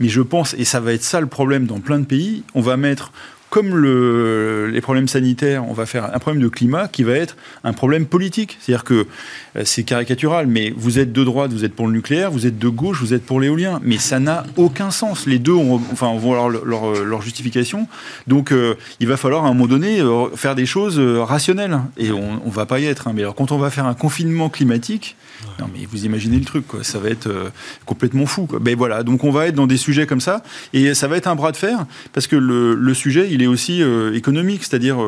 Mais 0.00 0.08
je 0.08 0.20
pense, 0.20 0.54
et 0.54 0.64
ça 0.64 0.80
va 0.80 0.92
être 0.92 1.04
ça 1.04 1.20
le 1.20 1.26
problème 1.26 1.66
dans 1.66 1.80
plein 1.80 1.98
de 1.98 2.04
pays, 2.04 2.42
on 2.54 2.60
va 2.60 2.76
mettre 2.76 3.12
comme 3.50 3.74
le, 3.76 4.68
les 4.68 4.80
problèmes 4.80 5.08
sanitaires, 5.08 5.64
on 5.68 5.72
va 5.72 5.86
faire 5.86 6.14
un 6.14 6.18
problème 6.18 6.42
de 6.42 6.48
climat 6.48 6.88
qui 6.88 7.02
va 7.02 7.12
être 7.12 7.36
un 7.64 7.72
problème 7.72 8.06
politique. 8.06 8.58
C'est-à-dire 8.60 8.84
que 8.84 9.06
euh, 9.56 9.62
c'est 9.64 9.84
caricatural, 9.84 10.46
mais 10.46 10.72
vous 10.76 10.98
êtes 10.98 11.12
de 11.12 11.24
droite, 11.24 11.52
vous 11.52 11.64
êtes 11.64 11.74
pour 11.74 11.86
le 11.86 11.92
nucléaire, 11.92 12.30
vous 12.30 12.46
êtes 12.46 12.58
de 12.58 12.68
gauche, 12.68 13.00
vous 13.00 13.14
êtes 13.14 13.24
pour 13.24 13.40
l'éolien. 13.40 13.80
Mais 13.82 13.98
ça 13.98 14.20
n'a 14.20 14.44
aucun 14.56 14.90
sens. 14.90 15.26
Les 15.26 15.38
deux 15.38 15.52
ont, 15.52 15.80
enfin, 15.92 16.14
vont 16.18 16.32
avoir 16.32 16.48
leur, 16.50 17.04
leur, 17.04 17.22
justification. 17.22 17.88
Donc 18.26 18.52
euh, 18.52 18.74
il 19.00 19.08
va 19.08 19.16
falloir 19.16 19.44
à 19.44 19.48
un 19.48 19.54
moment 19.54 19.66
donné 19.66 20.00
euh, 20.00 20.28
faire 20.36 20.54
des 20.54 20.66
choses 20.66 20.98
rationnelles. 20.98 21.78
Et 21.96 22.10
on 22.10 22.44
ne 22.44 22.50
va 22.50 22.66
pas 22.66 22.80
y 22.80 22.86
être. 22.86 23.08
Hein. 23.08 23.12
Mais 23.14 23.22
alors 23.22 23.34
quand 23.34 23.50
on 23.52 23.58
va 23.58 23.70
faire 23.70 23.86
un 23.86 23.94
confinement 23.94 24.50
climatique, 24.50 25.16
non 25.58 25.66
mais 25.72 25.86
vous 25.90 26.04
imaginez 26.04 26.38
le 26.38 26.44
truc, 26.44 26.66
quoi. 26.66 26.84
ça 26.84 26.98
va 26.98 27.08
être 27.10 27.28
complètement 27.86 28.26
fou. 28.26 28.46
Quoi. 28.46 28.58
Ben 28.58 28.76
voilà, 28.76 29.02
donc 29.02 29.24
on 29.24 29.30
va 29.30 29.46
être 29.46 29.54
dans 29.54 29.66
des 29.66 29.76
sujets 29.76 30.06
comme 30.06 30.20
ça. 30.20 30.42
Et 30.72 30.94
ça 30.94 31.08
va 31.08 31.16
être 31.16 31.26
un 31.26 31.34
bras 31.34 31.52
de 31.52 31.56
fer, 31.56 31.86
parce 32.12 32.26
que 32.26 32.36
le, 32.36 32.74
le 32.74 32.94
sujet, 32.94 33.28
il 33.30 33.42
est 33.42 33.46
aussi 33.46 33.82
économique. 34.14 34.64
C'est-à-dire 34.64 34.98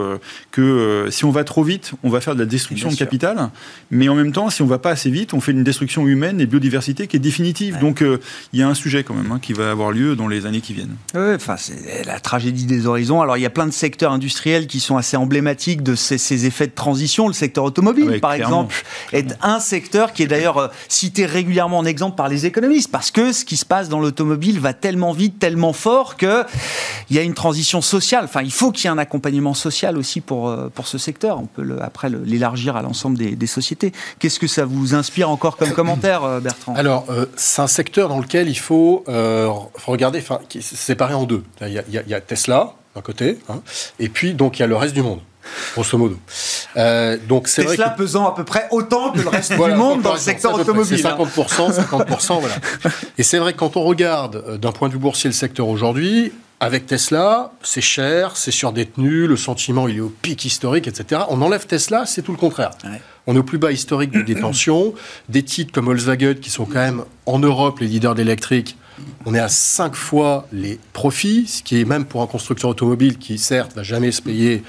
que 0.50 1.06
si 1.10 1.24
on 1.24 1.30
va 1.30 1.44
trop 1.44 1.62
vite, 1.62 1.92
on 2.02 2.10
va 2.10 2.20
faire 2.20 2.34
de 2.34 2.40
la 2.40 2.46
destruction 2.46 2.90
de 2.90 2.94
capital. 2.94 3.50
Mais 3.90 4.08
en 4.08 4.14
même 4.14 4.32
temps, 4.32 4.50
si 4.50 4.62
on 4.62 4.66
ne 4.66 4.70
va 4.70 4.78
pas 4.78 4.90
assez 4.90 5.10
vite, 5.10 5.34
on 5.34 5.40
fait 5.40 5.52
une 5.52 5.64
destruction 5.64 6.06
humaine 6.06 6.40
et 6.40 6.46
biodiversité 6.46 7.06
qui 7.06 7.16
est 7.16 7.20
définitive. 7.20 7.78
Donc 7.78 8.02
euh, 8.02 8.20
il 8.52 8.60
y 8.60 8.62
a 8.62 8.68
un 8.68 8.74
sujet 8.74 9.04
quand 9.04 9.14
même 9.14 9.30
hein, 9.32 9.38
qui 9.40 9.52
va 9.52 9.70
avoir 9.70 9.92
lieu 9.92 10.16
dans 10.16 10.28
les 10.28 10.46
années 10.46 10.60
qui 10.60 10.74
viennent. 10.74 10.96
Oui, 11.14 11.34
enfin, 11.34 11.56
c'est 11.56 12.04
la 12.04 12.20
tragédie 12.20 12.66
des 12.66 12.86
horizons. 12.86 13.20
Alors 13.20 13.36
il 13.36 13.42
y 13.42 13.46
a 13.46 13.50
plein 13.50 13.66
de 13.66 13.72
secteurs 13.72 14.12
industriels 14.12 14.66
qui 14.66 14.80
sont 14.80 14.96
assez 14.96 15.16
emblématiques 15.16 15.82
de 15.82 15.94
ces, 15.94 16.46
effets 16.46 16.66
de 16.66 16.72
transition. 16.72 17.26
Le 17.28 17.34
secteur 17.34 17.64
automobile, 17.64 18.20
par 18.20 18.32
exemple, 18.32 18.74
est 19.12 19.36
un 19.42 19.60
secteur 19.60 20.12
qui 20.12 20.22
est 20.22 20.26
d'ailleurs 20.26 20.39
euh, 20.46 20.68
cité 20.88 21.26
régulièrement 21.26 21.79
en 21.79 21.85
exemple 21.85 22.16
par 22.16 22.29
les 22.29 22.46
économistes, 22.46 22.90
parce 22.90 23.11
que 23.11 23.33
ce 23.33 23.44
qui 23.44 23.57
se 23.57 23.64
passe 23.64 23.88
dans 23.88 24.00
l'automobile 24.00 24.61
va 24.61 24.72
tellement 24.72 25.12
vite, 25.12 25.38
tellement 25.38 25.72
fort 25.72 26.16
qu'il 26.16 26.46
y 27.11 27.18
a 27.18 27.22
une 27.22 27.35
transition 27.35 27.81
sociale. 27.81 28.24
Enfin, 28.24 28.42
il 28.42 28.53
faut 28.53 28.72
qu'il 28.72 28.85
y 28.85 28.87
ait 28.88 28.90
un 28.90 28.98
accompagnement 28.98 29.55
social 29.55 29.96
aussi 29.96 30.20
pour, 30.20 30.48
euh, 30.48 30.68
pour 30.74 30.87
ce 30.87 30.98
secteur. 30.98 31.38
On 31.38 31.46
peut 31.46 31.62
le, 31.62 31.83
après 31.83 32.09
l'élargir 32.11 32.76
à 32.76 32.83
l'ensemble 32.83 33.18
des, 33.18 33.46
sociétés. 33.46 33.92
Qu'est-ce 34.18 34.38
que 34.38 34.46
ça 34.46 34.64
vous 34.64 34.94
inspire 34.94 35.29
encore 35.29 35.57
comme 35.57 35.72
commentaire, 35.72 36.22
euh, 36.24 36.40
Bertrand? 36.40 36.74
Alors, 36.76 37.07
c'est 37.37 37.62
un 37.62 37.66
secteur 37.66 38.09
dans 38.09 38.20
lequel 38.20 38.48
il 38.48 38.59
faut, 38.59 39.05
euh, 39.09 39.48
regarder, 39.87 40.18
enfin, 40.18 40.40
séparé 40.61 41.14
en 41.14 41.24
deux. 41.24 41.42
Il 41.62 41.72
y 41.72 42.14
a, 42.14 42.20
Tesla 42.20 42.74
d'un 42.94 43.03
côté, 43.03 43.38
hein, 43.48 43.61
et 43.98 44.09
puis 44.09 44.35
donc 44.35 44.59
il 44.59 44.62
y 44.62 44.64
a 44.64 44.66
le 44.66 44.76
reste 44.76 44.94
du 44.94 45.03
monde. 45.03 45.20
Grosso 45.74 45.98
modo. 45.98 46.16
donc 47.29 47.48
c'est 47.48 47.64
Tesla 47.64 47.87
vrai 47.87 47.94
que... 47.94 48.03
pesant 48.03 48.29
à 48.29 48.35
peu 48.35 48.44
près 48.44 48.66
autant 48.70 49.12
que 49.12 49.20
le 49.20 49.29
reste 49.31 49.53
du 49.53 49.59
monde 49.59 50.03
dans 50.03 50.14
le 50.14 50.18
secteur 50.18 50.55
automobile. 50.55 50.98
C'est 50.98 51.09
50%, 51.09 51.81
50%, 51.81 52.40
voilà. 52.40 52.57
Et 53.18 53.22
c'est 53.22 53.38
vrai 53.38 53.53
que 53.53 53.59
quand 53.59 53.76
on 53.76 53.83
regarde 53.83 54.59
d'un 54.59 54.72
point 54.72 54.88
de 54.88 54.94
vue 54.94 54.98
boursier 54.98 55.29
le 55.29 55.35
secteur 55.35 55.68
aujourd'hui, 55.68 56.33
avec 56.62 56.87
Tesla, 56.87 57.53
c'est 57.62 57.81
cher, 57.81 58.37
c'est 58.37 58.50
surdétenu, 58.50 59.26
le 59.26 59.37
sentiment 59.37 59.88
il 59.88 59.96
est 59.96 60.00
au 60.00 60.11
pic 60.11 60.44
historique, 60.44 60.87
etc. 60.87 61.22
On 61.31 61.40
enlève 61.40 61.66
Tesla, 61.66 62.05
c'est 62.05 62.20
tout 62.20 62.33
le 62.33 62.38
contraire. 62.38 62.72
On 63.26 63.35
est 63.35 63.38
au 63.38 63.42
plus 63.42 63.57
bas 63.57 63.72
historique 63.72 64.11
de 64.11 64.20
détention. 64.20 64.92
Des 65.31 65.42
titres 65.42 65.72
comme 65.72 65.87
Volkswagen, 65.87 66.35
qui 66.35 66.50
sont 66.50 66.66
quand 66.66 66.74
même 66.74 67.05
en 67.24 67.38
Europe 67.38 67.81
les 67.81 67.87
leaders 67.87 68.14
d'électrique, 68.14 68.76
on 69.24 69.35
est 69.35 69.40
à 69.40 69.48
5 69.48 69.94
fois 69.94 70.46
les 70.53 70.79
profits, 70.92 71.46
ce 71.46 71.62
qui 71.62 71.81
est 71.81 71.87
même 71.87 72.05
pour 72.05 72.20
un 72.20 72.26
constructeur 72.26 72.68
automobile 72.68 73.16
qui, 73.16 73.38
certes, 73.38 73.72
va 73.74 73.83
jamais 73.83 74.12
se 74.12 74.20
payer 74.20 74.62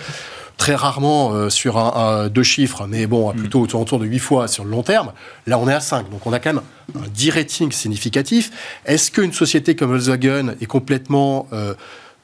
très 0.62 0.76
rarement 0.76 1.34
euh, 1.34 1.50
sur 1.50 1.80
un, 1.80 2.30
deux 2.30 2.44
chiffres, 2.44 2.86
mais 2.88 3.08
bon, 3.08 3.34
plutôt 3.34 3.62
autour 3.62 3.98
de 3.98 4.06
8 4.06 4.20
fois 4.20 4.48
sur 4.48 4.64
le 4.64 4.70
long 4.70 4.84
terme. 4.84 5.12
Là, 5.48 5.58
on 5.58 5.68
est 5.68 5.74
à 5.74 5.80
5. 5.80 6.12
Donc, 6.12 6.28
on 6.28 6.34
a 6.34 6.40
quand 6.40 6.54
même 6.54 6.62
un 6.96 7.08
de-rating 7.20 7.72
significatif. 7.72 8.52
Est-ce 8.86 9.10
qu'une 9.10 9.34
société 9.34 9.76
comme 9.76 9.90
Volkswagen 9.90 10.54
est 10.62 10.68
complètement 10.68 11.48
euh, 11.52 11.74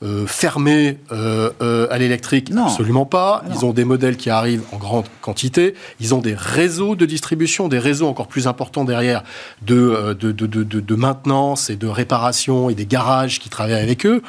euh, 0.04 0.28
fermée 0.28 1.00
à 1.10 1.98
l'électrique? 1.98 2.52
Absolument 2.56 3.08
pas. 3.08 3.42
Ils 3.50 3.66
ont 3.66 3.74
des 3.74 3.86
modèles 3.86 4.18
qui 4.18 4.30
arrivent 4.30 4.62
en 4.72 4.78
grande 4.78 5.06
quantité. 5.22 5.74
Ils 6.00 6.14
ont 6.14 6.22
des 6.22 6.36
réseaux 6.36 6.96
de 6.96 7.08
distribution, 7.08 7.68
des 7.68 7.80
réseaux 7.80 8.08
encore 8.08 8.28
plus 8.28 8.46
importants 8.46 8.84
derrière 8.84 9.24
de, 9.64 10.14
de, 10.14 10.32
de, 10.32 10.64
de 10.64 10.96
maintenance 10.96 11.72
et 11.72 11.76
de 11.76 11.88
réparation 11.88 12.70
et 12.70 12.76
des 12.76 12.86
garages 12.86 13.40
qui 13.40 13.50
travaillent 13.50 13.82
avec 13.82 14.06
eux. 14.06 14.22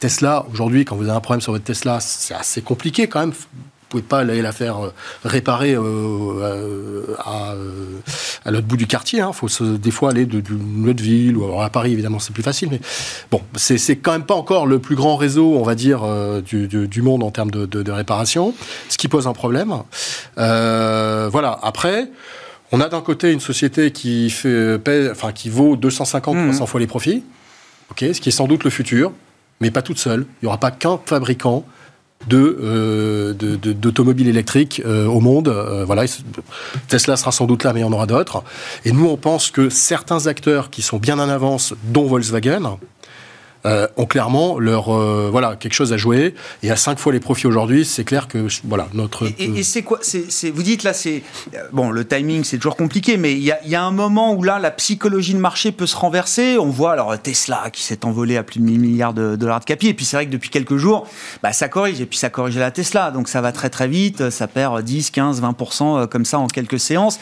Tesla, 0.00 0.44
aujourd'hui, 0.52 0.84
quand 0.84 0.96
vous 0.96 1.04
avez 1.04 1.16
un 1.16 1.20
problème 1.20 1.40
sur 1.40 1.52
votre 1.52 1.64
Tesla, 1.64 2.00
c'est 2.00 2.34
assez 2.34 2.62
compliqué 2.62 3.06
quand 3.08 3.20
même. 3.20 3.30
Vous 3.30 4.00
pouvez 4.00 4.02
pas 4.02 4.18
aller 4.18 4.42
la 4.42 4.50
faire 4.50 4.84
euh, 4.84 4.92
réparer 5.24 5.74
euh, 5.74 5.82
euh, 5.82 7.16
à, 7.24 8.50
l'autre 8.50 8.66
bout 8.66 8.76
du 8.76 8.88
quartier. 8.88 9.20
Il 9.20 9.22
hein. 9.22 9.32
faut 9.32 9.48
des 9.60 9.90
fois 9.92 10.10
aller 10.10 10.26
d'une 10.26 10.88
autre 10.88 11.02
ville 11.02 11.36
ou 11.36 11.60
à 11.60 11.70
Paris, 11.70 11.92
évidemment, 11.92 12.18
c'est 12.18 12.32
plus 12.32 12.42
facile. 12.42 12.68
Mais 12.70 12.80
bon, 13.30 13.40
c'est 13.54 13.96
quand 13.96 14.12
même 14.12 14.26
pas 14.26 14.34
encore 14.34 14.66
le 14.66 14.80
plus 14.80 14.96
grand 14.96 15.16
réseau, 15.16 15.56
on 15.56 15.62
va 15.62 15.76
dire, 15.76 16.02
du, 16.42 17.02
monde 17.02 17.22
en 17.22 17.30
termes 17.30 17.52
de, 17.52 17.90
réparation, 17.90 18.54
ce 18.88 18.98
qui 18.98 19.08
pose 19.08 19.26
un 19.26 19.34
problème. 19.34 19.74
voilà. 20.36 21.58
Après. 21.62 22.10
On 22.72 22.80
a 22.80 22.88
d'un 22.88 23.00
côté 23.00 23.30
une 23.30 23.38
société 23.38 23.92
qui, 23.92 24.28
fait, 24.28 25.08
enfin, 25.12 25.30
qui 25.30 25.50
vaut 25.50 25.76
250, 25.76 26.36
300 26.36 26.64
mmh. 26.64 26.66
fois 26.66 26.80
les 26.80 26.88
profits, 26.88 27.22
ok, 27.92 28.06
ce 28.12 28.20
qui 28.20 28.30
est 28.30 28.32
sans 28.32 28.48
doute 28.48 28.64
le 28.64 28.70
futur 28.70 29.12
mais 29.60 29.70
pas 29.70 29.82
toute 29.82 29.98
seule. 29.98 30.26
Il 30.40 30.44
n'y 30.44 30.48
aura 30.48 30.58
pas 30.58 30.70
qu'un 30.70 30.98
fabricant 31.04 31.64
euh, 32.32 33.34
d'automobiles 33.34 34.28
électriques 34.28 34.82
euh, 34.84 35.06
au 35.06 35.20
monde. 35.20 35.48
Euh, 35.48 36.06
Tesla 36.88 37.16
sera 37.16 37.30
sans 37.30 37.46
doute 37.46 37.62
là, 37.62 37.72
mais 37.72 37.80
il 37.80 37.82
y 37.82 37.86
en 37.86 37.92
aura 37.92 38.06
d'autres. 38.06 38.42
Et 38.84 38.92
nous, 38.92 39.06
on 39.06 39.16
pense 39.16 39.50
que 39.50 39.68
certains 39.68 40.26
acteurs 40.26 40.70
qui 40.70 40.82
sont 40.82 40.98
bien 40.98 41.18
en 41.20 41.28
avance, 41.28 41.74
dont 41.84 42.06
Volkswagen, 42.06 42.78
euh, 43.64 43.88
ont 43.96 44.06
clairement 44.06 44.58
leur 44.58 44.94
euh, 44.94 45.28
voilà 45.30 45.56
quelque 45.56 45.72
chose 45.72 45.92
à 45.92 45.96
jouer. 45.96 46.34
Et 46.62 46.70
à 46.70 46.76
cinq 46.76 46.98
fois 46.98 47.12
les 47.12 47.20
profits 47.20 47.46
aujourd'hui, 47.46 47.84
c'est 47.84 48.04
clair 48.04 48.28
que 48.28 48.46
voilà 48.64 48.88
notre. 48.92 49.26
Et, 49.38 49.62
c'est 49.62 49.82
quoi 49.82 49.98
c'est, 50.02 50.50
Vous 50.50 50.62
dites 50.62 50.82
là, 50.84 50.92
c'est 50.92 51.22
bon, 51.72 51.90
le 51.90 52.04
timing, 52.04 52.44
c'est 52.44 52.58
toujours 52.58 52.76
compliqué, 52.76 53.16
mais 53.16 53.32
il 53.32 53.42
y 53.42 53.50
a, 53.50 53.58
y 53.66 53.74
a, 53.74 53.82
un 53.82 53.90
moment 53.90 54.34
où 54.34 54.42
là, 54.42 54.58
la 54.58 54.70
psychologie 54.70 55.34
de 55.34 55.38
marché 55.38 55.72
peut 55.72 55.86
se 55.86 55.96
renverser. 55.96 56.58
On 56.58 56.70
voit 56.70 56.92
alors 56.92 57.18
Tesla 57.18 57.70
qui 57.72 57.82
s'est 57.82 58.04
envolé 58.04 58.36
à 58.36 58.42
plus 58.42 58.60
de 58.60 58.64
1000 58.64 58.78
milliards 58.78 59.14
de 59.14 59.36
dollars 59.36 59.60
de 59.60 59.64
capi, 59.64 59.88
et 59.88 59.94
puis 59.94 60.04
c'est 60.04 60.16
vrai 60.16 60.26
que 60.26 60.30
depuis 60.30 60.50
quelques 60.50 60.76
jours, 60.76 61.06
bah, 61.42 61.52
ça 61.52 61.68
corrige, 61.68 62.00
et 62.00 62.06
puis 62.06 62.18
ça 62.18 62.30
corrige 62.30 62.56
la 62.56 62.70
Tesla, 62.70 63.10
donc 63.10 63.28
ça 63.28 63.40
va 63.40 63.52
très 63.52 63.70
très 63.70 63.88
vite, 63.88 64.30
ça 64.30 64.46
perd 64.46 64.82
10, 64.82 65.10
15, 65.10 65.42
20% 65.42 66.06
comme 66.06 66.24
ça 66.24 66.38
en 66.38 66.46
quelques 66.46 66.78
séances. 66.78 67.18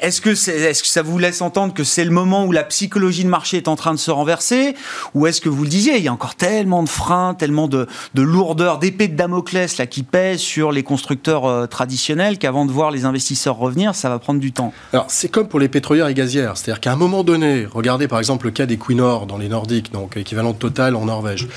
Est-ce 0.00 0.20
que, 0.20 0.34
c'est, 0.34 0.56
est-ce 0.56 0.82
que 0.82 0.88
ça 0.88 1.02
vous 1.02 1.18
laisse 1.18 1.42
entendre 1.42 1.74
que 1.74 1.84
c'est 1.84 2.04
le 2.04 2.10
moment 2.10 2.44
où 2.44 2.52
la 2.52 2.64
psychologie 2.64 3.24
de 3.24 3.28
marché 3.28 3.58
est 3.58 3.68
en 3.68 3.76
train 3.76 3.92
de 3.92 3.98
se 3.98 4.10
renverser, 4.10 4.74
ou 5.14 5.26
est-ce 5.26 5.40
que 5.40 5.48
vous 5.48 5.65
le 5.66 5.70
disiez, 5.70 5.98
il 5.98 6.04
y 6.04 6.08
a 6.08 6.12
encore 6.12 6.36
tellement 6.36 6.82
de 6.82 6.88
freins, 6.88 7.34
tellement 7.34 7.66
de, 7.66 7.86
de 8.14 8.22
lourdeur, 8.22 8.78
d'épée 8.78 9.08
de 9.08 9.16
Damoclès 9.16 9.76
là 9.78 9.86
qui 9.86 10.02
pèse 10.04 10.38
sur 10.38 10.70
les 10.70 10.82
constructeurs 10.82 11.44
euh, 11.44 11.66
traditionnels 11.66 12.38
qu'avant 12.38 12.66
de 12.66 12.72
voir 12.72 12.90
les 12.90 13.04
investisseurs 13.04 13.56
revenir, 13.56 13.94
ça 13.94 14.08
va 14.08 14.18
prendre 14.18 14.40
du 14.40 14.52
temps. 14.52 14.72
Alors 14.92 15.06
c'est 15.08 15.28
comme 15.28 15.48
pour 15.48 15.58
les 15.58 15.68
pétrolières 15.68 16.06
et 16.06 16.14
gazières, 16.14 16.56
c'est-à-dire 16.56 16.80
qu'à 16.80 16.92
un 16.92 16.96
moment 16.96 17.24
donné, 17.24 17.66
regardez 17.66 18.06
par 18.06 18.20
exemple 18.20 18.46
le 18.46 18.52
cas 18.52 18.66
des 18.66 18.78
Quinor 18.78 19.26
dans 19.26 19.38
les 19.38 19.48
Nordiques, 19.48 19.92
donc 19.92 20.14
l'équivalent 20.14 20.52
Total 20.52 20.94
en 20.94 21.06
Norvège. 21.06 21.48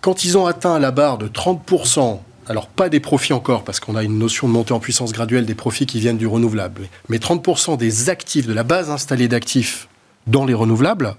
Quand 0.00 0.24
ils 0.24 0.38
ont 0.38 0.46
atteint 0.46 0.78
la 0.78 0.92
barre 0.92 1.18
de 1.18 1.26
30%, 1.26 2.20
alors 2.46 2.68
pas 2.68 2.88
des 2.88 3.00
profits 3.00 3.32
encore, 3.32 3.64
parce 3.64 3.80
qu'on 3.80 3.96
a 3.96 4.04
une 4.04 4.18
notion 4.18 4.48
de 4.48 4.52
montée 4.52 4.72
en 4.72 4.80
puissance 4.80 5.12
graduelle 5.12 5.46
des 5.46 5.54
profits 5.54 5.86
qui 5.86 5.98
viennent 5.98 6.16
du 6.16 6.26
renouvelable, 6.26 6.88
mais 7.08 7.18
30% 7.18 7.76
des 7.76 8.08
actifs, 8.08 8.46
de 8.46 8.52
la 8.52 8.62
base 8.62 8.88
installée 8.88 9.28
d'actifs 9.28 9.88
dans 10.26 10.44
les 10.44 10.54
renouvelables, 10.54 11.16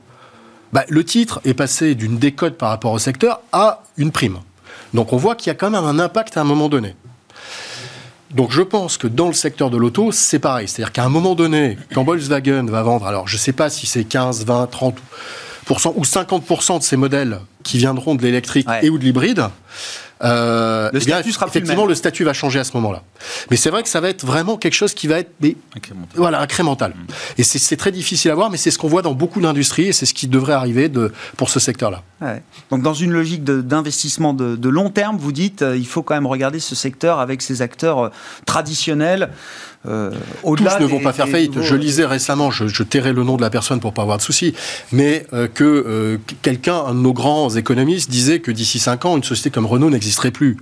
bah, 0.74 0.86
le 0.88 1.04
titre 1.04 1.42
est 1.46 1.54
passé 1.54 1.96
d'une 1.96 2.18
décote 2.18 2.58
par 2.58 2.70
rapport 2.70 2.92
au 2.92 3.00
secteur 3.00 3.42
à 3.52 3.84
une 3.98 4.12
prime. 4.12 4.40
Donc 4.94 5.14
on 5.14 5.18
voit 5.18 5.36
qu'il 5.36 5.48
y 5.48 5.52
a 5.52 5.56
quand 5.56 5.70
même 5.70 5.84
un 5.84 6.00
impact 6.00 6.38
à 6.38 6.42
un 6.42 6.46
moment 6.46 6.70
donné. 6.70 6.96
Donc 8.32 8.52
je 8.52 8.62
pense 8.62 8.98
que 8.98 9.08
dans 9.08 9.28
le 9.28 9.34
secteur 9.34 9.70
de 9.70 9.78
l'auto, 9.78 10.12
c'est 10.12 10.40
pareil. 10.40 10.68
C'est-à-dire 10.68 10.94
qu'à 10.94 11.04
un 11.04 11.10
moment 11.10 11.36
donné, 11.36 11.78
quand 11.94 12.04
Volkswagen 12.04 12.66
va 12.66 12.82
vendre, 12.82 13.06
alors 13.06 13.28
je 13.28 13.36
ne 13.36 13.40
sais 13.40 13.52
pas 13.52 13.70
si 13.70 13.88
c'est 13.88 14.06
15, 14.06 14.46
20, 14.46 14.70
30% 14.72 15.94
ou 15.96 16.04
50% 16.04 16.80
de 16.80 16.84
ces 16.84 16.96
modèles 16.96 17.40
qui 17.64 17.78
viendront 17.78 18.16
de 18.16 18.22
l'électrique 18.22 18.68
et 18.82 18.90
ou 18.90 18.98
de 18.98 19.04
l'hybride, 19.04 19.48
euh, 20.24 20.90
le 20.94 21.00
statut 21.00 21.32
sera 21.32 21.48
effectivement, 21.48 21.86
le, 21.86 21.96
statut 21.96 22.24
va 22.24 22.34
changer 22.34 22.60
à 22.60 22.64
ce 22.64 22.74
moment-là. 22.76 23.04
Mais 23.50 23.58
c'est 23.58 23.70
vrai 23.70 23.84
que 23.84 23.90
ça 23.90 24.02
va 24.02 24.10
être 24.10 24.26
vraiment 24.26 24.58
quelque 24.58 24.74
chose 24.74 24.94
qui 24.94 25.08
va 25.08 25.20
être 25.20 25.32
mais, 25.42 25.56
incrémental. 25.76 26.16
Voilà, 26.16 26.42
incrémental. 26.42 26.92
Mmh. 26.92 27.14
Et 27.40 27.44
c'est 27.44 27.78
très 27.78 27.92
difficile 27.92 28.32
à 28.32 28.36
voir, 28.36 28.50
mais 28.50 28.58
c'est 28.58 28.72
ce 28.72 28.78
qu'on 28.78 28.88
voit 28.88 29.02
dans 29.02 29.14
beaucoup 29.14 29.42
d'industries 29.42 29.88
et 29.88 29.94
c'est 29.94 30.06
ce 30.06 30.14
qui 30.14 30.28
devrait 30.28 30.54
arriver 30.54 30.90
de, 30.90 31.12
pour 31.38 31.50
ce 31.50 31.60
secteur-là. 31.60 32.04
Donc, 32.70 32.82
dans 32.82 32.94
une 32.94 33.12
logique 33.12 33.44
d'investissement 33.44 34.34
de, 34.34 34.56
de, 34.56 34.70
long 34.70 34.90
terme, 34.90 35.18
vous 35.18 35.32
dites, 35.32 35.62
euh, 35.62 35.76
il 35.76 35.88
faut 35.88 36.04
quand 36.04 36.14
même 36.14 36.28
regarder 36.28 36.60
ce 36.60 36.76
secteur 36.76 37.20
avec 37.20 37.42
ses 37.42 37.62
acteurs 37.62 38.00
euh, 38.00 38.10
traditionnels. 38.46 39.32
Euh, 39.88 40.12
Tous 40.44 40.64
ne 40.80 40.86
vont 40.86 41.00
pas 41.00 41.14
faire 41.14 41.28
faillite. 41.28 41.62
Je 41.62 41.76
lisais 41.76 42.06
récemment, 42.06 42.52
je, 42.52 42.68
je, 42.68 42.84
tairai 42.84 43.14
le 43.14 43.24
nom 43.24 43.36
de 43.36 43.42
la 43.42 43.50
personne 43.50 43.80
pour 43.80 43.94
pas 43.94 44.04
avoir 44.04 44.18
de 44.18 44.22
soucis, 44.22 44.54
mais 44.92 45.26
euh, 45.34 45.48
que 45.48 45.64
euh, 45.64 46.18
quelqu'un, 46.42 46.84
un 46.86 46.94
de 46.94 47.00
nos 47.00 47.14
grands 47.14 47.50
économistes, 47.50 48.10
disait 48.10 48.40
que 48.40 48.52
d'ici 48.52 48.78
5 48.78 49.06
ans, 49.06 49.18
une 49.18 49.24
société 49.24 49.50
comme 49.50 49.66
Renault 49.66 49.90
n'existerait 49.90 50.32
plus. 50.32 50.58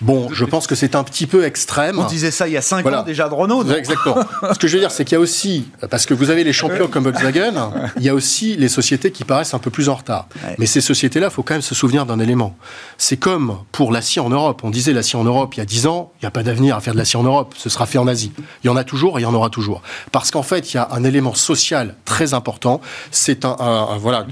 Bon, 0.00 0.28
je 0.32 0.44
pense 0.44 0.66
que 0.66 0.74
c'est 0.74 0.94
un 0.94 1.04
petit 1.04 1.26
peu 1.26 1.44
extrême. 1.44 1.98
On 1.98 2.04
disait 2.04 2.30
ça 2.30 2.48
il 2.48 2.52
y 2.52 2.56
a 2.56 2.62
5 2.62 2.86
ans 2.86 3.02
déjà 3.02 3.28
de 3.28 3.34
Renault. 3.34 3.64
Exactement. 3.70 4.16
Ce 4.52 4.58
que 4.58 4.66
je 4.66 4.74
veux 4.74 4.80
dire, 4.80 4.90
c'est 4.90 5.04
qu'il 5.04 5.14
y 5.14 5.16
a 5.16 5.20
aussi, 5.20 5.66
parce 5.90 6.06
que 6.06 6.14
vous 6.14 6.30
avez 6.30 6.44
les 6.44 6.52
champions 6.52 6.88
comme 6.88 7.04
Volkswagen, 7.04 7.70
il 7.96 8.02
y 8.02 8.08
a 8.08 8.14
aussi 8.14 8.56
les 8.56 8.68
sociétés 8.68 9.10
qui 9.10 9.24
paraissent 9.24 9.54
un 9.54 9.58
peu 9.58 9.70
plus 9.70 9.88
en 9.88 9.94
retard. 9.94 10.28
Mais 10.58 10.66
ces 10.66 10.80
sociétés-là, 10.80 11.28
il 11.28 11.32
faut 11.32 11.42
quand 11.42 11.54
même 11.54 11.62
se 11.62 11.74
souvenir 11.74 12.06
d'un 12.06 12.18
élément. 12.18 12.56
C'est 12.98 13.16
comme 13.16 13.58
pour 13.72 13.92
l'acier 13.92 14.20
en 14.20 14.28
Europe. 14.28 14.60
On 14.64 14.70
disait 14.70 14.92
l'acier 14.92 15.18
en 15.18 15.24
Europe 15.24 15.54
il 15.54 15.58
y 15.58 15.62
a 15.62 15.66
10 15.66 15.86
ans, 15.86 16.12
il 16.20 16.24
n'y 16.24 16.28
a 16.28 16.30
pas 16.30 16.42
d'avenir 16.42 16.76
à 16.76 16.80
faire 16.80 16.92
de 16.92 16.98
l'acier 16.98 17.18
en 17.18 17.22
Europe. 17.22 17.54
Ce 17.56 17.68
sera 17.68 17.86
fait 17.86 17.98
en 17.98 18.06
Asie. 18.06 18.32
Il 18.64 18.66
y 18.66 18.70
en 18.70 18.76
a 18.76 18.84
toujours 18.84 19.18
et 19.18 19.22
il 19.22 19.24
y 19.24 19.26
en 19.26 19.34
aura 19.34 19.50
toujours. 19.50 19.82
Parce 20.12 20.30
qu'en 20.30 20.42
fait, 20.42 20.72
il 20.72 20.76
y 20.76 20.78
a 20.78 20.88
un 20.90 21.04
élément 21.04 21.34
social 21.34 21.94
très 22.04 22.34
important. 22.34 22.80
C'est 23.10 23.44
un, 23.44 23.56
voilà, 23.98 24.26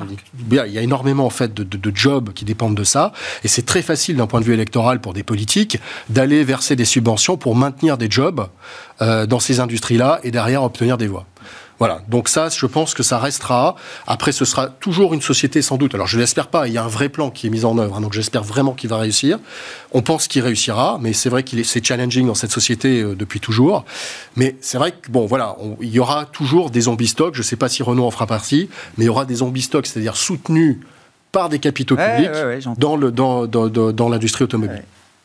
il 0.50 0.72
y 0.72 0.79
a 0.79 0.83
énormément 0.83 1.24
en 1.24 1.31
fait 1.31 1.55
de, 1.55 1.64
de 1.64 1.96
jobs 1.96 2.33
qui 2.33 2.44
dépendent 2.44 2.77
de 2.77 2.85
ça. 2.85 3.12
Et 3.44 3.48
c'est 3.48 3.64
très 3.64 3.83
facile 3.83 4.16
d'un 4.16 4.27
point 4.27 4.40
de 4.40 4.44
vue 4.44 4.55
électoral 4.55 5.00
pour 5.00 5.14
des 5.14 5.22
politiques 5.22 5.54
d'aller 6.09 6.45
verser 6.45 6.77
des 6.77 6.85
subventions 6.85 7.37
pour 7.37 7.55
maintenir 7.57 7.97
des 7.99 8.11
jobs 8.11 8.47
euh, 9.03 9.27
dans 9.27 9.40
ces 9.40 9.61
industries-là 9.61 10.21
et 10.23 10.31
derrière 10.31 10.62
obtenir 10.62 10.97
des 10.99 11.07
voix. 11.07 11.27
Voilà, 11.81 12.03
donc 12.09 12.29
ça, 12.29 12.49
je 12.49 12.67
pense 12.67 12.95
que 12.95 13.03
ça 13.03 13.19
restera. 13.19 13.75
Après, 14.07 14.31
ce 14.31 14.45
sera 14.45 14.69
toujours 14.69 15.12
une 15.12 15.21
société 15.21 15.61
sans 15.61 15.77
doute. 15.77 15.95
Alors, 15.95 16.07
je 16.07 16.19
l'espère 16.19 16.47
pas. 16.47 16.69
Il 16.69 16.73
y 16.73 16.79
a 16.79 16.85
un 16.85 16.88
vrai 16.88 17.09
plan 17.09 17.31
qui 17.31 17.49
est 17.49 17.51
mis 17.51 17.64
en 17.64 17.77
œuvre, 17.79 17.97
hein, 17.97 18.01
donc 18.01 18.12
j'espère 18.12 18.45
vraiment 18.45 18.73
qu'il 18.75 18.88
va 18.88 18.99
réussir. 18.99 19.38
On 19.93 20.01
pense 20.01 20.29
qu'il 20.29 20.43
réussira, 20.43 20.99
mais 21.01 21.12
c'est 21.12 21.29
vrai 21.29 21.43
qu'il 21.43 21.59
est 21.59 21.64
c'est 21.64 21.85
challenging 21.85 22.27
dans 22.27 22.37
cette 22.37 22.53
société 22.53 23.03
euh, 23.03 23.17
depuis 23.17 23.40
toujours. 23.40 23.85
Mais 24.37 24.55
c'est 24.61 24.79
vrai 24.79 24.93
que 24.93 25.11
bon, 25.11 25.27
voilà, 25.27 25.57
il 25.81 25.88
y 25.88 25.99
aura 25.99 26.27
toujours 26.27 26.71
des 26.71 26.83
zombies 26.83 27.09
stocks. 27.09 27.35
Je 27.35 27.40
ne 27.40 27.45
sais 27.45 27.57
pas 27.57 27.69
si 27.69 27.83
Renault 27.83 28.07
en 28.07 28.11
fera 28.12 28.27
partie, 28.27 28.69
mais 28.97 29.05
il 29.05 29.07
y 29.09 29.11
aura 29.11 29.25
des 29.25 29.37
zombies 29.37 29.62
stocks, 29.62 29.87
c'est-à-dire 29.87 30.17
soutenus 30.17 30.79
par 31.33 31.49
des 31.49 31.59
capitaux 31.59 31.97
publics 31.97 32.31
dans 32.79 32.97
le 32.97 33.11
dans, 33.11 33.47
dans, 33.47 33.69
dans 33.69 34.09
l'industrie 34.09 34.45
automobile. 34.45 34.85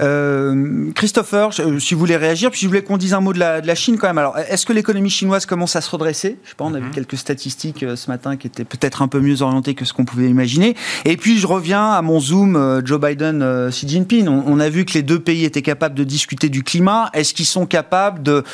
Euh, 0.00 0.90
Christopher, 0.94 1.50
si 1.52 1.94
vous 1.94 2.00
voulez 2.00 2.16
réagir, 2.16 2.50
puis 2.50 2.60
je 2.60 2.66
voulais 2.66 2.82
qu'on 2.82 2.96
dise 2.96 3.14
un 3.14 3.20
mot 3.20 3.32
de 3.32 3.38
la, 3.38 3.60
de 3.60 3.66
la 3.66 3.74
Chine 3.74 3.98
quand 3.98 4.06
même. 4.06 4.18
Alors, 4.18 4.38
est-ce 4.38 4.66
que 4.66 4.72
l'économie 4.72 5.10
chinoise 5.10 5.46
commence 5.46 5.76
à 5.76 5.80
se 5.80 5.90
redresser? 5.90 6.38
Je 6.44 6.50
sais 6.50 6.54
pas, 6.56 6.64
on 6.64 6.74
a 6.74 6.78
vu 6.78 6.86
mhm. 6.86 6.90
quelques 6.92 7.16
statistiques 7.16 7.82
euh, 7.82 7.96
ce 7.96 8.10
matin 8.10 8.36
qui 8.36 8.46
étaient 8.46 8.64
peut-être 8.64 9.02
un 9.02 9.08
peu 9.08 9.20
mieux 9.20 9.42
orientées 9.42 9.74
que 9.74 9.84
ce 9.84 9.92
qu'on 9.92 10.04
pouvait 10.04 10.28
imaginer. 10.28 10.76
Et 11.04 11.16
puis, 11.16 11.38
je 11.38 11.46
reviens 11.46 11.90
à 11.90 12.02
mon 12.02 12.20
zoom 12.20 12.56
euh, 12.56 12.80
Joe 12.84 13.00
Biden, 13.00 13.68
Xi 13.70 13.88
Jinping. 13.88 14.28
On, 14.28 14.60
a 14.60 14.68
vu 14.68 14.84
que 14.84 14.94
les 14.94 15.02
deux 15.02 15.18
pays 15.18 15.44
étaient 15.44 15.62
capables 15.62 15.94
de 15.94 16.04
discuter 16.04 16.48
du 16.48 16.62
climat. 16.62 17.10
Est-ce 17.12 17.34
qu'ils 17.34 17.46
sont 17.46 17.66
capables 17.66 18.22
de, 18.22 18.44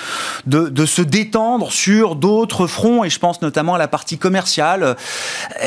de, 0.47 0.69
de, 0.69 0.87
se 0.87 1.03
détendre 1.03 1.73
sur 1.73 2.17
d'autres 2.17 2.67
fronts? 2.67 3.05
Et 3.05 3.11
je 3.11 3.19
pense 3.19 3.43
notamment 3.43 3.75
à 3.75 3.79
la 3.79 3.89
partie 3.89 4.19
commerciale. 4.19 4.97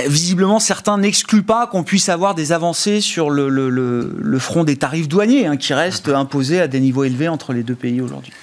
Visiblement, 0.07 0.59
certains 0.59 0.97
n'excluent 0.97 1.43
pas 1.43 1.67
qu'on 1.67 1.83
puisse 1.83 2.09
avoir 2.09 2.35
des 2.35 2.51
avancées 2.51 3.01
sur 3.01 3.29
le, 3.29 3.49
le, 3.49 3.69
le, 3.69 4.15
le 4.19 4.39
front 4.39 4.63
des 4.63 4.75
tarifs 4.75 5.07
douaniers. 5.07 5.47
Qui 5.57 5.73
reste 5.73 6.09
imposé 6.09 6.59
à 6.59 6.67
des 6.67 6.79
niveaux 6.79 7.03
élevés 7.03 7.27
entre 7.27 7.53
les 7.53 7.63
deux 7.63 7.75
pays 7.75 8.01
aujourd'hui. 8.01 8.33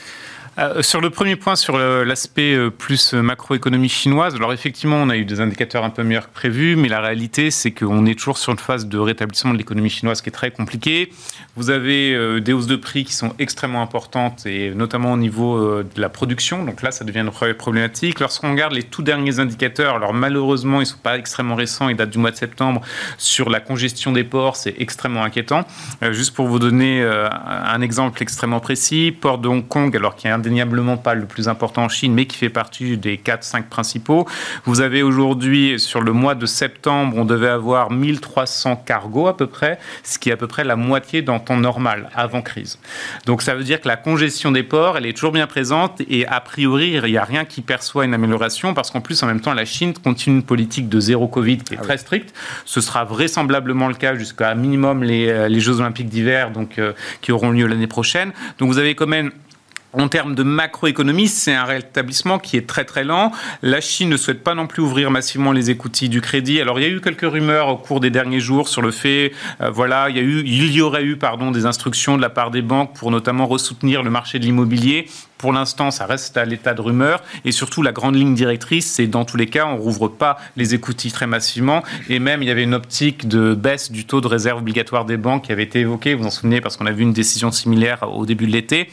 Euh, 0.61 0.83
sur 0.83 1.01
le 1.01 1.09
premier 1.09 1.37
point, 1.37 1.57
sur 1.57 1.79
l'aspect 1.79 2.55
euh, 2.55 2.71
plus 2.71 3.15
macroéconomie 3.15 3.89
chinoise, 3.89 4.35
alors 4.35 4.53
effectivement, 4.53 4.97
on 4.97 5.09
a 5.09 5.17
eu 5.17 5.25
des 5.25 5.41
indicateurs 5.41 5.85
un 5.85 5.91
peu 5.91 6.03
meilleurs 6.03 6.29
que 6.29 6.35
prévu, 6.35 6.77
mais 6.77 6.89
la 6.89 7.01
réalité, 7.01 7.51
c'est 7.51 7.71
qu'on 7.71 8.05
est 8.05 8.19
toujours 8.19 8.37
sur 8.37 8.53
une 8.53 8.59
phase 8.59 8.87
de 8.87 8.99
rétablissement 8.99 9.53
de 9.53 9.59
l'économie 9.59 9.89
chinoise 9.89 10.21
qui 10.21 10.29
est 10.29 10.33
très 10.33 10.51
compliquée. 10.51 11.13
Vous 11.57 11.71
avez 11.71 12.15
euh, 12.15 12.41
des 12.41 12.53
hausses 12.53 12.67
de 12.67 12.77
prix 12.77 13.05
qui 13.05 13.15
sont 13.15 13.33
extrêmement 13.39 13.81
importantes, 13.81 14.45
et 14.45 14.75
notamment 14.75 15.15
au 15.15 15.17
niveau 15.17 15.83
de 15.83 16.01
la 16.01 16.09
production. 16.09 16.65
Donc 16.65 16.83
là, 16.83 16.91
ça 16.91 17.05
devient 17.05 17.21
une 17.21 17.55
problématique. 17.55 18.21
Lorsqu'on 18.21 18.51
regarde 18.51 18.75
les 18.75 18.83
tout 18.83 19.03
derniers 19.03 19.39
indicateurs, 19.39 19.97
alors 19.97 20.13
malheureusement, 20.13 20.79
ils 20.79 20.81
ne 20.81 20.85
sont 20.85 20.99
pas 21.03 21.17
extrêmement 21.17 21.55
récents, 21.55 21.89
ils 21.89 21.97
datent 21.97 22.11
du 22.11 22.19
mois 22.19 22.33
de 22.33 22.37
septembre, 22.37 22.83
sur 23.17 23.49
la 23.49 23.61
congestion 23.61 24.13
des 24.13 24.25
ports, 24.25 24.57
c'est 24.57 24.75
extrêmement 24.79 25.25
inquiétant. 25.25 25.65
juste 26.11 26.35
pour 26.35 26.49
vous 26.49 26.59
donner 26.59 27.03
un 27.03 27.81
exemple 27.81 28.23
extrêmement 28.23 28.61
précis, 28.61 29.17
port 29.19 29.39
de 29.39 29.49
Hong 29.49 29.67
Kong, 29.67 29.95
alors 29.97 30.17
qu'il 30.17 30.29
y 30.29 30.33
a 30.33 30.35
un 30.35 30.39
indéniablement 30.51 30.97
pas 30.97 31.15
le 31.15 31.27
plus 31.27 31.49
important 31.49 31.85
en 31.85 31.89
Chine, 31.89 32.13
mais 32.13 32.27
qui 32.27 32.37
fait 32.37 32.49
partie 32.49 32.97
des 32.97 33.17
4-5 33.17 33.65
principaux. 33.65 34.27
Vous 34.65 34.81
avez 34.81 35.03
aujourd'hui, 35.03 35.79
sur 35.79 36.01
le 36.01 36.13
mois 36.13 36.35
de 36.35 36.47
septembre, 36.47 37.17
on 37.17 37.25
devait 37.25 37.49
avoir 37.49 37.91
1300 37.91 38.83
cargos 38.85 39.29
à 39.29 39.37
peu 39.37 39.47
près, 39.47 39.79
ce 40.03 40.19
qui 40.19 40.31
est 40.31 40.33
à 40.33 40.37
peu 40.37 40.49
près 40.49 40.65
la 40.65 40.77
moitié 40.77 41.23
dans 41.23 41.39
temps 41.39 41.57
normal, 41.57 42.11
avant 42.15 42.43
crise. 42.43 42.79
Donc 43.27 43.43
ça 43.43 43.55
veut 43.55 43.63
dire 43.63 43.81
que 43.81 43.87
la 43.87 43.97
congestion 43.97 44.51
des 44.51 44.65
ports, 44.65 44.99
elle 44.99 45.07
est 45.07 45.13
toujours 45.13 45.33
bien 45.33 45.47
présente 45.47 46.01
et 46.09 46.27
a 46.27 46.41
priori, 46.41 47.01
il 47.05 47.11
n'y 47.11 47.17
a 47.17 47.25
rien 47.25 47.45
qui 47.45 47.63
perçoit 47.63 48.05
une 48.05 48.15
amélioration 48.15 48.75
parce 48.75 48.91
qu'en 48.91 49.01
plus, 49.01 49.23
en 49.23 49.27
même 49.27 49.41
temps, 49.41 49.55
la 49.55 49.65
Chine 49.65 49.95
continue 49.95 50.37
une 50.37 50.43
politique 50.43 50.89
de 50.89 50.99
zéro 50.99 51.29
Covid 51.29 51.59
qui 51.59 51.75
est 51.75 51.79
ah 51.81 51.85
très 51.85 51.99
stricte. 51.99 52.35
Ce 52.65 52.81
sera 52.81 53.05
vraisemblablement 53.05 53.89
le 53.89 53.95
cas 53.95 54.17
jusqu'à 54.17 54.55
minimum 54.55 55.05
les, 55.05 55.29
euh, 55.29 55.49
les 55.49 55.61
Jeux 55.61 55.81
Olympiques 55.81 56.09
d'hiver, 56.09 56.51
donc 56.51 56.79
euh, 56.79 56.93
qui 57.21 57.31
auront 57.31 57.51
lieu 57.51 57.67
l'année 57.67 57.87
prochaine. 57.87 58.33
Donc 58.59 58.69
vous 58.69 58.79
avez 58.79 58.95
quand 58.95 59.07
même 59.07 59.31
en 59.93 60.09
termes 60.09 60.35
de 60.35 60.43
macroéconomie, 60.43 61.29
c'est 61.29 61.55
un 61.55 61.65
rétablissement 61.65 62.39
qui 62.39 62.57
est 62.57 62.67
très 62.67 62.85
très 62.85 63.05
lent. 63.05 63.33
La 63.63 63.81
Chine 63.81 64.09
ne 64.09 64.17
souhaite 64.17 64.45
pas 64.45 64.55
non 64.55 64.67
plus 64.67 64.83
ouvrir 64.83 65.11
massivement 65.11 65.53
les 65.53 65.71
écoutilles 65.71 66.09
du 66.09 66.21
crédit. 66.21 66.61
Alors 66.61 66.79
il 66.79 66.83
y 66.83 66.87
a 66.87 66.91
eu 66.91 67.01
quelques 67.01 67.31
rumeurs 67.31 67.69
au 67.69 67.77
cours 67.77 68.01
des 68.01 68.11
derniers 68.11 68.41
jours 68.41 68.69
sur 68.69 68.83
le 68.83 68.91
fait, 68.91 69.33
euh, 69.61 69.71
voilà, 69.71 70.09
il 70.11 70.75
y 70.75 70.81
aurait 70.81 71.05
eu 71.05 71.17
pardon 71.17 71.51
des 71.51 71.67
instructions 71.67 72.17
de 72.17 72.23
la 72.23 72.31
part 72.31 72.51
des 72.51 72.63
banques 72.63 72.95
pour 72.95 73.11
notamment 73.11 73.47
ressoutenir 73.47 74.03
le 74.03 74.11
marché 74.11 74.39
de 74.39 74.45
l'immobilier. 74.45 75.07
Pour 75.39 75.55
l'instant, 75.55 75.91
ça 75.91 76.05
reste 76.05 76.37
à 76.37 76.45
l'état 76.45 76.75
de 76.75 76.83
rumeur. 76.83 77.23
Et 77.47 77.53
surtout, 77.53 77.83
la 77.83 77.93
grande 77.93 78.15
ligne 78.15 78.35
directrice, 78.35 78.93
c'est 78.93 79.07
dans 79.07 79.25
tous 79.25 79.39
les 79.39 79.47
cas, 79.47 79.65
on 79.65 79.79
rouvre 79.79 80.09
pas 80.09 80.37
les 80.57 80.75
écoutilles 80.75 81.13
très 81.13 81.27
massivement. 81.27 81.83
Et 82.11 82.19
même, 82.19 82.43
il 82.43 82.49
y 82.49 82.51
avait 82.51 82.63
une 82.63 82.75
optique 82.75 83.27
de 83.27 83.55
baisse 83.55 83.91
du 83.91 84.05
taux 84.05 84.21
de 84.21 84.27
réserve 84.27 84.59
obligatoire 84.59 85.07
des 85.07 85.17
banques 85.17 85.45
qui 85.45 85.53
avait 85.53 85.63
été 85.63 85.81
évoquée. 85.81 86.13
Vous 86.13 86.21
vous 86.21 86.27
en 86.27 86.31
souvenez 86.31 86.61
parce 86.61 86.77
qu'on 86.77 86.85
a 86.85 86.93
vu 86.93 87.05
une 87.05 87.15
décision 87.15 87.51
similaire 87.51 88.03
au 88.15 88.27
début 88.27 88.47
de 88.47 88.53
l'été 88.53 88.91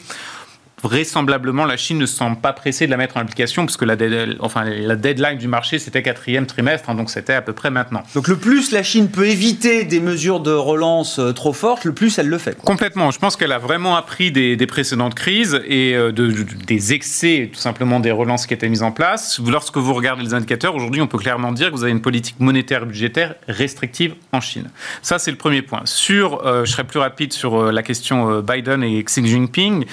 vraisemblablement, 0.82 1.64
la 1.64 1.76
Chine 1.76 1.98
ne 1.98 2.06
semble 2.06 2.38
pas 2.38 2.52
pressée 2.52 2.86
de 2.86 2.90
la 2.90 2.96
mettre 2.96 3.16
en 3.16 3.20
application, 3.20 3.66
puisque 3.66 3.82
la, 3.82 3.96
enfin, 4.40 4.64
la 4.64 4.96
deadline 4.96 5.38
du 5.38 5.48
marché, 5.48 5.78
c'était 5.78 6.02
quatrième 6.02 6.46
trimestre, 6.46 6.90
hein, 6.90 6.94
donc 6.94 7.10
c'était 7.10 7.34
à 7.34 7.42
peu 7.42 7.52
près 7.52 7.70
maintenant. 7.70 8.02
Donc 8.14 8.28
le 8.28 8.36
plus 8.36 8.72
la 8.72 8.82
Chine 8.82 9.08
peut 9.08 9.26
éviter 9.26 9.84
des 9.84 10.00
mesures 10.00 10.40
de 10.40 10.52
relance 10.52 11.18
euh, 11.18 11.32
trop 11.32 11.52
fortes, 11.52 11.84
le 11.84 11.92
plus 11.92 12.18
elle 12.18 12.28
le 12.28 12.38
fait. 12.38 12.56
Complètement. 12.58 13.10
Je 13.10 13.18
pense 13.18 13.36
qu'elle 13.36 13.52
a 13.52 13.58
vraiment 13.58 13.96
appris 13.96 14.30
des, 14.30 14.56
précédentes 14.66 15.14
crises 15.14 15.60
et 15.66 15.94
euh, 15.94 16.12
des 16.12 16.92
excès, 16.92 17.50
tout 17.52 17.58
simplement, 17.58 18.00
des 18.00 18.10
relances 18.10 18.46
qui 18.46 18.54
étaient 18.54 18.68
mises 18.68 18.82
en 18.82 18.92
place. 18.92 19.40
Lorsque 19.46 19.76
vous 19.76 19.94
regardez 19.94 20.22
les 20.22 20.34
indicateurs, 20.34 20.74
aujourd'hui, 20.74 21.00
on 21.00 21.06
peut 21.06 21.18
clairement 21.18 21.52
dire 21.52 21.70
que 21.70 21.72
vous 21.72 21.84
avez 21.84 21.92
une 21.92 22.02
politique 22.02 22.38
monétaire 22.38 22.82
et 22.82 22.86
budgétaire 22.86 23.34
restrictive 23.48 24.14
en 24.32 24.40
Chine. 24.40 24.70
Ça, 25.02 25.18
c'est 25.18 25.30
le 25.30 25.36
premier 25.36 25.62
point. 25.62 25.82
Sur, 25.84 26.46
euh, 26.46 26.64
je 26.64 26.72
serai 26.72 26.84
plus 26.84 26.98
rapide 26.98 27.32
sur 27.32 27.72
la 27.72 27.82
question 27.82 28.40
Biden 28.40 28.82
et 28.82 29.02
Xi 29.02 29.26
Jinping 29.26 29.84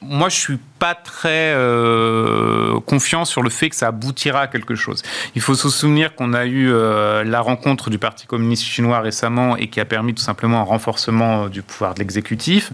moi, 0.00 0.28
je 0.28 0.36
suis 0.36 0.58
pas 0.78 0.94
très 0.94 1.52
euh, 1.54 2.78
confiant 2.86 3.24
sur 3.24 3.42
le 3.42 3.50
fait 3.50 3.68
que 3.68 3.74
ça 3.74 3.88
aboutira 3.88 4.42
à 4.42 4.46
quelque 4.46 4.76
chose. 4.76 5.02
Il 5.34 5.42
faut 5.42 5.56
se 5.56 5.68
souvenir 5.68 6.14
qu'on 6.14 6.34
a 6.34 6.46
eu 6.46 6.70
euh, 6.70 7.24
la 7.24 7.40
rencontre 7.40 7.90
du 7.90 7.98
Parti 7.98 8.26
communiste 8.26 8.62
chinois 8.62 9.00
récemment 9.00 9.56
et 9.56 9.66
qui 9.66 9.80
a 9.80 9.84
permis 9.84 10.14
tout 10.14 10.22
simplement 10.22 10.60
un 10.60 10.64
renforcement 10.64 11.44
euh, 11.44 11.48
du 11.48 11.62
pouvoir 11.62 11.94
de 11.94 11.98
l'exécutif. 11.98 12.72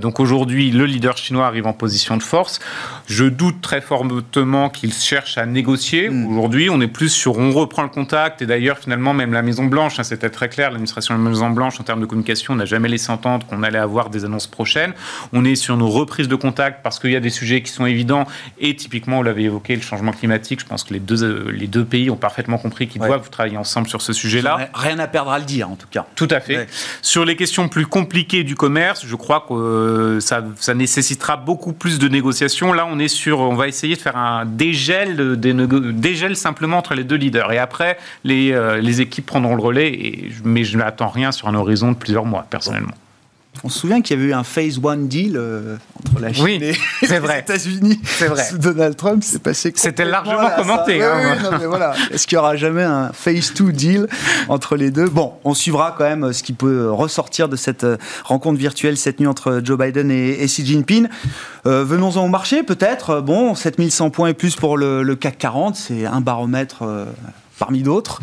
donc 0.00 0.20
aujourd'hui, 0.20 0.70
le 0.70 0.86
leader 0.86 1.16
chinois 1.16 1.46
arrive 1.46 1.66
en 1.66 1.72
position 1.72 2.16
de 2.16 2.22
force. 2.22 2.60
Je 3.06 3.24
doute 3.24 3.60
très 3.60 3.80
fortement 3.80 4.70
qu'il 4.70 4.92
cherche 4.92 5.38
à 5.38 5.46
négocier. 5.46 6.10
Hmm. 6.10 6.30
Aujourd'hui, 6.30 6.70
on 6.70 6.80
est 6.80 6.86
plus 6.86 7.08
sur 7.08 7.38
on 7.38 7.50
reprend 7.50 7.82
le 7.82 7.88
contact 7.88 8.40
et 8.40 8.46
d'ailleurs 8.46 8.78
finalement 8.78 9.14
même 9.14 9.32
la 9.32 9.42
Maison 9.42 9.64
Blanche, 9.64 9.98
hein, 9.98 10.04
c'était 10.04 10.30
très 10.30 10.48
clair, 10.48 10.70
l'administration 10.70 11.18
de 11.18 11.24
la 11.24 11.28
Maison 11.28 11.50
Blanche 11.50 11.80
en 11.80 11.82
termes 11.82 12.00
de 12.00 12.06
communication 12.06 12.54
n'a 12.54 12.66
jamais 12.66 12.88
laissé 12.88 13.10
entendre 13.10 13.46
qu'on 13.46 13.64
allait 13.64 13.78
avoir 13.78 14.10
des 14.10 14.24
annonces 14.24 14.46
prochaines. 14.46 14.92
On 15.32 15.44
est 15.44 15.56
sur 15.56 15.76
nos 15.76 15.88
reprises 15.88 16.28
de 16.28 16.36
contact 16.36 16.51
parce 16.82 16.98
qu'il 16.98 17.10
y 17.10 17.16
a 17.16 17.20
des 17.20 17.30
sujets 17.30 17.62
qui 17.62 17.70
sont 17.70 17.86
évidents. 17.86 18.26
Et 18.58 18.76
typiquement, 18.76 19.18
vous 19.18 19.22
l'avez 19.22 19.44
évoqué, 19.44 19.76
le 19.76 19.82
changement 19.82 20.12
climatique. 20.12 20.60
Je 20.60 20.66
pense 20.66 20.84
que 20.84 20.94
les 20.94 21.00
deux, 21.00 21.22
euh, 21.24 21.50
les 21.52 21.66
deux 21.66 21.84
pays 21.84 22.10
ont 22.10 22.16
parfaitement 22.16 22.58
compris 22.58 22.88
qu'ils 22.88 23.00
doivent 23.00 23.30
travailler 23.30 23.56
ensemble 23.56 23.88
sur 23.88 24.02
ce 24.02 24.12
sujet-là. 24.12 24.70
Rien 24.74 24.98
à 24.98 25.06
perdre 25.06 25.30
à 25.30 25.38
le 25.38 25.44
dire, 25.44 25.70
en 25.70 25.76
tout 25.76 25.88
cas. 25.90 26.06
Tout 26.14 26.28
à 26.30 26.40
fait. 26.40 26.68
Sur 27.00 27.24
les 27.24 27.36
questions 27.36 27.68
plus 27.68 27.86
compliquées 27.86 28.44
du 28.44 28.54
commerce, 28.54 29.04
je 29.06 29.16
crois 29.16 29.44
que 29.48 29.54
euh, 29.54 30.20
ça, 30.20 30.44
ça, 30.56 30.74
nécessitera 30.74 31.36
beaucoup 31.36 31.72
plus 31.72 31.98
de 31.98 32.08
négociations. 32.08 32.72
Là, 32.72 32.86
on 32.90 32.98
est 32.98 33.08
sur, 33.08 33.40
on 33.40 33.54
va 33.54 33.68
essayer 33.68 33.96
de 33.96 34.00
faire 34.00 34.16
un 34.16 34.44
dégel, 34.46 35.36
dégel 35.38 36.36
simplement 36.36 36.78
entre 36.78 36.94
les 36.94 37.04
deux 37.04 37.16
leaders. 37.16 37.52
Et 37.52 37.58
après, 37.58 37.98
les, 38.24 38.52
euh, 38.52 38.80
les 38.80 39.00
équipes 39.00 39.26
prendront 39.26 39.56
le 39.56 39.62
relais. 39.62 39.88
Et, 39.88 40.30
mais 40.44 40.64
je 40.64 40.76
n'attends 40.78 41.08
rien 41.08 41.32
sur 41.32 41.48
un 41.48 41.54
horizon 41.54 41.92
de 41.92 41.96
plusieurs 41.96 42.24
mois, 42.24 42.46
personnellement. 42.48 42.94
On 43.64 43.68
se 43.68 43.78
souvient 43.78 44.00
qu'il 44.00 44.16
y 44.16 44.20
avait 44.20 44.30
eu 44.30 44.34
un 44.34 44.44
phase 44.44 44.80
one 44.82 45.06
deal 45.06 45.36
euh, 45.36 45.76
entre 46.00 46.20
la 46.20 46.32
Chine 46.32 46.62
et 46.62 46.72
les 47.02 47.38
États-Unis 47.38 48.00
sous 48.48 48.58
Donald 48.58 48.96
Trump. 48.96 49.22
C'est 49.24 49.42
passé. 49.42 49.72
C'était 49.76 50.04
largement 50.04 50.50
commenté. 50.56 51.02
Hein. 51.02 51.36
voilà. 51.66 51.94
Est-ce 52.10 52.26
qu'il 52.26 52.36
y 52.36 52.38
aura 52.38 52.56
jamais 52.56 52.82
un 52.82 53.12
phase 53.12 53.52
two 53.54 53.70
deal 53.70 54.08
entre 54.48 54.76
les 54.76 54.90
deux? 54.90 55.08
Bon, 55.08 55.34
on 55.44 55.54
suivra 55.54 55.94
quand 55.96 56.04
même 56.04 56.32
ce 56.32 56.42
qui 56.42 56.54
peut 56.54 56.90
ressortir 56.90 57.48
de 57.48 57.56
cette 57.56 57.84
euh, 57.84 57.98
rencontre 58.24 58.58
virtuelle 58.58 58.96
cette 58.96 59.20
nuit 59.20 59.28
entre 59.28 59.60
Joe 59.62 59.78
Biden 59.78 60.10
et, 60.10 60.44
Xi 60.46 60.66
Jinping. 60.66 61.08
Euh, 61.66 61.84
venons-en 61.84 62.24
au 62.24 62.28
marché, 62.28 62.64
peut-être. 62.64 63.20
Bon, 63.20 63.54
7100 63.54 64.10
points 64.10 64.28
et 64.28 64.34
plus 64.34 64.56
pour 64.56 64.76
le, 64.76 65.14
CAC 65.14 65.38
40, 65.38 65.76
c'est 65.76 66.04
un 66.06 66.20
baromètre 66.20 66.82
parmi 67.62 67.82
d'autres. 67.82 68.20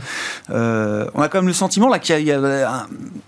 Euh, 0.50 1.06
on 1.14 1.22
a 1.22 1.30
quand 1.30 1.38
même 1.38 1.48
le 1.48 1.54
sentiment 1.54 1.88
là 1.88 1.98
qu'il 1.98 2.20
y, 2.20 2.32
a, 2.34 2.88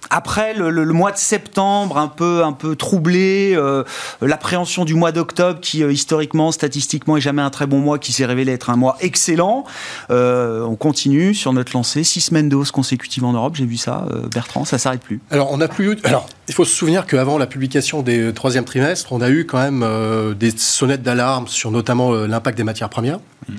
après 0.10 0.54
le, 0.54 0.86
mois 0.92 1.14
de 1.14 1.18
septembre 1.18 1.98
un 1.98 2.10
peu 2.10 2.44
un 2.44 2.52
peu 2.52 2.76
troublé, 2.76 3.54
euh, 3.56 3.86
l'appréhension 4.22 4.84
du 4.84 4.94
mois 4.94 5.14
d'octobre 5.14 5.62
qui 5.62 5.84
euh, 5.84 5.94
historiquement, 5.94 6.52
statistiquement 6.52 7.16
est 7.16 7.22
jamais 7.22 7.42
un 7.42 7.50
très 7.50 7.66
bon 7.66 7.80
mois, 7.80 7.98
qui 7.98 8.12
s'est 8.12 8.26
révélé 8.26 8.52
être 8.52 8.70
un 8.70 8.76
mois 8.76 8.98
excellent. 9.00 9.64
on 10.10 10.76
continue 10.78 11.34
sur 11.34 11.54
notre 11.54 11.72
lancée, 11.74 12.04
six 12.04 12.20
semaines 12.20 12.50
de 12.50 12.58
hausse 12.58 12.72
consécutive 12.72 13.24
en 13.24 13.32
Europe. 13.32 13.56
J'ai 13.56 13.66
vu 13.66 13.78
ça, 13.78 14.06
Bertrand, 14.34 14.66
ça 14.66 14.78
s'arrête 14.78 15.02
plus. 15.02 15.22
Alors 15.32 15.50
on 15.52 15.62
a 15.62 15.70
plus. 15.70 15.98
Alors 16.04 16.28
il 16.50 16.54
faut 16.54 16.66
se 16.66 16.76
souvenir 16.76 17.06
qu'avant 17.06 17.38
la 17.38 17.48
publication 17.48 18.02
des 18.02 18.34
troisième 18.34 18.66
trimestres, 18.66 19.14
on 19.14 19.22
a 19.22 19.30
eu 19.30 19.46
quand 19.46 19.60
même 19.60 19.86
des 20.38 20.52
sonnettes 20.58 21.04
d'alarme 21.04 21.48
sur 21.48 21.72
notamment 21.72 22.12
l'impact 22.12 22.58
des 22.58 22.66
matières 22.66 22.90
premières. 22.90 23.20
Mmh. 23.48 23.54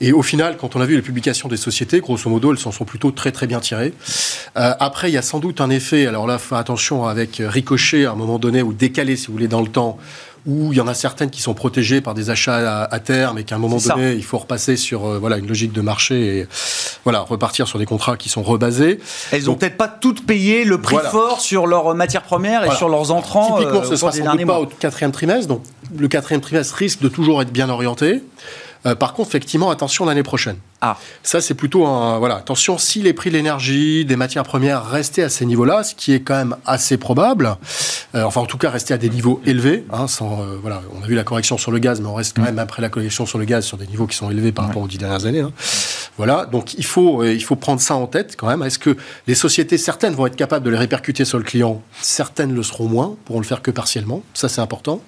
Et 0.00 0.12
au 0.12 0.22
final, 0.22 0.56
quand 0.56 0.76
on 0.76 0.80
a 0.80 0.86
vu 0.86 0.94
les 0.94 1.02
publications 1.02 1.48
des 1.48 1.56
sociétés, 1.56 1.87
grosso 1.96 2.28
modo, 2.30 2.52
elles 2.52 2.58
s'en 2.58 2.72
sont 2.72 2.84
plutôt 2.84 3.10
très 3.10 3.32
très 3.32 3.46
bien 3.46 3.60
tirées. 3.60 3.94
Euh, 4.56 4.72
après, 4.78 5.10
il 5.10 5.14
y 5.14 5.18
a 5.18 5.22
sans 5.22 5.40
doute 5.40 5.60
un 5.60 5.70
effet, 5.70 6.06
alors 6.06 6.26
là, 6.26 6.38
faut 6.38 6.54
attention 6.54 7.06
avec 7.06 7.42
ricochet 7.44 8.04
à 8.04 8.12
un 8.12 8.16
moment 8.16 8.38
donné, 8.38 8.62
ou 8.62 8.72
décalé, 8.72 9.16
si 9.16 9.26
vous 9.26 9.32
voulez, 9.32 9.48
dans 9.48 9.62
le 9.62 9.68
temps, 9.68 9.98
où 10.46 10.72
il 10.72 10.76
y 10.76 10.80
en 10.80 10.88
a 10.88 10.94
certaines 10.94 11.30
qui 11.30 11.42
sont 11.42 11.54
protégées 11.54 12.00
par 12.00 12.14
des 12.14 12.30
achats 12.30 12.84
à, 12.84 12.98
terme 13.00 13.38
et 13.38 13.44
qu'à 13.44 13.56
un 13.56 13.58
moment 13.58 13.76
donné, 13.76 14.14
il 14.14 14.24
faut 14.24 14.38
repasser 14.38 14.76
sur 14.76 15.06
euh, 15.06 15.18
voilà, 15.18 15.36
une 15.38 15.46
logique 15.46 15.72
de 15.72 15.80
marché 15.80 16.38
et 16.38 16.48
voilà, 17.04 17.20
repartir 17.20 17.68
sur 17.68 17.78
des 17.78 17.86
contrats 17.86 18.16
qui 18.16 18.28
sont 18.28 18.42
rebasés. 18.42 18.98
Elles 19.30 19.44
n'ont 19.44 19.56
peut-être 19.56 19.76
pas 19.76 19.88
toutes 19.88 20.26
payé 20.26 20.64
le 20.64 20.80
prix 20.80 20.96
fort 21.10 21.40
sur 21.40 21.66
leurs 21.66 21.94
matières 21.94 22.22
premières 22.22 22.64
et 22.64 22.74
sur 22.76 22.88
leurs 22.88 23.10
entrants. 23.10 23.58
Typiquement, 23.58 23.84
ce 23.84 23.96
sera 23.96 24.12
sans 24.12 24.34
doute 24.34 24.46
pas 24.46 24.60
au 24.60 24.66
quatrième 24.66 25.12
trimestre. 25.12 25.48
Donc, 25.48 25.62
le 25.96 26.08
quatrième 26.08 26.40
trimestre 26.40 26.74
risque 26.74 27.00
de 27.00 27.08
toujours 27.08 27.42
être 27.42 27.52
bien 27.52 27.68
orienté. 27.68 28.22
Euh, 28.86 28.94
par 28.94 29.12
contre, 29.12 29.30
effectivement, 29.30 29.70
attention 29.70 30.04
l'année 30.04 30.22
prochaine. 30.22 30.56
Ah. 30.80 30.96
Ça, 31.24 31.40
c'est 31.40 31.54
plutôt 31.54 31.86
un. 31.86 32.18
Voilà, 32.18 32.36
attention, 32.36 32.78
si 32.78 33.02
les 33.02 33.12
prix 33.12 33.30
de 33.30 33.36
l'énergie, 33.36 34.04
des 34.04 34.14
matières 34.14 34.44
premières 34.44 34.88
restaient 34.88 35.24
à 35.24 35.28
ces 35.28 35.44
niveaux-là, 35.44 35.82
ce 35.82 35.94
qui 35.94 36.12
est 36.12 36.20
quand 36.20 36.36
même 36.36 36.56
assez 36.66 36.96
probable, 36.96 37.56
euh, 38.14 38.22
enfin, 38.22 38.40
en 38.40 38.46
tout 38.46 38.58
cas, 38.58 38.70
rester 38.70 38.94
à 38.94 38.98
des 38.98 39.10
niveaux 39.10 39.40
élevés, 39.44 39.84
hein, 39.92 40.06
sans. 40.06 40.42
Euh, 40.42 40.56
voilà, 40.62 40.82
on 40.96 41.02
a 41.02 41.06
vu 41.06 41.16
la 41.16 41.24
correction 41.24 41.58
sur 41.58 41.72
le 41.72 41.80
gaz, 41.80 42.00
mais 42.00 42.06
on 42.06 42.14
reste 42.14 42.36
quand 42.36 42.42
même, 42.42 42.60
après 42.60 42.80
la 42.80 42.90
correction 42.90 43.26
sur 43.26 43.38
le 43.38 43.44
gaz, 43.44 43.64
sur 43.64 43.76
des 43.76 43.88
niveaux 43.88 44.06
qui 44.06 44.16
sont 44.16 44.30
élevés 44.30 44.52
par 44.52 44.66
rapport 44.66 44.82
aux 44.82 44.88
dix 44.88 44.98
dernières 44.98 45.26
années. 45.26 45.40
Hein. 45.40 45.52
Voilà, 46.16 46.46
donc 46.46 46.74
il 46.74 46.84
faut, 46.84 47.24
il 47.24 47.42
faut 47.42 47.56
prendre 47.56 47.80
ça 47.80 47.94
en 47.94 48.06
tête 48.06 48.36
quand 48.36 48.48
même. 48.48 48.62
Est-ce 48.62 48.78
que 48.78 48.96
les 49.26 49.34
sociétés, 49.34 49.78
certaines 49.78 50.14
vont 50.14 50.26
être 50.26 50.36
capables 50.36 50.64
de 50.64 50.70
les 50.70 50.78
répercuter 50.78 51.24
sur 51.24 51.38
le 51.38 51.44
client, 51.44 51.82
certaines 52.00 52.54
le 52.54 52.62
seront 52.62 52.88
moins, 52.88 53.16
pourront 53.24 53.40
le 53.40 53.46
faire 53.46 53.62
que 53.62 53.70
partiellement. 53.70 54.22
Ça, 54.34 54.48
c'est 54.48 54.60
important. 54.60 55.00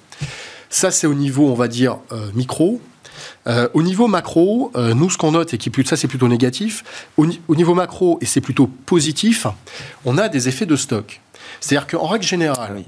Ça, 0.68 0.92
c'est 0.92 1.08
au 1.08 1.14
niveau, 1.14 1.48
on 1.48 1.54
va 1.54 1.66
dire, 1.66 1.98
micro. 2.34 2.80
Euh, 3.46 3.68
au 3.74 3.82
niveau 3.82 4.06
macro, 4.06 4.70
euh, 4.76 4.94
nous, 4.94 5.10
ce 5.10 5.18
qu'on 5.18 5.32
note, 5.32 5.54
et 5.54 5.58
qui 5.58 5.70
ça 5.84 5.96
c'est 5.96 6.08
plutôt 6.08 6.28
négatif, 6.28 6.84
au, 7.16 7.26
niveau 7.54 7.74
macro, 7.74 8.18
et 8.20 8.26
c'est 8.26 8.40
plutôt 8.40 8.66
positif, 8.66 9.46
on 10.04 10.18
a 10.18 10.28
des 10.28 10.48
effets 10.48 10.66
de 10.66 10.76
stock. 10.76 11.20
C'est-à-dire 11.60 11.86
qu'en 11.86 12.06
règle 12.06 12.24
générale, 12.24 12.82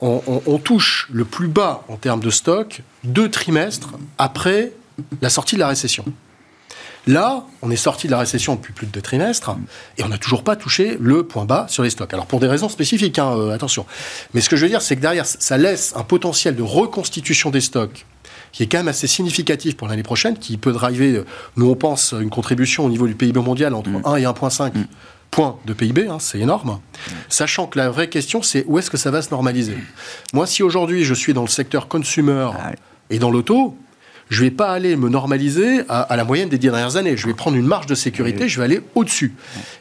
on, 0.00 0.58
touche 0.58 1.08
le 1.12 1.24
plus 1.24 1.46
bas 1.46 1.84
en 1.88 1.96
termes 1.96 2.20
de 2.20 2.30
stock 2.30 2.82
deux 3.04 3.30
trimestres 3.30 3.90
après 4.18 4.72
la 5.20 5.30
sortie 5.30 5.54
de 5.54 5.60
la 5.60 5.68
récession. 5.68 6.04
Là, 7.06 7.44
on 7.62 7.70
est 7.70 7.76
sorti 7.76 8.06
de 8.06 8.12
la 8.12 8.18
récession 8.18 8.54
depuis 8.54 8.72
plus 8.72 8.86
de 8.86 8.92
deux 8.92 9.02
trimestres 9.02 9.56
et 9.98 10.04
on 10.04 10.08
n'a 10.08 10.18
toujours 10.18 10.44
pas 10.44 10.54
touché 10.54 10.96
le 11.00 11.24
point 11.24 11.44
bas 11.44 11.66
sur 11.68 11.82
les 11.82 11.90
stocks. 11.90 12.12
Alors 12.14 12.26
pour 12.26 12.38
des 12.38 12.46
raisons 12.46 12.68
spécifiques, 12.68 13.18
hein, 13.18 13.36
euh, 13.36 13.50
attention. 13.50 13.86
Mais 14.34 14.40
ce 14.40 14.48
que 14.48 14.56
je 14.56 14.62
veux 14.62 14.68
dire, 14.68 14.82
c'est 14.82 14.94
que 14.94 15.00
derrière, 15.00 15.26
ça 15.26 15.58
laisse 15.58 15.94
un 15.96 16.04
potentiel 16.04 16.54
de 16.54 16.62
reconstitution 16.62 17.50
des 17.50 17.60
stocks 17.60 18.06
qui 18.52 18.62
est 18.62 18.66
quand 18.66 18.78
même 18.78 18.88
assez 18.88 19.06
significatif 19.06 19.76
pour 19.76 19.88
l'année 19.88 20.02
prochaine, 20.02 20.38
qui 20.38 20.58
peut 20.58 20.72
driver, 20.72 21.24
nous 21.56 21.70
on 21.70 21.74
pense, 21.74 22.12
une 22.12 22.30
contribution 22.30 22.84
au 22.84 22.90
niveau 22.90 23.06
du 23.06 23.14
PIB 23.14 23.40
mondial 23.40 23.74
entre 23.74 23.88
1 23.88 23.92
mm. 23.92 24.18
et 24.18 24.24
1,5 24.24 24.78
mm. 24.78 24.84
points 25.30 25.58
de 25.64 25.72
PIB, 25.72 26.06
hein, 26.06 26.18
c'est 26.20 26.38
énorme. 26.38 26.80
Sachant 27.28 27.66
que 27.66 27.78
la 27.78 27.90
vraie 27.90 28.10
question, 28.10 28.42
c'est 28.42 28.64
où 28.66 28.78
est-ce 28.78 28.90
que 28.90 28.98
ça 28.98 29.10
va 29.10 29.22
se 29.22 29.30
normaliser? 29.30 29.76
Moi, 30.34 30.46
si 30.46 30.62
aujourd'hui 30.62 31.04
je 31.04 31.14
suis 31.14 31.32
dans 31.32 31.42
le 31.42 31.48
secteur 31.48 31.88
consumer 31.88 32.50
ah 32.54 32.72
et 33.10 33.18
dans 33.18 33.30
l'auto, 33.30 33.76
je 34.28 34.42
ne 34.42 34.48
vais 34.48 34.50
pas 34.50 34.70
aller 34.70 34.96
me 34.96 35.08
normaliser 35.08 35.82
à, 35.88 36.16
la 36.16 36.24
moyenne 36.24 36.48
des 36.48 36.58
dix 36.58 36.68
dernières 36.68 36.96
années. 36.96 37.16
Je 37.16 37.26
vais 37.26 37.34
prendre 37.34 37.56
une 37.56 37.66
marge 37.66 37.86
de 37.86 37.94
sécurité, 37.94 38.48
je 38.48 38.58
vais 38.58 38.64
aller 38.64 38.80
au-dessus. 38.94 39.34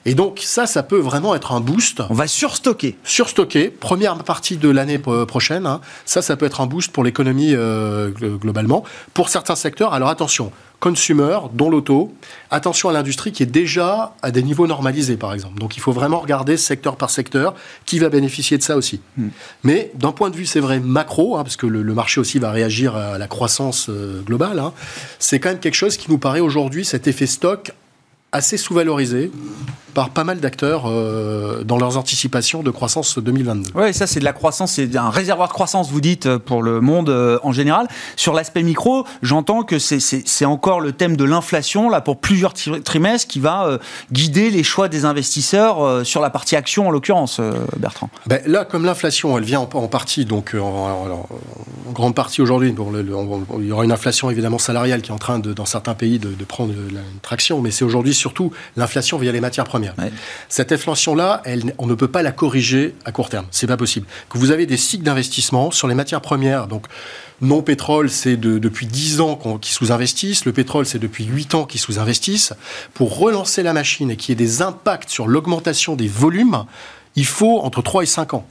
Et 0.05 0.13
donc 0.13 0.39
ça, 0.43 0.65
ça 0.65 0.83
peut 0.83 0.99
vraiment 0.99 1.35
être 1.35 1.51
un 1.51 1.59
boost. 1.59 2.01
On 2.09 2.13
va 2.13 2.27
surstocker. 2.27 2.97
Surstocker, 3.03 3.69
première 3.69 4.17
partie 4.23 4.57
de 4.57 4.69
l'année 4.69 4.99
prochaine. 4.99 5.65
Hein. 5.65 5.81
Ça, 6.05 6.21
ça 6.21 6.35
peut 6.35 6.45
être 6.45 6.61
un 6.61 6.67
boost 6.67 6.91
pour 6.91 7.03
l'économie 7.03 7.53
euh, 7.53 8.09
globalement. 8.11 8.83
Pour 9.13 9.29
certains 9.29 9.55
secteurs, 9.55 9.93
alors 9.93 10.09
attention, 10.09 10.51
consumer, 10.81 11.37
dont 11.53 11.69
l'auto. 11.69 12.11
Attention 12.49 12.89
à 12.89 12.91
l'industrie 12.91 13.31
qui 13.31 13.43
est 13.43 13.45
déjà 13.45 14.15
à 14.23 14.31
des 14.31 14.41
niveaux 14.41 14.65
normalisés, 14.65 15.15
par 15.15 15.31
exemple. 15.31 15.59
Donc 15.59 15.77
il 15.77 15.79
faut 15.79 15.91
vraiment 15.91 16.19
regarder 16.19 16.57
secteur 16.57 16.97
par 16.97 17.11
secteur 17.11 17.53
qui 17.85 17.99
va 17.99 18.09
bénéficier 18.09 18.57
de 18.57 18.63
ça 18.63 18.75
aussi. 18.75 18.99
Hmm. 19.15 19.29
Mais 19.63 19.91
d'un 19.93 20.11
point 20.11 20.31
de 20.31 20.35
vue, 20.35 20.47
c'est 20.47 20.59
vrai, 20.59 20.79
macro, 20.79 21.37
hein, 21.37 21.43
parce 21.43 21.55
que 21.55 21.67
le, 21.67 21.83
marché 21.93 22.19
aussi 22.19 22.39
va 22.39 22.51
réagir 22.51 22.95
à 22.95 23.19
la 23.19 23.27
croissance 23.27 23.89
euh, 23.89 24.21
globale, 24.21 24.57
hein, 24.57 24.73
c'est 25.19 25.39
quand 25.39 25.49
même 25.49 25.59
quelque 25.59 25.75
chose 25.75 25.97
qui 25.97 26.09
nous 26.09 26.17
paraît 26.17 26.39
aujourd'hui, 26.39 26.83
cet 26.83 27.07
effet 27.07 27.27
stock, 27.27 27.71
assez 28.31 28.57
sous-valorisé 28.57 29.31
par 29.93 30.09
pas 30.09 30.23
mal 30.23 30.39
d'acteurs 30.39 30.83
euh, 30.87 31.63
dans 31.63 31.77
leurs 31.77 31.97
anticipations 31.97 32.63
de 32.63 32.71
croissance 32.71 33.17
2022. 33.17 33.71
Oui, 33.75 33.93
ça 33.93 34.07
c'est 34.07 34.19
de 34.19 34.25
la 34.25 34.33
croissance, 34.33 34.73
c'est 34.73 34.95
un 34.95 35.09
réservoir 35.09 35.47
de 35.47 35.53
croissance, 35.53 35.91
vous 35.91 36.01
dites, 36.01 36.25
euh, 36.25 36.39
pour 36.39 36.63
le 36.63 36.81
monde 36.81 37.09
euh, 37.09 37.39
en 37.43 37.51
général. 37.51 37.87
Sur 38.15 38.33
l'aspect 38.33 38.63
micro, 38.63 39.05
j'entends 39.21 39.63
que 39.63 39.79
c'est 39.79 40.45
encore 40.45 40.79
le 40.79 40.91
thème 40.91 41.17
de 41.17 41.23
l'inflation, 41.23 41.89
là, 41.89 42.01
pour 42.01 42.17
plusieurs 42.17 42.53
trimestres, 42.53 43.27
qui 43.27 43.39
va 43.39 43.79
guider 44.11 44.49
les 44.49 44.63
choix 44.63 44.87
des 44.87 45.05
investisseurs 45.05 46.05
sur 46.05 46.21
la 46.21 46.29
partie 46.29 46.55
action, 46.55 46.87
en 46.87 46.91
l'occurrence, 46.91 47.39
Bertrand. 47.77 48.09
Ben, 48.27 48.41
là, 48.45 48.65
comme 48.65 48.85
l'inflation, 48.85 49.37
elle 49.37 49.43
vient 49.43 49.59
en, 49.59 49.87
partie, 49.87 50.25
donc 50.25 50.55
en, 50.59 51.27
grande 51.91 52.15
partie 52.15 52.41
aujourd'hui, 52.41 52.73
il 52.73 53.67
y 53.67 53.71
aura 53.71 53.83
une 53.83 53.91
inflation 53.91 54.29
évidemment 54.29 54.57
salariale 54.57 55.01
qui 55.01 55.11
est 55.11 55.13
en 55.13 55.17
train, 55.17 55.39
de, 55.39 55.53
dans 55.53 55.65
certains 55.65 55.93
pays, 55.93 56.19
de, 56.19 56.43
prendre 56.45 56.73
une 56.73 57.01
traction, 57.21 57.61
mais 57.61 57.71
c'est 57.71 57.85
aujourd'hui 57.85 58.13
surtout 58.21 58.51
l'inflation 58.77 59.17
via 59.17 59.31
les 59.31 59.41
matières 59.41 59.65
premières. 59.65 59.95
Cette 60.47 60.71
inflation-là, 60.71 61.43
on 61.77 61.87
ne 61.87 61.95
peut 61.95 62.07
pas 62.07 62.21
la 62.21 62.31
corriger 62.31 62.95
à 63.03 63.11
court 63.11 63.29
terme. 63.29 63.45
C'est 63.51 63.67
pas 63.67 63.77
possible. 63.77 64.07
Que 64.29 64.37
vous 64.37 64.51
avez 64.51 64.65
des 64.65 64.77
cycles 64.77 65.03
d'investissement 65.03 65.71
sur 65.71 65.87
les 65.87 65.95
matières 65.95 66.21
premières, 66.21 66.67
donc 66.67 66.85
non 67.41 67.63
pétrole, 67.63 68.09
c'est 68.11 68.37
depuis 68.37 68.85
10 68.85 69.19
ans 69.19 69.35
qu'ils 69.59 69.73
sous-investissent. 69.73 70.45
Le 70.45 70.53
pétrole, 70.53 70.85
c'est 70.85 70.99
depuis 70.99 71.25
8 71.25 71.55
ans 71.55 71.65
qu'ils 71.65 71.81
sous-investissent. 71.81 72.53
Pour 72.93 73.17
relancer 73.17 73.63
la 73.63 73.73
machine 73.73 74.11
et 74.11 74.15
qu'il 74.15 74.29
y 74.29 74.33
ait 74.33 74.45
des 74.45 74.61
impacts 74.61 75.09
sur 75.09 75.27
l'augmentation 75.27 75.95
des 75.95 76.07
volumes, 76.07 76.65
il 77.15 77.25
faut 77.25 77.59
entre 77.61 77.81
3 77.81 78.03
et 78.03 78.05
5 78.05 78.35
ans. 78.35 78.45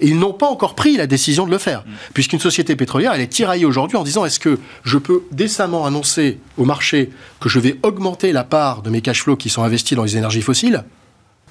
Et 0.00 0.08
ils 0.08 0.18
n'ont 0.18 0.32
pas 0.32 0.46
encore 0.46 0.74
pris 0.74 0.96
la 0.96 1.06
décision 1.06 1.46
de 1.46 1.50
le 1.50 1.58
faire, 1.58 1.80
mm. 1.80 1.90
puisqu'une 2.14 2.40
société 2.40 2.76
pétrolière, 2.76 3.12
elle 3.14 3.20
est 3.20 3.26
tiraillée 3.26 3.64
aujourd'hui 3.64 3.96
en 3.96 4.04
disant 4.04 4.24
est-ce 4.24 4.40
que 4.40 4.58
je 4.84 4.98
peux 4.98 5.22
décemment 5.32 5.86
annoncer 5.86 6.38
au 6.56 6.64
marché 6.64 7.10
que 7.40 7.48
je 7.48 7.58
vais 7.58 7.78
augmenter 7.82 8.32
la 8.32 8.44
part 8.44 8.82
de 8.82 8.90
mes 8.90 9.00
cash 9.00 9.22
flows 9.22 9.36
qui 9.36 9.50
sont 9.50 9.62
investis 9.62 9.96
dans 9.96 10.04
les 10.04 10.16
énergies 10.16 10.42
fossiles? 10.42 10.84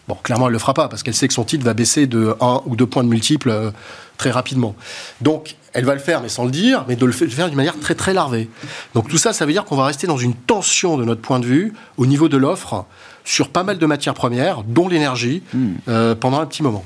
Bon, 0.08 0.16
clairement, 0.16 0.48
elle 0.48 0.52
ne 0.52 0.56
le 0.56 0.60
fera 0.60 0.74
pas, 0.74 0.88
parce 0.88 1.04
qu'elle 1.04 1.14
sait 1.14 1.28
que 1.28 1.34
son 1.34 1.44
titre 1.44 1.64
va 1.64 1.74
baisser 1.74 2.08
de 2.08 2.36
1 2.42 2.64
ou 2.66 2.76
2 2.76 2.86
points 2.86 3.04
de 3.04 3.10
multiple 3.10 3.50
euh, 3.50 3.72
très 4.18 4.32
rapidement. 4.32 4.76
Donc, 5.22 5.56
elle 5.74 5.86
va 5.86 5.94
le 5.94 6.00
faire, 6.00 6.22
mais 6.22 6.30
sans 6.30 6.46
le 6.46 6.52
dire, 6.52 6.86
mais 6.88 6.96
de 6.96 7.06
le 7.06 7.12
faire 7.12 7.48
d'une 7.48 7.56
manière 7.56 7.80
très 7.80 7.96
très 7.96 8.14
larvée. 8.14 8.50
Donc 8.94 9.08
tout 9.08 9.18
ça, 9.18 9.34
ça 9.34 9.46
veut 9.46 9.54
dire 9.54 9.64
qu'on 9.64 9.78
va 9.78 9.86
rester 9.86 10.08
dans 10.08 10.18
une 10.18 10.34
tension 10.34 10.98
de 10.98 11.06
notre 11.06 11.22
point 11.22 11.40
de 11.40 11.46
vue 11.46 11.74
au 11.98 12.06
niveau 12.06 12.28
de 12.28 12.38
l'offre 12.38 12.86
sur 13.24 13.50
pas 13.50 13.64
mal 13.64 13.78
de 13.78 13.86
matières 13.86 14.14
premières, 14.14 14.64
dont 14.64 14.88
l'énergie, 14.88 15.44
mm. 15.54 15.68
euh, 15.88 16.16
pendant 16.16 16.40
un 16.40 16.46
petit 16.46 16.64
moment. 16.64 16.84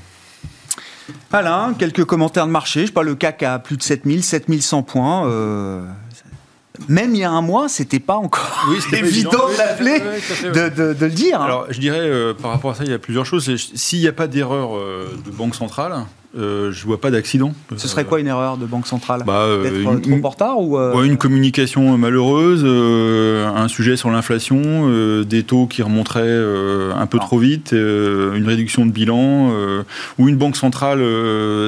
Alain, 1.32 1.74
quelques 1.78 2.06
commentaires 2.06 2.48
de 2.48 2.52
marché. 2.52 2.82
Je 2.82 2.86
sais 2.88 2.92
pas, 2.92 3.04
le 3.04 3.16
CAC 3.16 3.44
a 3.44 3.60
plus 3.60 3.78
de 3.78 3.84
7000, 3.84 4.24
7100 4.24 4.84
points. 4.84 5.28
Euh, 5.28 5.82
même 6.90 7.16
il 7.16 7.20
y 7.20 7.24
a 7.24 7.32
un 7.32 7.42
mois, 7.42 7.70
c'était 7.70 8.00
pas 8.00 8.16
encore 8.16 8.66
oui, 8.70 8.78
évident 8.98 9.48
de 9.50 9.58
l'appeler, 9.58 10.00
de, 10.00 11.06
le 11.06 11.10
dire. 11.10 11.42
Alors, 11.42 11.68
je 11.70 11.80
dirais, 11.80 12.00
euh, 12.00 12.34
par 12.34 12.52
rapport 12.52 12.72
à 12.72 12.76
ça, 12.76 12.84
il 12.84 12.92
y 12.92 12.94
a 12.94 13.00
plusieurs 13.00 13.26
choses. 13.26 13.56
S'il 13.76 14.00
n'y 14.00 14.08
a 14.08 14.14
pas 14.14 14.28
d'erreur 14.28 14.76
euh, 14.76 15.18
de 15.26 15.32
banque 15.32 15.56
centrale, 15.56 16.06
euh, 16.38 16.72
je 16.72 16.86
vois 16.86 17.00
pas 17.00 17.12
d'accident. 17.12 17.54
Ce 17.78 17.88
serait 17.88 18.04
quoi 18.04 18.20
une 18.20 18.28
erreur 18.28 18.58
de 18.58 18.66
banque 18.66 18.88
centrale 18.88 19.24
bah, 19.26 19.44
euh, 19.44 19.84
une, 19.84 20.02
trop 20.02 20.28
en 20.28 20.30
retard 20.30 20.60
ou 20.60 20.78
Une 21.02 21.18
communication 21.18 21.98
malheureuse, 21.98 22.66
un 22.66 23.68
sujet 23.70 23.96
sur 23.96 24.10
l'inflation, 24.10 24.90
des 25.24 25.44
taux 25.44 25.66
qui 25.66 25.82
remonteraient 25.82 26.44
un 26.96 27.06
peu 27.06 27.20
trop 27.20 27.38
vite, 27.38 27.72
une 27.72 28.46
réduction 28.46 28.86
de 28.86 28.92
bilan, 28.92 29.52
ou 30.18 30.28
une 30.28 30.36
banque 30.36 30.58
centrale 30.58 31.00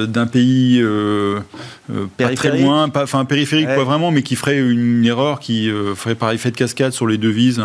d'un 0.06 0.26
pays 0.26 0.84
pas 2.18 2.34
très 2.34 2.60
loin, 2.60 2.90
pas, 2.90 3.04
enfin 3.04 3.24
périphérique 3.24 3.68
pas 3.68 3.84
vraiment, 3.84 4.10
mais 4.10 4.22
qui 4.22 4.36
ferait 4.36 4.58
une 4.58 5.04
erreur 5.04 5.40
qui 5.40 5.70
ferait 5.96 6.14
par 6.14 6.32
effet 6.32 6.50
de 6.50 6.56
cascade 6.56 6.92
sur 6.92 7.06
les 7.06 7.16
devises, 7.16 7.62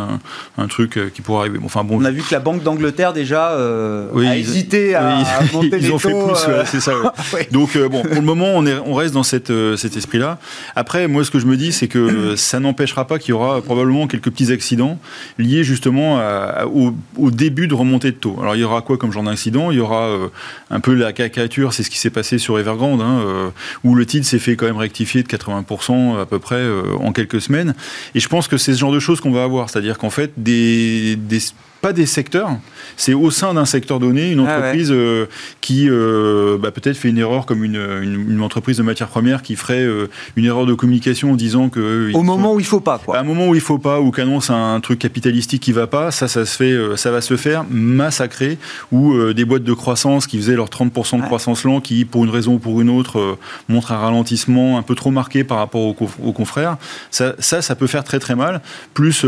un, 0.58 0.68
truc 0.68 0.98
qui 1.14 1.22
pourrait 1.22 1.42
arriver. 1.42 1.60
enfin, 1.64 1.84
bon, 1.84 1.98
On 2.00 2.06
a 2.06 2.12
vu 2.12 2.22
que 2.22 2.34
la 2.34 2.40
Banque 2.40 2.64
d'Angleterre 2.64 3.12
déjà 3.12 3.58
a 3.58 4.38
hésité 4.38 4.96
à, 4.96 5.24
monter 5.52 5.68
ils 5.74 5.84
les 5.84 5.92
ont 5.92 6.00
fait 6.00 6.14
plus, 6.14 6.48
c'est 6.66 6.80
ça. 6.80 6.93
Donc 7.52 7.76
euh, 7.76 7.90
bon, 7.90 8.02
pour 8.02 8.16
le 8.16 8.22
moment, 8.22 8.52
on, 8.54 8.66
est, 8.66 8.78
on 8.86 8.94
reste 8.94 9.14
dans 9.14 9.24
cette, 9.24 9.50
euh, 9.50 9.76
cet 9.76 9.98
esprit-là. 9.98 10.40
Après, 10.76 11.08
moi, 11.08 11.24
ce 11.24 11.32
que 11.32 11.40
je 11.40 11.46
me 11.46 11.58
dis, 11.58 11.72
c'est 11.72 11.88
que 11.88 12.36
ça 12.36 12.60
n'empêchera 12.60 13.08
pas 13.08 13.20
qu'il 13.20 13.30
y 13.30 13.34
aura 13.34 13.62
probablement 13.62 14.08
quelques 14.08 14.30
petits 14.32 14.52
accidents 14.52 15.00
liés 15.38 15.64
justement 15.64 16.20
au, 16.66 17.32
début 17.32 17.68
de 17.68 17.74
remontée 17.74 18.12
de 18.12 18.18
taux. 18.18 18.38
Alors, 18.42 18.56
il 18.56 18.62
y 18.62 18.64
aura 18.64 18.82
quoi 18.82 18.98
comme 18.98 19.12
genre 19.12 19.24
d'incident? 19.24 19.72
Il 19.72 19.78
y 19.78 19.82
aura 19.82 20.08
euh, 20.08 20.28
un 20.70 20.80
peu 20.80 20.94
la 20.94 21.14
caricature, 21.14 21.74
c'est 21.74 21.84
ce 21.84 21.90
qui 21.90 21.98
s'est 21.98 22.10
passé 22.10 22.38
sur 22.38 22.60
Evergrande, 22.60 23.02
hein, 23.02 23.52
où 23.84 23.96
le 23.96 24.06
titre 24.06 24.26
s'est 24.26 24.40
fait 24.40 24.56
quand 24.56 24.66
même 24.66 24.78
rectifier 24.78 25.24
de 25.24 25.28
80% 25.28 26.22
à 26.22 26.26
peu 26.26 26.40
près 26.40 26.64
en 27.00 27.12
quelques 27.12 27.42
semaines. 27.42 27.74
Et 28.16 28.20
je 28.20 28.28
pense 28.28 28.48
que 28.48 28.58
c'est 28.58 28.74
ce 28.74 28.80
genre 28.80 28.92
de 28.92 29.00
choses 29.00 29.20
qu'on 29.20 29.32
va 29.32 29.44
avoir, 29.44 29.70
c'est-à-dire 29.70 29.98
qu'en 29.98 30.10
fait, 30.10 30.32
des, 30.38 31.16
des 31.16 31.40
pas 31.84 31.92
des 31.92 32.06
secteurs, 32.06 32.50
c'est 32.96 33.14
au 33.14 33.30
sein 33.30 33.54
d'un 33.54 33.66
secteur 33.66 34.00
donné, 34.00 34.32
une 34.32 34.40
ah 34.40 34.44
entreprise 34.44 34.88
euh, 34.90 35.26
qui 35.60 35.90
euh, 35.90 36.58
bah, 36.58 36.72
peut-être 36.72 36.96
fait 36.96 37.10
une 37.10 37.18
erreur 37.18 37.46
comme 37.46 37.62
une, 37.62 37.76
une, 37.76 38.42
entreprise 38.42 38.78
de 38.78 38.84
matières 38.84 39.10
premières 39.10 39.42
qui 39.42 39.58
ferait 39.58 39.84
euh, 39.84 40.08
une 40.38 40.46
erreur 40.46 40.66
de 40.66 40.74
communication 40.76 41.34
en 41.34 41.36
disant 41.36 41.68
que... 41.68 42.10
au 42.14 42.24
moment 42.24 42.54
où 42.54 42.62
il 42.62 42.66
faut 42.66 42.80
pas, 42.80 43.00
quoi. 43.00 43.18
À 43.18 43.20
un 43.20 43.24
moment 43.24 43.50
où 43.50 43.56
il 43.56 43.60
faut 43.60 43.80
pas, 43.80 44.00
ou 44.00 44.12
qu'annonce 44.12 44.50
un 44.50 44.80
truc 44.80 44.98
capitalistique 44.98 45.62
qui 45.62 45.74
va 45.74 45.86
pas, 45.86 46.10
ça, 46.12 46.30
ça, 46.30 46.46
se 46.46 46.56
fait, 46.56 46.74
ça 46.96 47.12
va 47.12 47.20
se 47.20 47.36
faire 47.36 47.66
massacrer, 47.70 48.58
ou 48.94 49.34
des 49.34 49.44
boîtes 49.44 49.66
de 49.66 49.74
croissance 49.74 50.26
qui 50.26 50.38
faisaient 50.38 50.56
leur 50.56 50.70
30% 50.70 51.18
de 51.18 51.26
croissance 51.26 51.66
lent, 51.66 51.82
qui, 51.82 52.06
pour 52.06 52.24
une 52.24 52.30
raison 52.30 52.54
ou 52.54 52.60
pour 52.60 52.80
une 52.80 52.90
autre, 52.90 53.38
montrent 53.68 53.92
un 53.92 53.98
ralentissement 53.98 54.78
un 54.78 54.84
peu 54.84 54.96
trop 54.96 55.12
marqué 55.12 55.44
par 55.44 55.58
rapport 55.58 55.82
aux, 55.82 56.32
confrères, 56.32 56.78
ça, 57.12 57.36
ça, 57.40 57.62
ça, 57.62 57.76
peut 57.76 57.88
faire 57.88 58.06
très 58.06 58.20
très 58.20 58.36
mal. 58.36 58.62
Plus, 58.94 59.26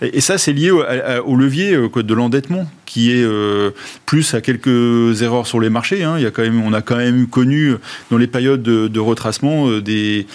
et, 0.00 0.20
ça, 0.22 0.38
c'est 0.38 0.54
lié 0.54 0.70
au, 0.70 0.82
au 1.26 1.36
levier 1.36 1.49
euh, 1.58 2.02
de 2.02 2.14
l'endettement 2.14 2.70
qui 2.86 3.12
est 3.12 3.22
euh, 3.22 3.70
plus 4.06 4.34
à 4.34 4.40
quelques 4.40 5.22
erreurs 5.22 5.46
sur 5.46 5.60
les 5.60 5.70
marchés. 5.70 6.02
Hein. 6.02 6.14
Il 6.16 6.22
y 6.22 6.26
a 6.26 6.30
quand 6.30 6.42
même, 6.42 6.62
on 6.62 6.72
a 6.72 6.82
quand 6.82 6.96
même 6.96 7.28
connu 7.28 7.74
dans 8.10 8.18
les 8.18 8.26
périodes 8.26 8.62
de, 8.62 9.00
retracement 9.00 9.68
euh, 9.68 9.80
des, 9.80 10.26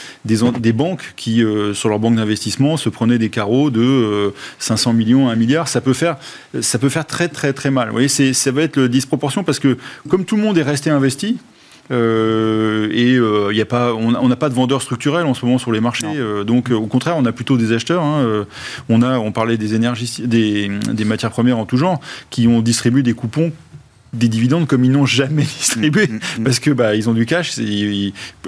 banques 0.73 1.13
qui, 1.17 1.43
sur 1.73 1.89
leur 1.89 1.99
banque 1.99 2.15
d'investissement, 2.15 2.77
se 2.77 2.89
prenaient 2.89 3.17
des 3.17 3.29
carreaux 3.29 3.69
de 3.69 4.33
500 4.59 4.93
millions 4.93 5.27
à 5.27 5.33
1 5.33 5.35
milliard. 5.35 5.67
Ça 5.67 5.81
peut 5.81 5.93
faire, 5.93 6.17
très 6.53 7.71
mal. 7.71 7.87
Vous 7.87 7.93
voyez, 7.93 8.07
ça 8.07 8.51
va 8.51 8.61
être 8.61 8.77
le 8.77 8.87
disproportion 8.87 9.43
parce 9.43 9.59
que 9.59 9.77
comme 10.07 10.23
tout 10.23 10.37
le 10.37 10.41
monde 10.41 10.57
est 10.57 10.63
resté 10.63 10.89
investi, 10.89 11.37
euh, 11.91 12.89
et 12.91 13.15
euh, 13.15 13.53
y 13.53 13.61
a 13.61 13.65
pas, 13.65 13.93
on 13.93 14.27
n'a 14.27 14.35
pas 14.35 14.49
de 14.49 14.53
vendeurs 14.53 14.81
structurels 14.81 15.25
en 15.25 15.33
ce 15.33 15.45
moment 15.45 15.57
sur 15.57 15.71
les 15.71 15.81
marchés. 15.81 16.07
Euh, 16.07 16.43
donc, 16.43 16.71
au 16.71 16.87
contraire, 16.87 17.15
on 17.17 17.25
a 17.25 17.31
plutôt 17.31 17.57
des 17.57 17.73
acheteurs. 17.73 18.03
Hein. 18.03 18.45
on, 18.89 19.01
a, 19.01 19.17
on 19.19 19.31
parlait 19.31 19.57
des 19.57 19.75
énergies, 19.75 20.23
des, 20.25 20.69
des, 20.69 21.05
matières 21.05 21.31
premières 21.31 21.57
en 21.57 21.65
tout 21.65 21.77
genre, 21.77 21.99
qui 22.29 22.47
ont 22.47 22.61
distribué 22.61 23.03
des 23.03 23.13
coupons 23.13 23.51
des 24.15 24.27
dividendes 24.27 24.67
comme 24.67 24.83
ils 24.83 24.91
n'ont 24.91 25.05
jamais 25.05 25.43
distribué. 25.59 26.07
Mm, 26.07 26.13
mm, 26.13 26.19
mm. 26.39 26.43
parce 26.43 26.59
que 26.59 26.71
bah, 26.71 26.95
ils 26.95 27.09
ont 27.09 27.13
du 27.13 27.25
cash 27.25 27.59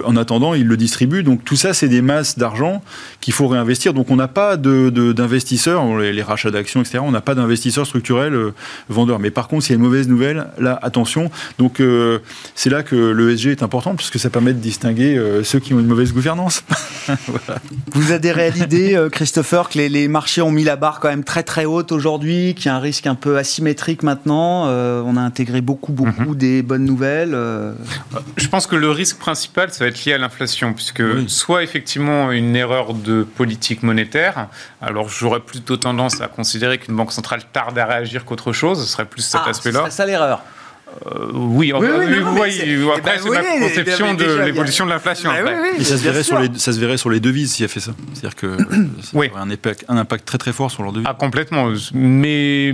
en 0.04 0.16
attendant 0.16 0.54
ils 0.54 0.66
le 0.66 0.76
distribuent. 0.76 1.22
Donc 1.22 1.44
tout 1.44 1.56
ça 1.56 1.74
c'est 1.74 1.88
des 1.88 2.02
masses 2.02 2.38
d'argent 2.38 2.82
qu'il 3.20 3.34
faut 3.34 3.48
réinvestir. 3.48 3.94
Donc 3.94 4.10
on 4.10 4.16
n'a 4.16 4.28
pas 4.28 4.56
de, 4.56 4.90
d'investisseurs 5.12 5.98
les, 5.98 6.22
rachats 6.22 6.50
d'actions 6.50 6.80
etc 6.80 6.98
on 7.02 7.10
n'a 7.10 7.20
pas 7.20 7.34
d'investisseurs 7.34 7.86
structurels 7.86 8.34
euh, 8.34 8.54
vendeurs. 8.88 9.18
Mais 9.18 9.30
par 9.30 9.48
contre 9.48 9.64
s'il 9.64 9.72
y 9.72 9.74
a 9.74 9.78
une 9.78 9.84
mauvaise 9.84 10.08
nouvelle 10.08 10.46
là 10.58 10.78
attention. 10.82 11.30
Donc 11.58 11.80
euh, 11.80 12.18
c'est 12.54 12.70
là 12.70 12.82
que 12.82 12.96
l'ESG 12.96 13.48
est 13.48 13.62
important 13.62 13.94
parce 13.94 14.10
que 14.10 14.18
ça 14.18 14.30
permet 14.30 14.52
de 14.52 14.60
distinguer 14.60 15.16
euh, 15.16 15.44
ceux 15.44 15.58
qui 15.58 15.74
ont 15.74 15.80
une 15.80 15.86
mauvaise 15.86 16.12
gouvernance. 16.12 16.64
Vous 17.92 18.12
adhérez 18.12 18.46
à 18.46 18.50
l'idée 18.50 19.08
Christopher 19.10 19.68
que 19.68 19.78
les, 19.78 20.08
marchés 20.08 20.42
ont 20.42 20.50
mis 20.50 20.64
la 20.64 20.76
barre 20.76 21.00
quand 21.00 21.08
même 21.08 21.24
très 21.24 21.42
très 21.42 21.64
haute 21.64 21.92
aujourd'hui 21.92 22.54
qu'il 22.54 22.66
y 22.66 22.68
a 22.68 22.76
un 22.76 22.80
risque 22.80 23.06
un 23.06 23.14
peu 23.14 23.36
asymétrique 23.36 24.02
maintenant 24.02 24.66
on 24.68 25.16
a 25.16 25.20
intégré 25.20 25.57
beaucoup, 25.60 25.92
beaucoup 25.92 26.30
mhm. 26.30 26.34
des 26.34 26.62
bonnes 26.62 26.84
nouvelles 26.84 27.34
euh. 27.34 27.72
Je 28.36 28.48
pense 28.48 28.66
que 28.66 28.76
le 28.76 28.90
risque 28.90 29.18
principal, 29.18 29.70
ça 29.72 29.84
va 29.84 29.88
être 29.88 30.04
lié 30.04 30.12
à 30.12 30.18
l'inflation, 30.18 30.72
puisque 30.72 31.02
soit 31.28 31.62
effectivement 31.62 32.30
une 32.32 32.56
erreur 32.56 32.94
de 32.94 33.22
politique 33.22 33.82
monétaire, 33.82 34.48
alors 34.80 35.08
j'aurais 35.08 35.40
plutôt 35.40 35.76
tendance 35.76 36.20
à 36.20 36.28
considérer 36.28 36.78
qu'une 36.78 36.96
banque 36.96 37.12
centrale 37.12 37.42
tarde 37.52 37.78
à 37.78 37.86
réagir 37.86 38.24
qu'autre 38.24 38.52
chose, 38.52 38.80
ce 38.80 38.86
serait 38.86 39.06
plus 39.06 39.22
cet 39.22 39.42
ah, 39.44 39.50
aspect-là. 39.50 39.82
C'est 39.86 39.96
ça 39.96 40.06
l'erreur. 40.06 40.42
Euh, 41.06 41.30
oui, 41.32 41.72
oui, 41.74 42.18
vous 42.20 42.34
voyez, 42.34 42.82
après, 42.96 42.98
eh 42.98 43.00
ben 43.02 43.12
c'est 43.22 43.30
ma 43.30 43.66
conception 43.68 44.14
de 44.14 44.42
l'évolution 44.42 44.84
de 44.86 44.90
l'inflation. 44.90 45.30
et 45.78 45.84
ça 45.84 45.98
se, 45.98 46.02
verrait 46.02 46.22
sur 46.22 46.38
les, 46.38 46.48
ça 46.56 46.72
se 46.72 46.80
verrait 46.80 46.96
sur 46.96 47.10
les 47.10 47.20
devises 47.20 47.52
s'il 47.52 47.64
a 47.64 47.68
fait 47.68 47.80
ça. 47.80 47.92
C'est-à-dire 48.14 48.36
que 48.36 48.56
ça 49.02 49.16
aurait 49.16 49.30
un 49.36 49.50
impact, 49.50 49.84
un 49.88 49.96
impact 49.96 50.24
très 50.24 50.38
très 50.38 50.52
fort 50.52 50.70
sur 50.70 50.82
leurs 50.82 50.92
devises. 50.92 51.06
Ah, 51.08 51.14
complètement. 51.14 51.72
Mais 51.92 52.72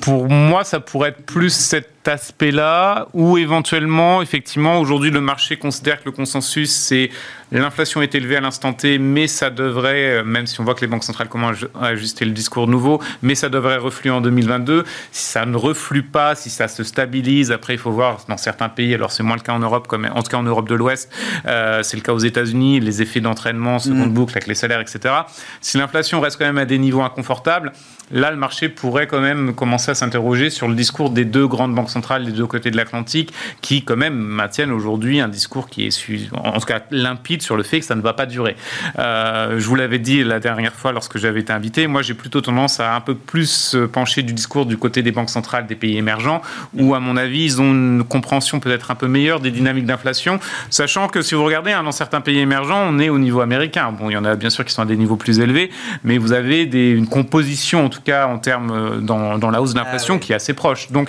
pour 0.00 0.28
moi, 0.28 0.64
ça 0.64 0.80
pourrait 0.80 1.10
être 1.10 1.26
plus 1.26 1.50
cette 1.50 1.97
aspect-là, 2.08 3.08
ou 3.12 3.38
éventuellement, 3.38 4.22
effectivement, 4.22 4.80
aujourd'hui, 4.80 5.10
le 5.10 5.20
marché 5.20 5.56
considère 5.56 6.00
que 6.00 6.06
le 6.06 6.12
consensus, 6.12 6.70
c'est 6.70 7.10
l'inflation 7.52 8.02
est 8.02 8.14
élevée 8.14 8.36
à 8.36 8.40
l'instant 8.40 8.72
T, 8.72 8.98
mais 8.98 9.26
ça 9.26 9.50
devrait, 9.50 10.22
même 10.24 10.46
si 10.46 10.60
on 10.60 10.64
voit 10.64 10.74
que 10.74 10.80
les 10.80 10.86
banques 10.86 11.04
centrales 11.04 11.28
commencent 11.28 11.66
à 11.80 11.86
ajuster 11.86 12.24
le 12.24 12.32
discours 12.32 12.66
nouveau, 12.66 13.00
mais 13.22 13.34
ça 13.34 13.48
devrait 13.48 13.78
refluer 13.78 14.10
en 14.10 14.20
2022. 14.20 14.84
Si 15.12 15.26
ça 15.32 15.46
ne 15.46 15.56
reflue 15.56 16.02
pas, 16.02 16.34
si 16.34 16.50
ça 16.50 16.68
se 16.68 16.84
stabilise, 16.84 17.52
après, 17.52 17.74
il 17.74 17.78
faut 17.78 17.90
voir 17.90 18.18
dans 18.28 18.36
certains 18.36 18.68
pays, 18.68 18.94
alors 18.94 19.12
c'est 19.12 19.22
moins 19.22 19.36
le 19.36 19.42
cas 19.42 19.52
en 19.52 19.60
Europe, 19.60 19.86
comme, 19.86 20.06
en 20.12 20.22
tout 20.22 20.30
cas 20.30 20.36
en 20.36 20.42
Europe 20.42 20.68
de 20.68 20.74
l'Ouest, 20.74 21.10
euh, 21.46 21.82
c'est 21.82 21.96
le 21.96 22.02
cas 22.02 22.12
aux 22.12 22.18
États-Unis, 22.18 22.80
les 22.80 23.02
effets 23.02 23.20
d'entraînement, 23.20 23.78
seconde 23.78 24.10
mm. 24.10 24.14
boucle 24.14 24.32
avec 24.32 24.46
les 24.46 24.54
salaires, 24.54 24.80
etc. 24.80 25.14
Si 25.60 25.78
l'inflation 25.78 26.20
reste 26.20 26.38
quand 26.38 26.46
même 26.46 26.58
à 26.58 26.64
des 26.64 26.78
niveaux 26.78 27.02
inconfortables, 27.02 27.72
là, 28.10 28.30
le 28.30 28.36
marché 28.36 28.68
pourrait 28.68 29.06
quand 29.06 29.20
même 29.20 29.54
commencer 29.54 29.90
à 29.90 29.94
s'interroger 29.94 30.50
sur 30.50 30.68
le 30.68 30.74
discours 30.74 31.10
des 31.10 31.24
deux 31.24 31.46
grandes 31.46 31.74
banques 31.74 31.90
centrales 31.90 32.24
des 32.24 32.32
deux 32.32 32.46
côtés 32.46 32.70
de 32.70 32.76
l'Atlantique, 32.76 33.32
qui 33.60 33.82
quand 33.82 33.96
même 33.96 34.14
maintiennent 34.14 34.72
aujourd'hui 34.72 35.20
un 35.20 35.28
discours 35.28 35.68
qui 35.68 35.86
est, 35.86 36.30
en 36.34 36.58
tout 36.58 36.66
cas, 36.66 36.80
limpide 36.90 37.42
sur 37.42 37.56
le 37.56 37.62
fait 37.62 37.80
que 37.80 37.86
ça 37.86 37.94
ne 37.94 38.00
va 38.00 38.12
pas 38.12 38.26
durer. 38.26 38.56
Euh, 38.98 39.58
je 39.58 39.66
vous 39.66 39.74
l'avais 39.74 39.98
dit 39.98 40.24
la 40.24 40.40
dernière 40.40 40.74
fois 40.74 40.92
lorsque 40.92 41.18
j'avais 41.18 41.40
été 41.40 41.52
invité, 41.52 41.86
moi 41.86 42.02
j'ai 42.02 42.14
plutôt 42.14 42.40
tendance 42.40 42.80
à 42.80 42.94
un 42.94 43.00
peu 43.00 43.14
plus 43.14 43.76
pencher 43.92 44.22
du 44.22 44.32
discours 44.32 44.66
du 44.66 44.76
côté 44.76 45.02
des 45.02 45.12
banques 45.12 45.30
centrales 45.30 45.66
des 45.66 45.74
pays 45.74 45.96
émergents, 45.96 46.42
où 46.74 46.94
à 46.94 47.00
mon 47.00 47.16
avis, 47.16 47.44
ils 47.44 47.60
ont 47.60 47.72
une 47.72 48.04
compréhension 48.04 48.60
peut-être 48.60 48.90
un 48.90 48.94
peu 48.94 49.08
meilleure 49.08 49.40
des 49.40 49.50
dynamiques 49.50 49.86
d'inflation, 49.86 50.40
sachant 50.70 51.08
que 51.08 51.22
si 51.22 51.34
vous 51.34 51.44
regardez, 51.44 51.72
hein, 51.72 51.82
dans 51.82 51.92
certains 51.92 52.20
pays 52.20 52.38
émergents, 52.38 52.86
on 52.88 52.98
est 52.98 53.08
au 53.08 53.18
niveau 53.18 53.40
américain. 53.40 53.92
Bon, 53.92 54.10
il 54.10 54.14
y 54.14 54.16
en 54.16 54.24
a 54.24 54.36
bien 54.36 54.50
sûr 54.50 54.64
qui 54.64 54.72
sont 54.72 54.82
à 54.82 54.86
des 54.86 54.96
niveaux 54.96 55.16
plus 55.16 55.40
élevés, 55.40 55.70
mais 56.04 56.18
vous 56.18 56.32
avez 56.32 56.62
une 56.62 57.08
composition, 57.08 57.86
en 57.86 57.88
tout 57.88 57.97
cas 58.02 58.26
en 58.26 58.38
termes 58.38 58.70
euh, 58.70 58.98
dans, 58.98 59.38
dans 59.38 59.50
la 59.50 59.60
hausse 59.60 59.74
de 59.74 59.78
l'inflation, 59.78 60.14
ah 60.16 60.18
qui 60.18 60.32
est 60.32 60.36
assez 60.36 60.54
proche. 60.54 60.90
Donc, 60.90 61.08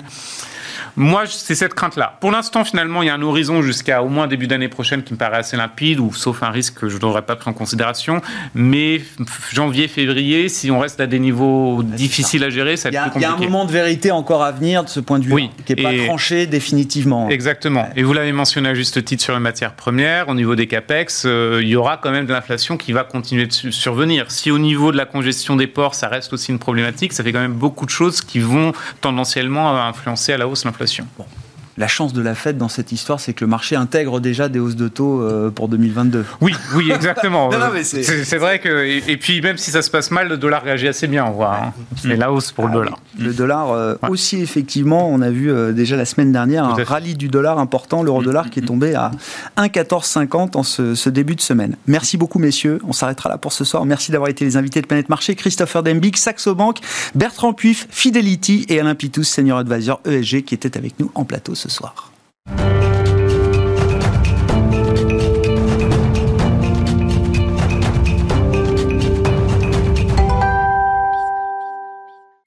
moi, 0.99 1.23
c'est 1.27 1.55
cette 1.55 1.75
crainte-là. 1.75 2.17
Pour 2.19 2.29
l'instant, 2.29 2.65
finalement, 2.65 3.01
il 3.01 3.05
y 3.05 3.09
a 3.09 3.13
un 3.13 3.21
horizon 3.21 3.61
jusqu'à 3.61 4.03
au 4.03 4.09
moins 4.09 4.27
début 4.27 4.47
d'année 4.47 4.67
prochaine 4.67 5.01
qui 5.01 5.13
me 5.13 5.17
paraît 5.17 5.37
assez 5.37 5.55
limpide, 5.55 6.01
ou 6.01 6.13
sauf 6.13 6.43
un 6.43 6.49
risque 6.49 6.73
que 6.73 6.89
je 6.89 6.97
n'aurais 6.97 7.21
pas 7.21 7.37
pris 7.37 7.49
en 7.49 7.53
considération. 7.53 8.21
Mais 8.53 9.01
janvier, 9.53 9.87
février, 9.87 10.49
si 10.49 10.69
on 10.71 10.79
reste 10.79 10.99
à 10.99 11.07
des 11.07 11.19
niveaux 11.19 11.83
difficiles 11.83 12.43
à 12.43 12.49
gérer, 12.49 12.75
ça 12.75 12.89
va 12.89 12.97
être 12.97 13.01
plus 13.03 13.11
compliqué. 13.11 13.33
Il 13.33 13.41
y 13.41 13.45
a 13.45 13.47
un 13.47 13.49
moment 13.49 13.63
de 13.63 13.71
vérité 13.71 14.11
encore 14.11 14.43
à 14.43 14.51
venir 14.51 14.83
de 14.83 14.89
ce 14.89 14.99
point 14.99 15.19
de 15.19 15.23
vue, 15.23 15.31
oui, 15.31 15.49
qui 15.65 15.73
n'est 15.73 15.81
pas 15.81 16.05
tranché 16.05 16.47
définitivement. 16.47 17.29
Exactement. 17.29 17.87
Et 17.95 18.03
vous 18.03 18.11
l'avez 18.11 18.33
mentionné 18.33 18.67
à 18.67 18.73
juste 18.73 19.01
titre 19.05 19.23
sur 19.23 19.33
les 19.33 19.39
matières 19.39 19.75
premières, 19.75 20.27
au 20.27 20.35
niveau 20.35 20.55
des 20.55 20.67
capex, 20.67 21.23
euh, 21.25 21.61
il 21.61 21.69
y 21.69 21.77
aura 21.77 21.95
quand 21.95 22.11
même 22.11 22.25
de 22.25 22.33
l'inflation 22.33 22.75
qui 22.75 22.91
va 22.91 23.05
continuer 23.05 23.45
de 23.45 23.53
survenir. 23.53 24.31
Si 24.31 24.51
au 24.51 24.59
niveau 24.59 24.91
de 24.91 24.97
la 24.97 25.05
congestion 25.05 25.55
des 25.55 25.67
ports, 25.67 25.95
ça 25.95 26.09
reste 26.09 26.33
aussi 26.33 26.51
une 26.51 26.59
problématique, 26.59 27.13
ça 27.13 27.23
fait 27.23 27.31
quand 27.31 27.39
même 27.39 27.53
beaucoup 27.53 27.85
de 27.85 27.89
choses 27.89 28.19
qui 28.19 28.39
vont 28.39 28.73
tendanciellement 28.99 29.81
influencer 29.81 30.33
à 30.33 30.37
la 30.37 30.45
hausse 30.49 30.65
l'inflation. 30.65 30.88
Bon 31.17 31.25
la 31.79 31.87
chance 31.87 32.11
de 32.11 32.21
la 32.21 32.35
fête 32.35 32.57
dans 32.57 32.67
cette 32.67 32.91
histoire, 32.91 33.21
c'est 33.21 33.33
que 33.33 33.45
le 33.45 33.49
marché 33.49 33.77
intègre 33.77 34.19
déjà 34.19 34.49
des 34.49 34.59
hausses 34.59 34.75
de 34.75 34.89
taux 34.89 35.21
euh, 35.21 35.49
pour 35.49 35.69
2022. 35.69 36.25
Oui, 36.41 36.53
oui, 36.75 36.91
exactement. 36.91 37.49
c'est 37.83 38.37
vrai 38.37 38.59
que 38.59 38.85
et, 38.85 39.15
puis 39.15 39.41
même 39.41 39.57
si 39.57 39.71
ça 39.71 39.81
se 39.81 39.89
passe 39.89 40.11
mal, 40.11 40.27
le 40.27 40.35
dollar 40.35 40.61
réagit 40.61 40.89
assez 40.89 41.07
bien, 41.07 41.25
on 41.25 41.31
voit. 41.31 41.55
Hein. 41.55 41.73
C'est 41.95 42.17
la 42.17 42.33
hausse 42.33 42.51
pour 42.51 42.65
le 42.65 42.71
ah 42.71 42.73
dollar. 42.73 42.99
Le 43.17 43.33
dollar 43.33 43.71
euh, 43.71 43.95
aussi 44.09 44.41
effectivement, 44.41 45.09
on 45.09 45.21
a 45.21 45.29
vu 45.29 45.49
euh, 45.49 45.71
déjà 45.71 45.95
la 45.95 46.03
semaine 46.03 46.33
dernière 46.33 46.65
un 46.65 46.83
rallye 46.83 47.15
du 47.15 47.29
dollar 47.29 47.59
important, 47.59 48.03
l'euro-dollar 48.03 48.49
qui 48.49 48.59
est 48.59 48.63
tombé 48.63 48.93
à 48.93 49.11
1,1450 49.57 50.57
en 50.57 50.63
ce, 50.63 51.09
début 51.09 51.35
de 51.35 51.41
semaine. 51.41 51.77
Merci 51.87 52.17
beaucoup 52.17 52.39
messieurs, 52.39 52.79
on 52.85 52.93
s'arrêtera 52.93 53.29
là 53.29 53.37
pour 53.37 53.53
ce 53.53 53.63
soir. 53.63 53.85
Merci 53.85 54.11
d'avoir 54.11 54.29
été 54.29 54.43
les 54.43 54.57
invités 54.57 54.81
de 54.81 54.85
Planète 54.85 55.07
Marché, 55.07 55.33
Christopher 55.35 55.81
Dembic, 55.81 56.17
Saxo 56.17 56.55
Bank, 56.55 56.79
Bertrand 57.15 57.53
Puif, 57.53 57.87
Fidelity 57.89 58.65
et 58.67 58.81
Alain 58.81 58.95
Pitous, 58.95 59.23
senior 59.23 59.59
advisor 59.59 60.01
ESG 60.05 60.43
qui 60.43 60.55
était 60.55 60.77
avec 60.77 60.99
nous 60.99 61.09
en 61.15 61.23
plateau 61.23 61.55
ce 61.55 61.68
soir 61.68 61.68
ce 61.69 61.75
soir. 61.75 62.11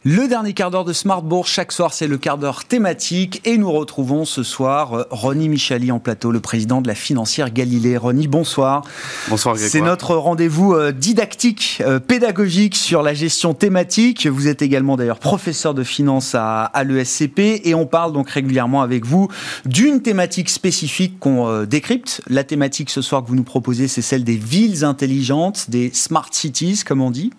Le 0.05 0.26
dernier 0.26 0.53
quart 0.53 0.72
d'heure 0.72 0.84
de 0.84 0.92
Smart 0.92 1.22
Bourse, 1.22 1.48
chaque 1.48 1.70
soir, 1.70 1.94
c'est 1.94 2.09
le 2.09 2.18
quart 2.18 2.36
d'heure 2.36 2.64
thématique. 2.64 3.40
Et 3.44 3.57
nous 3.57 3.70
retrouvons 3.70 4.24
ce 4.24 4.42
soir 4.42 4.94
euh, 4.94 5.05
Ronnie 5.11 5.48
Michali 5.48 5.92
en 5.92 6.00
plateau, 6.00 6.32
le 6.32 6.40
président 6.40 6.80
de 6.82 6.88
la 6.88 6.96
financière 6.96 7.53
Galilée. 7.53 7.96
Ronnie, 7.96 8.26
bonsoir. 8.26 8.82
Bonsoir, 9.28 9.57
C'est 9.57 9.80
notre 9.80 10.16
rendez-vous 10.16 10.74
euh, 10.74 10.90
didactique, 10.90 11.80
euh, 11.86 12.00
pédagogique 12.00 12.74
sur 12.74 13.00
la 13.05 13.14
gestion 13.14 13.55
thématique. 13.55 14.26
Vous 14.26 14.48
êtes 14.48 14.61
également 14.61 14.96
d'ailleurs 14.96 15.20
professeur 15.20 15.72
de 15.72 15.84
finance 15.84 16.34
à, 16.34 16.64
à 16.64 16.82
l'ESCP 16.82 17.61
et 17.62 17.76
on 17.76 17.86
parle 17.86 18.12
donc 18.12 18.28
régulièrement 18.28 18.82
avec 18.82 19.07
vous 19.07 19.28
d'une 19.66 20.03
thématique 20.03 20.48
spécifique 20.48 21.20
qu'on 21.20 21.62
décrypte. 21.62 22.22
La 22.26 22.42
thématique 22.42 22.90
ce 22.90 23.03
soir 23.03 23.22
que 23.22 23.28
vous 23.28 23.36
nous 23.36 23.44
proposez, 23.44 23.86
c'est 23.86 24.03
celle 24.03 24.24
des 24.24 24.36
villes 24.36 24.82
intelligentes, 24.82 25.70
des 25.70 25.92
smart 25.94 26.28
cities, 26.32 26.82
comme 26.84 27.03
on 27.03 27.12
dit. 27.12 27.30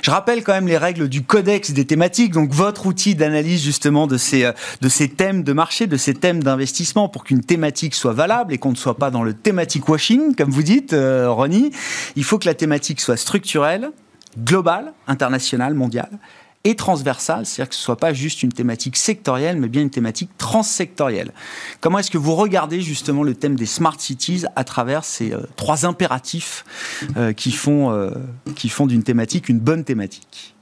Je 0.00 0.10
rappelle 0.10 0.42
quand 0.42 0.54
même 0.54 0.68
les 0.68 0.78
règles 0.78 1.08
du 1.08 1.22
codex 1.22 1.72
des 1.72 1.84
thématiques 1.84 1.97
donc 2.30 2.52
votre 2.52 2.86
outil 2.86 3.14
d'analyse 3.14 3.62
justement 3.62 4.06
de 4.06 4.16
ces, 4.16 4.44
euh, 4.44 4.52
de 4.80 4.88
ces 4.88 5.08
thèmes 5.08 5.42
de 5.42 5.52
marché, 5.52 5.86
de 5.86 5.96
ces 5.96 6.14
thèmes 6.14 6.42
d'investissement 6.42 7.08
pour 7.08 7.24
qu'une 7.24 7.42
thématique 7.42 7.94
soit 7.94 8.12
valable 8.12 8.52
et 8.52 8.58
qu'on 8.58 8.70
ne 8.70 8.76
soit 8.76 8.96
pas 8.96 9.10
dans 9.10 9.22
le 9.22 9.34
thématique 9.34 9.88
washing, 9.88 10.34
comme 10.34 10.50
vous 10.50 10.62
dites, 10.62 10.92
euh, 10.92 11.30
Ronnie. 11.30 11.70
Il 12.16 12.24
faut 12.24 12.38
que 12.38 12.46
la 12.46 12.54
thématique 12.54 13.00
soit 13.00 13.16
structurelle, 13.16 13.90
globale, 14.38 14.92
internationale, 15.06 15.74
mondiale 15.74 16.10
et 16.64 16.74
transversale, 16.74 17.46
c'est-à-dire 17.46 17.68
que 17.68 17.74
ce 17.74 17.80
ne 17.80 17.84
soit 17.84 17.96
pas 17.96 18.12
juste 18.12 18.42
une 18.42 18.52
thématique 18.52 18.96
sectorielle, 18.96 19.58
mais 19.58 19.68
bien 19.68 19.80
une 19.80 19.90
thématique 19.90 20.30
transsectorielle. 20.38 21.32
Comment 21.80 22.00
est-ce 22.00 22.10
que 22.10 22.18
vous 22.18 22.34
regardez 22.34 22.80
justement 22.80 23.22
le 23.22 23.34
thème 23.34 23.54
des 23.54 23.64
smart 23.64 23.98
cities 23.98 24.44
à 24.56 24.64
travers 24.64 25.04
ces 25.04 25.32
euh, 25.32 25.40
trois 25.56 25.86
impératifs 25.86 26.64
qui 27.36 27.52
font, 27.52 28.12
qui 28.56 28.68
font 28.68 28.86
d'une 28.86 29.02
thématique 29.02 29.48
une 29.48 29.60
bonne 29.60 29.84
thématique? 29.84 30.56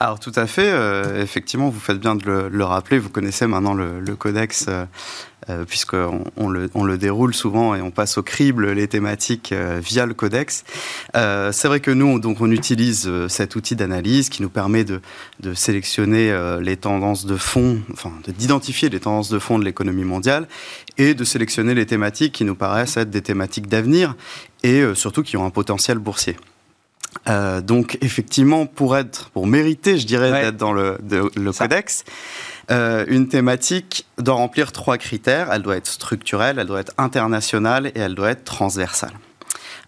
Alors 0.00 0.20
tout 0.20 0.32
à 0.36 0.46
fait, 0.46 0.70
euh, 0.70 1.22
effectivement, 1.22 1.70
vous 1.70 1.80
faites 1.80 1.98
bien 1.98 2.14
de 2.14 2.48
le, 2.50 2.64
rappeler, 2.64 2.98
vous 2.98 3.08
connaissez 3.08 3.46
maintenant 3.46 3.74
le, 3.74 4.16
codex, 4.16 4.66
euh, 4.68 4.84
euh, 5.50 5.64
puisqu'on 5.64 6.24
on 6.36 6.48
le, 6.48 6.70
on 6.74 6.84
le, 6.84 6.98
déroule 6.98 7.34
souvent 7.34 7.74
et 7.74 7.82
on 7.82 7.90
passe 7.90 8.16
au 8.18 8.22
crible 8.22 8.70
les 8.70 8.86
thématiques 8.86 9.52
via 9.52 10.06
le 10.06 10.14
codex. 10.14 10.64
C'est 11.14 11.66
vrai 11.66 11.80
que 11.80 11.90
nous, 11.90 12.20
donc, 12.20 12.40
on 12.40 12.50
utilise 12.50 13.10
cet 13.28 13.56
outil 13.56 13.74
d'analyse 13.74 14.28
qui 14.28 14.42
nous 14.42 14.50
permet 14.50 14.84
de, 14.84 15.00
de 15.40 15.54
sélectionner 15.54 16.36
les 16.60 16.76
tendances 16.76 17.26
de 17.26 17.36
fond, 17.36 17.80
enfin 17.92 18.12
d'identifier 18.28 18.88
les 18.90 19.00
tendances 19.00 19.30
de 19.30 19.38
fond 19.38 19.58
de 19.58 19.64
l'économie 19.64 20.04
mondiale 20.04 20.46
et 20.96 21.14
de 21.14 21.24
sélectionner 21.24 21.74
les 21.74 21.86
thématiques 21.86 22.34
qui 22.34 22.44
nous 22.44 22.54
paraissent 22.54 22.96
être 22.96 23.10
des 23.10 23.22
thématiques 23.22 23.68
d'avenir 23.68 24.14
et 24.62 24.84
surtout 24.94 25.22
qui 25.22 25.36
ont 25.36 25.44
un 25.44 25.50
potentiel 25.50 25.98
boursier. 25.98 26.36
Euh, 27.28 27.60
donc 27.60 27.98
effectivement, 28.00 28.66
pour 28.66 28.96
être, 28.96 29.30
pour 29.30 29.46
mériter, 29.46 29.98
je 29.98 30.06
dirais, 30.06 30.42
d'être 30.42 30.56
dans 30.56 30.72
le, 30.72 30.98
le 31.08 31.52
codex, 31.52 32.04
euh, 32.70 33.04
une 33.08 33.28
thématique 33.28 34.06
doit 34.18 34.34
remplir 34.34 34.72
trois 34.72 34.98
critères. 34.98 35.52
Elle 35.52 35.62
doit 35.62 35.76
être 35.76 35.86
structurelle, 35.86 36.58
elle 36.58 36.66
doit 36.66 36.80
être 36.80 36.92
internationale 36.98 37.88
et 37.88 37.98
elle 37.98 38.14
doit 38.14 38.30
être 38.30 38.44
transversale. 38.44 39.12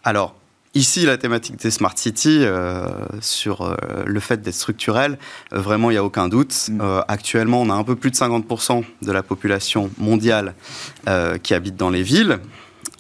Alors, 0.05 0.35
Ici, 0.72 1.05
la 1.05 1.18
thématique 1.18 1.57
des 1.57 1.72
Smart 1.72 1.99
Cities, 1.99 2.45
euh, 2.45 2.87
sur 3.20 3.76
le 4.07 4.20
fait 4.20 4.41
d'être 4.41 4.55
structurelle, 4.55 5.18
vraiment, 5.51 5.91
il 5.91 5.95
n'y 5.95 5.99
a 5.99 6.05
aucun 6.05 6.28
doute. 6.28 6.68
Mm. 6.68 7.03
Actuellement, 7.09 7.61
on 7.61 7.70
a 7.70 7.74
un 7.74 7.83
peu 7.83 7.97
plus 7.97 8.12
de 8.12 8.14
50% 8.14 8.85
de 9.03 9.11
la 9.11 9.24
population 9.24 9.91
mondiale 9.99 10.55
qui 11.43 11.55
habite 11.55 11.74
dans 11.74 11.91
les 11.91 12.05
villes. 12.05 12.39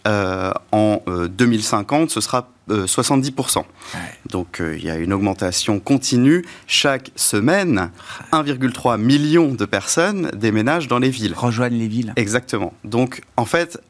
en 0.04 1.02
2050, 1.06 2.10
ce 2.10 2.20
sera 2.20 2.48
70%. 2.70 3.58
Euh, 3.58 3.98
Donc 4.30 4.60
euh, 4.60 4.76
il 4.76 4.84
y 4.84 4.90
a 4.90 4.96
une 4.96 5.12
augmentation 5.12 5.80
continue. 5.80 6.44
Chaque 6.66 7.10
semaine, 7.16 7.90
1,3 8.32 8.98
million 9.00 9.48
de 9.48 9.64
personnes 9.64 10.30
déménagent 10.34 10.88
dans 10.88 10.98
les 10.98 11.10
villes. 11.10 11.34
Rejoignent 11.36 11.78
les 11.78 11.88
villes. 11.88 12.12
Exactement. 12.16 12.72
Donc 12.84 13.22
en 13.36 13.44
fait, 13.44 13.80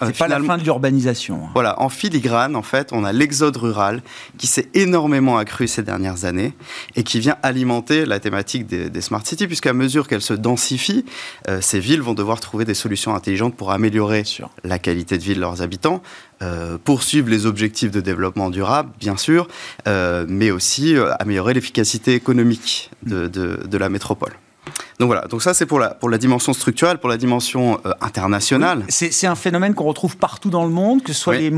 c'est 0.00 0.18
pas 0.18 0.28
la 0.28 0.40
fin 0.40 0.58
de 0.58 0.62
l'urbanisation. 0.62 1.44
Hein. 1.44 1.50
Voilà, 1.54 1.80
en 1.80 1.88
filigrane, 1.88 2.54
en 2.54 2.62
fait, 2.62 2.90
on 2.92 3.04
a 3.04 3.12
l'exode 3.12 3.56
rural 3.56 4.02
qui 4.36 4.46
s'est 4.46 4.68
énormément 4.74 5.38
accru 5.38 5.68
ces 5.68 5.82
dernières 5.82 6.24
années 6.24 6.52
et 6.96 7.02
qui 7.02 7.20
vient 7.20 7.36
alimenter 7.42 8.04
la 8.04 8.20
thématique 8.20 8.66
des, 8.66 9.00
smart 9.00 9.24
cities, 9.24 9.46
puisqu'à 9.46 9.72
mesure 9.72 10.08
qu'elles 10.08 10.22
se 10.22 10.34
densifient, 10.34 11.04
euh, 11.48 11.60
ces 11.60 11.80
villes 11.80 12.02
vont 12.02 12.14
devoir 12.14 12.40
trouver 12.40 12.64
des 12.64 12.74
solutions 12.74 13.14
intelligentes 13.14 13.56
pour 13.56 13.70
améliorer 13.70 14.24
la 14.64 14.78
qualité 14.78 15.16
de 15.18 15.22
vie 15.22 15.34
de 15.34 15.40
leurs 15.40 15.62
habitants, 15.62 16.02
euh, 16.42 16.76
poursuivre 16.82 17.30
les 17.30 17.46
objectifs 17.46 17.90
de 17.90 18.00
développement 18.00 18.50
durable, 18.50 18.90
bien 18.98 19.16
sûr, 19.16 19.48
euh, 19.86 20.26
mais 20.28 20.50
aussi 20.50 20.94
améliorer 21.20 21.54
l'efficacité 21.54 22.14
économique 22.14 22.90
de, 23.04 23.28
de 23.28 23.78
la 23.78 23.88
métropole. 23.88 24.32
Donc 24.98 25.08
voilà, 25.08 25.26
donc 25.28 25.42
ça 25.42 25.52
c'est 25.52 25.66
pour 25.66 25.78
la, 25.78 25.90
pour 25.90 26.08
la 26.08 26.18
dimension 26.18 26.52
structurelle, 26.52 26.98
pour 26.98 27.08
la 27.08 27.18
dimension 27.18 27.80
euh, 27.84 27.92
internationale. 28.00 28.84
c'est 28.88 29.26
un 29.26 29.34
phénomène 29.34 29.74
qu'on 29.74 29.84
retrouve 29.84 30.16
partout 30.16 30.48
dans 30.48 30.64
le 30.64 30.70
monde, 30.70 31.02
que 31.02 31.12
ce 31.12 31.20
soit 31.20 31.36
les, 31.36 31.50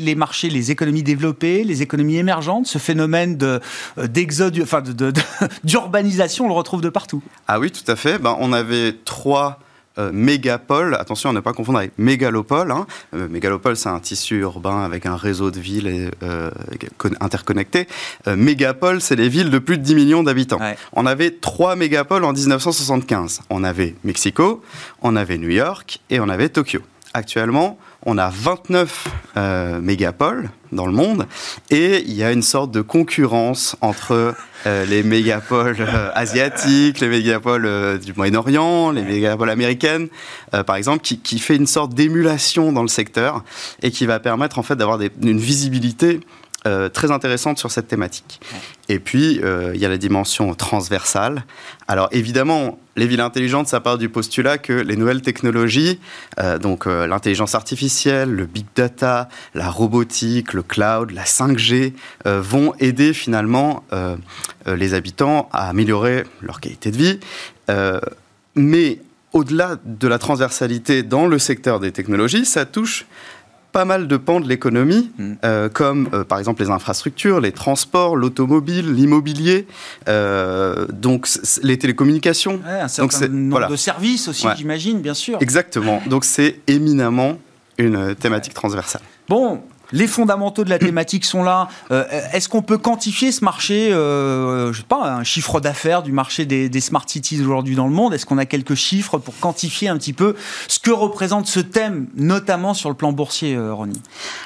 les, 0.00 0.14
marchés, 0.14 0.50
les 0.50 0.70
économies 0.70 1.02
développées, 1.02 1.62
les 1.62 1.82
économies 1.82 2.16
émergentes, 2.16 2.66
ce 2.66 2.78
phénomène 2.78 3.36
d'exode, 3.36 3.64
de, 3.96 4.06
d'exode, 4.06 4.60
enfin 4.62 4.82
d'urbanisation, 5.64 6.46
on 6.46 6.48
le 6.48 6.54
retrouve 6.54 6.80
de 6.80 6.88
partout. 6.88 7.22
Ah 7.46 7.60
oui, 7.60 7.70
tout 7.70 7.88
à 7.90 7.96
fait. 7.96 8.18
Ben, 8.18 8.36
on 8.40 8.52
avait 8.52 8.96
trois 9.04 9.60
euh, 10.00 10.10
mégapole, 10.12 10.94
attention 10.94 11.30
à 11.30 11.32
ne 11.32 11.40
pas 11.40 11.52
confondre 11.52 11.78
avec 11.78 11.92
mégalopole. 11.98 12.70
Hein. 12.70 12.86
Euh, 13.14 13.28
mégalopole, 13.28 13.76
c'est 13.76 13.88
un 13.88 14.00
tissu 14.00 14.40
urbain 14.40 14.82
avec 14.82 15.04
un 15.04 15.16
réseau 15.16 15.50
de 15.50 15.60
villes 15.60 16.10
euh, 16.22 16.50
interconnectés. 17.20 17.86
mégapole, 18.26 19.00
c'est 19.00 19.16
les 19.16 19.28
villes 19.28 19.50
de 19.50 19.58
plus 19.58 19.78
de 19.78 19.82
10 19.82 19.94
millions 19.94 20.22
d'habitants. 20.22 20.58
On 20.92 21.06
avait 21.06 21.30
trois 21.30 21.76
mégapoles 21.76 22.24
en 22.24 22.32
1975. 22.32 23.42
On 23.50 23.62
avait 23.62 23.94
Mexico, 24.04 24.62
on 25.02 25.16
avait 25.16 25.38
New 25.38 25.50
York 25.50 26.00
et 26.08 26.20
on 26.20 26.28
avait 26.28 26.48
Tokyo. 26.48 26.80
actuellement, 27.12 27.78
on 28.06 28.18
a 28.18 28.30
29 28.30 29.08
euh, 29.36 29.80
mégapoles 29.80 30.50
dans 30.72 30.86
le 30.86 30.92
monde 30.92 31.26
et 31.70 32.02
il 32.06 32.14
y 32.14 32.22
a 32.22 32.32
une 32.32 32.42
sorte 32.42 32.70
de 32.70 32.80
concurrence 32.80 33.76
entre 33.80 34.34
euh, 34.66 34.84
les 34.86 35.02
mégapoles 35.02 35.76
euh, 35.80 36.10
asiatiques, 36.14 37.00
les 37.00 37.08
mégapoles 37.08 37.98
du 37.98 38.12
Moyen-Orient, 38.14 38.90
les 38.92 39.02
mégapoles 39.02 39.50
américaines, 39.50 40.08
par 40.66 40.76
exemple, 40.76 41.02
qui, 41.02 41.18
qui 41.18 41.38
fait 41.38 41.56
une 41.56 41.66
sorte 41.66 41.94
d'émulation 41.94 42.72
dans 42.72 42.82
le 42.82 42.88
secteur 42.88 43.44
et 43.82 43.90
qui 43.90 44.06
va 44.06 44.20
permettre 44.20 44.58
en 44.58 44.62
fait 44.62 44.76
d'avoir 44.76 44.98
une 45.00 45.38
visibilité 45.38 46.20
euh, 46.66 46.88
très 46.88 47.10
intéressante 47.10 47.58
sur 47.58 47.70
cette 47.70 47.88
thématique. 47.88 48.40
Et 48.90 48.98
puis, 48.98 49.40
euh, 49.42 49.70
il 49.74 49.80
y 49.80 49.86
a 49.86 49.88
la 49.88 49.98
dimension 49.98 50.52
transversale. 50.54 51.44
Alors, 51.86 52.08
évidemment, 52.10 52.78
les 52.96 53.06
villes 53.06 53.20
intelligentes, 53.20 53.68
ça 53.68 53.78
part 53.80 53.98
du 53.98 54.08
postulat 54.08 54.58
que 54.58 54.72
les 54.72 54.96
nouvelles 54.96 55.22
technologies, 55.22 56.00
euh, 56.38 56.58
donc 56.58 56.86
l'intelligence 56.86 57.54
artificielle, 57.54 58.30
le 58.30 58.46
big 58.46 58.66
data, 58.74 59.28
la 59.54 59.70
robotique, 59.70 60.52
le 60.52 60.62
cloud, 60.62 61.12
la 61.12 61.24
5G, 61.24 61.94
euh, 62.26 62.40
vont 62.40 62.74
aider 62.80 63.12
finalement 63.12 63.84
les 64.66 64.94
habitants 64.94 65.48
à 65.52 65.68
améliorer 65.68 66.24
leur 66.42 66.60
qualité 66.60 66.90
de 66.90 66.96
vie. 66.96 67.20
Mais 68.56 68.98
au-delà 69.32 69.76
de 69.84 70.08
la 70.08 70.18
transversalité 70.18 71.02
dans 71.02 71.26
le 71.26 71.38
secteur 71.38 71.80
des 71.80 71.92
technologies, 71.92 72.44
ça 72.44 72.66
touche 72.66 73.06
pas 73.72 73.84
mal 73.84 74.08
de 74.08 74.16
pans 74.16 74.40
de 74.40 74.48
l'économie, 74.48 75.10
Mm. 75.18 75.32
euh, 75.44 75.68
comme 75.68 76.08
euh, 76.12 76.24
par 76.24 76.38
exemple 76.38 76.62
les 76.62 76.70
infrastructures, 76.70 77.40
les 77.40 77.52
transports, 77.52 78.16
l'automobile, 78.16 78.92
l'immobilier, 78.94 79.66
euh, 80.08 80.86
donc 80.92 81.28
les 81.62 81.78
télécommunications. 81.78 82.60
Ouais, 82.66 82.80
un 82.80 82.86
Donc 82.98 83.12
certain 83.12 83.28
nombre 83.28 83.50
voilà. 83.50 83.66
de 83.68 83.76
services 83.76 84.28
aussi, 84.28 84.46
Ouais. 84.46 84.54
j'imagine, 84.56 85.00
bien 85.00 85.14
sûr. 85.14 85.38
Exactement. 85.40 86.00
Donc 86.06 86.24
c'est 86.24 86.60
éminemment 86.66 87.38
une 87.78 88.14
thématique 88.14 88.54
transversale. 88.54 89.02
Bon, 89.28 89.62
les 89.92 90.06
fondamentaux 90.06 90.64
de 90.64 90.70
la 90.70 90.78
thématique 90.78 91.24
sont 91.24 91.42
là. 91.42 91.68
Euh, 91.90 92.04
Est-ce 92.32 92.48
qu'on 92.48 92.62
peut 92.62 92.78
quantifier 92.78 93.32
ce 93.32 93.44
marché, 93.44 93.92
euh, 93.92 94.72
je 94.72 94.78
sais 94.78 94.86
pas, 94.86 95.12
un 95.12 95.24
chiffre 95.24 95.60
d'affaires 95.60 96.02
du 96.02 96.12
marché 96.12 96.44
des, 96.46 96.68
des 96.68 96.80
smart 96.80 97.04
cities 97.06 97.40
aujourd'hui 97.40 97.74
dans 97.74 97.86
le 97.86 97.92
monde? 97.92 98.14
Est-ce 98.14 98.26
qu'on 98.26 98.38
a 98.38 98.46
quelques 98.46 98.74
chiffres 98.74 99.18
pour 99.18 99.38
quantifier 99.38 99.88
un 99.88 99.96
petit 99.96 100.12
peu 100.12 100.34
ce 100.68 100.78
que 100.78 100.90
représente 100.90 101.46
ce 101.46 101.60
thème, 101.60 102.08
notamment 102.14 102.74
sur 102.74 102.88
le 102.88 102.96
plan 102.96 103.12
boursier, 103.12 103.54
euh, 103.54 103.72
Ronnie? 103.72 104.02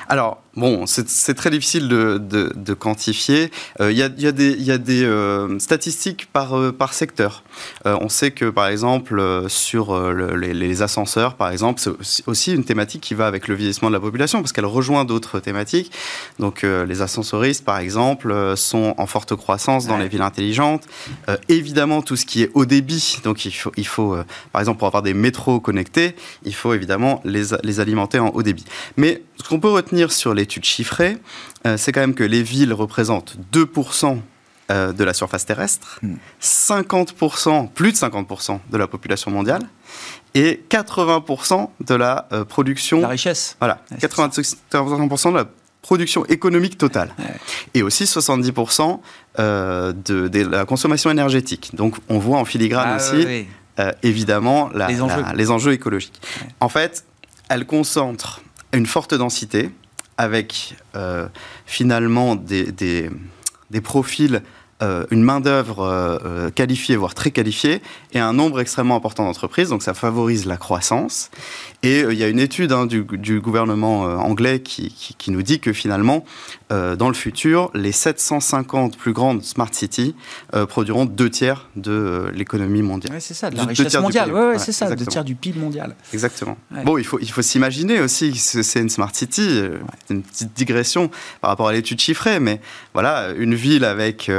Alors, 0.08 0.43
bon, 0.56 0.86
c'est 0.86 1.34
très 1.34 1.50
difficile 1.50 1.88
de, 1.88 2.18
de- 2.18 2.52
de 2.54 2.74
quantifier. 2.74 3.50
Euh, 3.80 3.90
Il 3.92 3.98
y, 3.98 4.02
a, 4.02 4.08
il 4.16 4.22
y 4.22 4.26
a 4.26 4.32
des, 4.32 4.50
il 4.52 4.62
y 4.64 4.70
a 4.72 4.78
des, 4.78 5.04
euh, 5.04 5.58
statistiques 5.58 6.28
par, 6.32 6.56
euh, 6.58 6.72
par 6.72 6.94
secteur. 6.94 7.42
On 7.84 8.08
sait 8.08 8.30
que, 8.32 8.46
par 8.50 8.66
exemple, 8.68 9.44
sur 9.48 9.94
le- 10.12 10.36
les, 10.36 10.54
les 10.54 10.82
ascenseurs, 10.82 11.34
par 11.34 11.50
exemple, 11.50 11.80
c'est 11.80 12.26
aussi- 12.28 12.52
une 12.54 12.64
thématique 12.64 13.00
qui 13.00 13.14
va 13.14 13.26
avec 13.26 13.48
le 13.48 13.54
vieillissement 13.54 13.88
de 13.88 13.94
la 13.94 14.00
population, 14.00 14.40
parce 14.40 14.52
qu'elle 14.52 14.66
rejoint 14.66 15.04
d'autres 15.04 15.40
thématiques. 15.40 15.90
Donc, 16.38 16.62
les 16.62 17.00
ascensoristes, 17.02 17.64
par 17.64 17.78
exemple, 17.78 18.54
sont 18.56 18.94
en 18.98 19.06
forte 19.06 19.34
croissance 19.36 19.86
dans 19.86 19.96
Ouais. 19.96 20.02
les 20.02 20.08
villes 20.08 20.22
intelligentes. 20.22 20.84
Évidemment, 21.48 22.02
tout 22.02 22.16
ce 22.16 22.26
qui 22.26 22.42
est 22.42 22.50
haut 22.54 22.64
débit, 22.66 23.18
donc 23.24 23.44
il 23.44 23.52
faut, 23.52 23.72
il 23.76 23.86
faut 23.86 24.16
par 24.52 24.60
exemple, 24.60 24.78
pour 24.78 24.88
avoir 24.88 25.02
des 25.02 25.14
métros 25.14 25.60
connectés, 25.60 26.14
il 26.44 26.54
faut 26.54 26.74
évidemment 26.74 27.20
les, 27.24 27.44
les 27.62 27.80
alimenter 27.80 28.18
en 28.18 28.28
haut 28.28 28.42
débit. 28.42 28.64
Mais 28.96 29.22
ce 29.42 29.48
qu'on 29.48 29.60
peut 29.60 29.70
retenir 29.70 30.12
sur 30.12 30.34
l'étude 30.44 30.64
chiffrée, 30.66 31.16
euh, 31.66 31.76
c'est 31.78 31.90
quand 31.92 32.00
même 32.00 32.14
que 32.14 32.22
les 32.24 32.42
villes 32.42 32.72
représentent 32.74 33.36
2% 33.52 34.20
euh, 34.70 34.92
de 34.92 35.04
la 35.04 35.14
surface 35.14 35.44
terrestre, 35.46 35.98
Hmm. 36.02 36.16
50%, 36.40 37.68
plus 37.68 37.92
de 37.92 37.96
50% 37.96 38.60
de 38.70 38.76
la 38.78 38.86
population 38.86 39.30
mondiale, 39.30 39.62
et 40.34 40.62
80% 40.70 41.70
de 41.86 41.94
la 41.94 42.26
euh, 42.32 42.44
production 42.44 43.00
La 43.00 43.08
richesse 43.08 43.56
voilà, 43.60 43.80
Ouais, 43.90 43.96
c'est 44.00 44.12
80% 44.12 45.32
de 45.32 45.36
la 45.36 45.44
production 45.82 46.24
économique 46.26 46.76
totale. 46.78 47.14
Ouais. 47.18 47.24
Et 47.74 47.82
aussi 47.82 48.04
70% 48.04 49.00
euh, 49.38 49.92
de, 49.92 50.28
de 50.28 50.40
la 50.46 50.64
consommation 50.64 51.10
énergétique. 51.10 51.70
Donc 51.74 51.96
on 52.08 52.18
voit 52.18 52.38
en 52.38 52.44
filigrane 52.46 52.88
Ah, 52.92 52.96
aussi, 52.96 53.46
euh, 53.78 53.92
évidemment, 54.02 54.70
la- 54.74 54.88
Les 54.88 55.00
enjeux. 55.02 55.22
la- 55.22 55.32
les 55.34 55.50
enjeux 55.50 55.72
écologiques. 55.72 56.20
Ouais. 56.42 56.48
En 56.60 56.68
fait, 56.70 57.04
elle 57.50 57.66
concentre 57.66 58.40
une 58.72 58.86
forte 58.86 59.14
densité 59.14 59.70
avec 60.16 60.76
euh, 60.96 61.26
finalement 61.66 62.36
des, 62.36 62.70
des- 62.72 63.10
des 63.70 63.80
profils, 63.80 64.42
euh, 64.84 65.04
une 65.10 65.22
main-d'œuvre 65.22 65.80
euh, 65.80 66.18
euh, 66.24 66.50
qualifiée, 66.50 66.96
voire 66.96 67.14
très 67.14 67.30
qualifiée, 67.30 67.80
et 68.12 68.18
un 68.20 68.32
nombre 68.32 68.60
extrêmement 68.60 68.96
important 68.96 69.24
d'entreprises. 69.24 69.70
Donc 69.70 69.82
ça 69.82 69.94
favorise 69.94 70.46
la 70.46 70.56
croissance. 70.56 71.30
Et 71.82 72.02
euh, 72.04 72.12
il 72.12 72.18
y 72.18 72.24
a 72.24 72.28
une 72.28 72.38
étude 72.38 72.70
hein, 72.72 72.86
du, 72.86 73.02
du 73.04 73.40
gouvernement 73.40 74.02
anglais 74.02 74.60
qui, 74.60 74.90
qui- 74.90 75.14
qui 75.14 75.30
nous 75.30 75.42
dit 75.42 75.58
que 75.60 75.72
finalement, 75.72 76.24
dans 76.70 77.08
le 77.08 77.14
futur, 77.14 77.70
les 77.74 77.92
750 77.92 78.96
plus 78.96 79.12
grandes 79.12 79.42
smart 79.44 79.68
cities 79.72 80.14
produiront 80.68 81.04
deux 81.04 81.30
tiers 81.30 81.68
de 81.76 82.30
l'économie 82.34 82.82
mondiale. 82.82 83.14
Ouais, 83.14 83.20
c'est 83.20 83.34
ça, 83.34 83.48
de 83.50 83.56
la 83.56 83.64
richesse 83.64 83.94
mondiale. 84.00 84.32
Ouais, 84.32 84.40
ouais, 84.40 84.46
Ouais, 84.54 84.58
c'est 84.58 84.72
ça, 84.72 84.94
deux 84.94 85.06
tiers 85.06 85.24
du 85.24 85.34
PIB 85.36 85.58
mondial. 85.60 85.94
Exactement. 86.12 86.56
Bon, 86.84 86.98
il 86.98 87.04
faut, 87.04 87.18
il 87.20 87.30
faut 87.30 87.42
s'imaginer 87.42 88.00
aussi 88.00 88.32
que 88.32 88.62
c'est 88.62 88.80
une 88.80 88.88
smart 88.90 89.10
city. 89.14 89.60
une 90.10 90.22
petite 90.22 90.52
digression 90.54 91.10
par 91.40 91.50
rapport 91.50 91.68
à 91.68 91.72
l'étude 91.72 92.00
chiffrée, 92.00 92.40
mais 92.40 92.60
voilà, 92.92 93.30
une 93.36 93.54
ville 93.54 93.84
avec. 93.84 94.30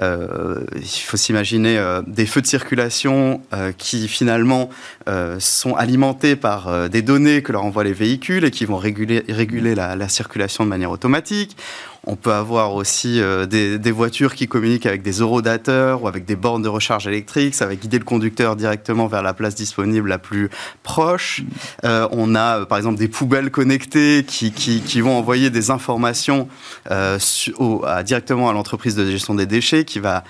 Euh, 0.00 0.64
il 0.76 0.86
faut 0.86 1.16
s'imaginer 1.16 1.78
euh, 1.78 2.02
des 2.06 2.26
feux 2.26 2.42
de 2.42 2.46
circulation 2.46 3.40
euh, 3.54 3.72
qui 3.76 4.08
finalement 4.08 4.68
euh, 5.08 5.36
sont 5.40 5.74
alimentés 5.74 6.36
par 6.36 6.68
euh, 6.68 6.88
des 6.88 7.02
données 7.02 7.42
que 7.42 7.52
leur 7.52 7.64
envoient 7.64 7.84
les 7.84 7.92
véhicules 7.92 8.44
et 8.44 8.50
qui 8.50 8.66
vont 8.66 8.76
réguler, 8.76 9.24
réguler 9.28 9.74
la, 9.74 9.96
la 9.96 10.08
circulation 10.08 10.64
de 10.64 10.68
manière 10.68 10.90
automatique. 10.90 11.56
On 12.08 12.14
peut 12.14 12.32
avoir 12.32 12.74
aussi 12.74 13.20
euh, 13.20 13.46
des, 13.46 13.90
voitures 13.90 14.36
qui 14.36 14.46
communiquent 14.46 14.86
avec 14.86 15.02
des 15.02 15.18
eurodateurs 15.18 16.04
ou 16.04 16.08
avec 16.08 16.24
des 16.24 16.36
bornes 16.36 16.62
de 16.62 16.68
recharge 16.68 17.08
électrique. 17.08 17.54
Ça 17.54 17.66
va 17.66 17.74
guider 17.74 17.98
le 17.98 18.04
conducteur 18.04 18.54
directement 18.54 19.08
vers 19.08 19.22
la 19.22 19.34
place 19.34 19.56
disponible 19.56 20.08
la 20.08 20.18
plus 20.18 20.48
proche. 20.84 21.42
Euh, 21.84 22.06
on 22.12 22.36
a, 22.36 22.60
euh, 22.60 22.64
par 22.64 22.78
exemple, 22.78 22.96
des 22.96 23.08
poubelles 23.08 23.50
connectées 23.50 24.24
qui, 24.24 25.00
vont 25.00 25.18
envoyer 25.18 25.50
des 25.50 25.70
informations 25.70 26.48
directement 28.04 28.48
à 28.48 28.52
l'entreprise 28.52 28.94
de 28.94 29.04
gestion 29.10 29.34
des 29.34 29.46
déchets 29.46 29.84
qui 29.84 29.98
va, 29.98 30.24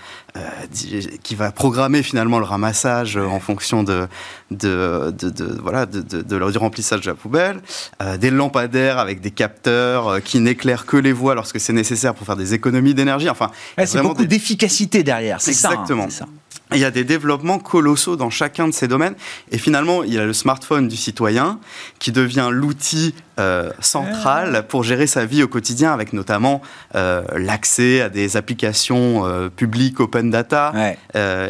qui 1.23 1.35
va 1.35 1.51
programmer 1.53 2.03
finalement 2.03 2.39
le 2.39 2.45
ramassage 2.45 3.17
euh, 3.17 3.25
en 3.27 3.41
fonction 3.41 3.83
de, 3.83 4.07
de, 4.51 5.13
de, 5.17 5.31
de- 5.31 5.59
voilà, 5.63 5.87
de, 5.87 6.01
de- 6.01 6.23
de- 6.23 6.51
du 6.51 6.59
remplissage 6.59 7.01
de 7.03 7.07
la 7.11 7.15
poubelle. 7.15 7.61
Euh, 8.03 8.17
des 8.17 8.31
lampadaires 8.31 8.99
avec 8.99 9.21
des 9.21 9.31
capteurs 9.31 10.09
euh, 10.09 10.21
qui 10.21 10.41
n'éclairent 10.41 10.87
que 10.87 10.97
les 10.97 11.13
voies 11.13 11.35
lorsque 11.35 11.61
c'est 11.61 11.73
nécessaire 11.73 12.15
pour 12.15 12.27
faire 12.27 12.37
des 12.37 12.55
économies 12.55 12.95
d'énergie. 12.95 13.29
Enfin, 13.29 13.51
c'est 13.85 14.01
beaucoup 14.03 14.23
des- 14.23 14.27
d'efficacité 14.29 15.03
derrière, 15.03 15.41
c'est 15.41 15.53
ça. 15.53 15.69
hein, 15.69 15.73
Exactement. 15.73 16.11
ça. 16.11 16.27
Il 16.73 16.79
y 16.81 16.85
a 16.85 16.91
des 16.91 17.05
développements 17.05 17.59
colossaux 17.59 18.17
dans 18.17 18.31
chacun 18.31 18.67
de 18.67 18.73
ces 18.75 18.89
domaines. 18.89 19.15
Et 19.53 19.59
finalement, 19.59 20.03
il 20.03 20.13
y 20.13 20.19
a 20.19 20.25
le 20.25 20.33
smartphone 20.33 20.89
du 20.89 20.97
citoyen 20.97 21.61
qui 21.99 22.11
devient 22.13 22.49
l'outil 22.51 23.15
euh, 23.39 23.71
central 23.81 24.67
pour 24.69 24.83
gérer 24.83 25.07
sa 25.07 25.27
vie 25.27 25.43
au 25.43 25.49
quotidien, 25.49 25.93
avec 25.93 26.13
notamment 26.13 26.63
euh, 26.95 27.23
l'accès 27.37 28.01
à 28.01 28.09
des 28.09 28.37
applications 28.37 29.25
euh, 29.27 29.49
publiques 29.49 30.01
open 30.01 30.31
data, 30.31 30.73
Ouais. 30.75 30.99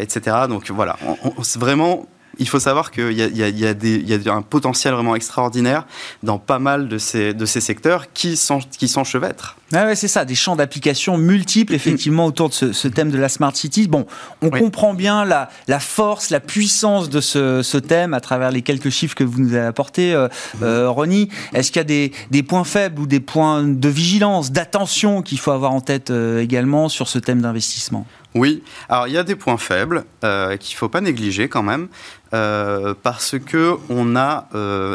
etc. 0.02 0.36
Donc 0.48 0.70
voilà, 0.70 0.96
on- 1.06 1.32
on- 1.38 1.42
c'est 1.42 1.58
vraiment. 1.58 2.06
Il 2.38 2.46
faut 2.46 2.60
savoir 2.60 2.90
qu'il 2.90 3.12
y 3.12 3.22
a, 3.22 3.28
y 3.28 4.12
y 4.12 4.28
un 4.28 4.42
potentiel 4.42 4.92
vraiment 4.92 5.16
extraordinaire 5.16 5.86
dans 6.22 6.38
pas 6.38 6.58
mal 6.58 6.86
de 6.86 6.98
ces, 6.98 7.32
de 7.32 7.46
ces 7.46 7.62
secteurs 7.62 8.12
qui 8.12 8.36
s'enchevêtrent. 8.36 9.56
Ouais, 9.72 9.96
c'est 9.96 10.06
ça, 10.08 10.24
des 10.24 10.34
champs 10.36 10.54
d'application 10.56 11.18
multiples, 11.18 11.74
effectivement, 11.74 12.26
autour 12.26 12.48
de 12.50 12.54
ce, 12.54 12.72
ce 12.72 12.86
thème 12.88 13.10
de 13.10 13.18
la 13.18 13.28
Smart 13.28 13.54
City. 13.54 13.88
Bon, 13.88 14.06
on 14.42 14.48
Oui. 14.50 14.60
comprend 14.60 14.94
bien 14.94 15.24
la, 15.24 15.50
la 15.66 15.80
force, 15.80 16.30
la 16.30 16.38
puissance 16.40 17.10
de 17.10 17.20
ce, 17.20 17.62
ce 17.62 17.76
thème 17.78 18.14
à 18.14 18.20
travers 18.20 18.50
les 18.52 18.62
quelques 18.62 18.90
chiffres 18.90 19.14
que 19.16 19.24
vous 19.24 19.40
nous 19.40 19.54
avez 19.54 19.66
apportés, 19.66 20.14
euh, 20.14 20.28
euh, 20.62 20.88
Ronnie. 20.88 21.28
Est-ce 21.52 21.72
qu'il 21.72 21.80
y 21.80 21.80
a 21.80 21.84
des, 21.84 22.12
des 22.30 22.42
points 22.44 22.64
faibles 22.64 23.00
ou 23.00 23.06
des 23.06 23.20
points 23.20 23.64
de 23.64 23.88
vigilance, 23.88 24.52
d'attention 24.52 25.22
qu'il 25.22 25.38
faut 25.38 25.50
avoir 25.50 25.72
en 25.72 25.80
tête 25.80 26.10
euh, 26.10 26.40
également 26.40 26.88
sur 26.88 27.08
ce 27.08 27.18
thème 27.18 27.40
d'investissement? 27.40 28.06
Oui, 28.34 28.62
alors 28.88 29.08
il 29.08 29.14
y 29.14 29.18
a 29.18 29.24
des 29.24 29.34
points 29.34 29.56
faibles 29.56 30.04
euh, 30.22 30.56
qu'il 30.58 30.74
ne 30.74 30.78
faut 30.78 30.88
pas 30.90 31.00
négliger 31.00 31.48
quand 31.48 31.62
même, 31.62 31.88
parce 32.30 33.34
que 33.46 33.76
on 33.88 34.14
a 34.14 34.46